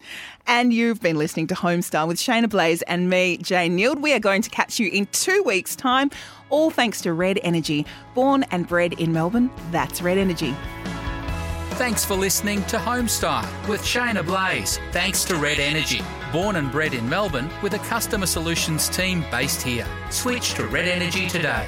And 0.47 0.73
you've 0.73 1.01
been 1.01 1.17
listening 1.17 1.47
to 1.47 1.55
Homestar 1.55 2.07
with 2.07 2.17
Shaynna 2.17 2.49
Blaze 2.49 2.81
and 2.83 3.04
me, 3.09 3.37
Jane 3.37 3.77
Neild. 3.77 4.01
We 4.01 4.13
are 4.13 4.19
going 4.19 4.41
to 4.41 4.49
catch 4.49 4.79
you 4.79 4.89
in 4.89 5.07
two 5.07 5.43
weeks' 5.43 5.75
time, 5.75 6.11
all 6.49 6.69
thanks 6.69 7.01
to 7.01 7.13
Red 7.13 7.39
Energy. 7.43 7.85
Born 8.13 8.45
and 8.51 8.67
bred 8.67 8.93
in 8.99 9.11
Melbourne, 9.13 9.49
that's 9.71 10.01
Red 10.01 10.17
Energy. 10.17 10.55
Thanks 11.71 12.05
for 12.05 12.15
listening 12.15 12.63
to 12.65 12.77
Homestar 12.77 13.43
with 13.67 13.81
Shaynna 13.81 14.25
Blaze. 14.25 14.79
Thanks 14.91 15.25
to 15.25 15.35
Red 15.35 15.59
Energy. 15.59 16.01
Born 16.31 16.55
and 16.55 16.71
bred 16.71 16.93
in 16.93 17.07
Melbourne 17.09 17.49
with 17.61 17.73
a 17.73 17.79
customer 17.79 18.25
solutions 18.25 18.87
team 18.87 19.25
based 19.29 19.61
here. 19.61 19.85
Switch 20.09 20.53
to 20.53 20.65
Red 20.67 20.87
Energy 20.87 21.27
today. 21.27 21.67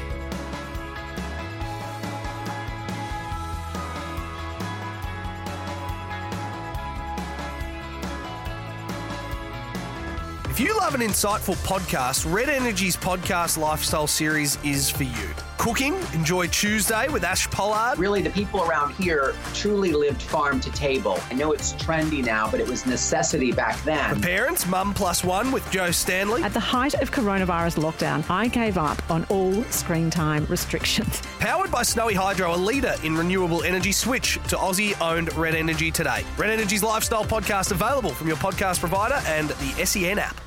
If 10.50 10.62
you 10.62 10.77
love 10.78 10.94
an 10.94 11.02
insightful 11.02 11.56
podcast, 11.66 12.32
Red 12.32 12.50
Energy's 12.50 12.96
podcast 12.96 13.58
lifestyle 13.58 14.06
series 14.06 14.64
is 14.64 14.92
for 14.92 15.04
you. 15.04 15.30
Cooking, 15.58 15.96
enjoy 16.14 16.46
Tuesday 16.48 17.08
with 17.08 17.24
Ash 17.24 17.50
Pollard. 17.50 17.98
Really, 17.98 18.22
the 18.22 18.30
people 18.30 18.62
around 18.62 18.94
here 18.94 19.34
truly 19.56 19.92
lived 19.92 20.22
farm 20.22 20.60
to 20.60 20.72
table. 20.74 21.20
I 21.32 21.34
know 21.34 21.52
it's 21.52 21.74
trendy 21.74 22.24
now, 22.24 22.50
but 22.52 22.60
it 22.60 22.68
was 22.68 22.86
necessity 22.86 23.52
back 23.52 23.82
then. 23.84 24.22
Parents, 24.22 24.68
Mum 24.68 24.94
Plus 24.94 25.24
One 25.24 25.52
with 25.52 25.70
Jo 25.72 25.90
Stanley. 25.90 26.44
At 26.44 26.54
the 26.54 26.60
height 26.60 26.94
of 26.94 27.10
coronavirus 27.10 27.82
lockdown, 27.82 28.24
I 28.30 28.48
gave 28.48 28.78
up 28.78 29.02
on 29.10 29.26
all 29.30 29.64
screen 29.66 30.12
time 30.12 30.46
restrictions. 30.46 31.22
Powered 31.40 31.72
by 31.72 31.82
Snowy 31.82 32.14
Hydro, 32.14 32.54
a 32.54 32.56
leader 32.56 32.94
in 33.04 33.16
renewable 33.16 33.64
energy. 33.64 33.92
Switch 33.92 34.36
to 34.50 34.58
Aussie 34.58 34.96
owned 35.02 35.36
Red 35.36 35.56
Energy 35.56 35.90
today. 35.90 36.24
Red 36.38 36.52
Energy's 36.52 36.84
lifestyle 36.84 37.26
podcast 37.26 37.72
available 37.72 38.12
from 38.12 38.28
your 38.28 38.38
podcast 38.38 38.80
provider 38.80 39.20
and 39.26 39.50
the 39.50 39.86
SEN 39.86 40.20
app. 40.20 40.40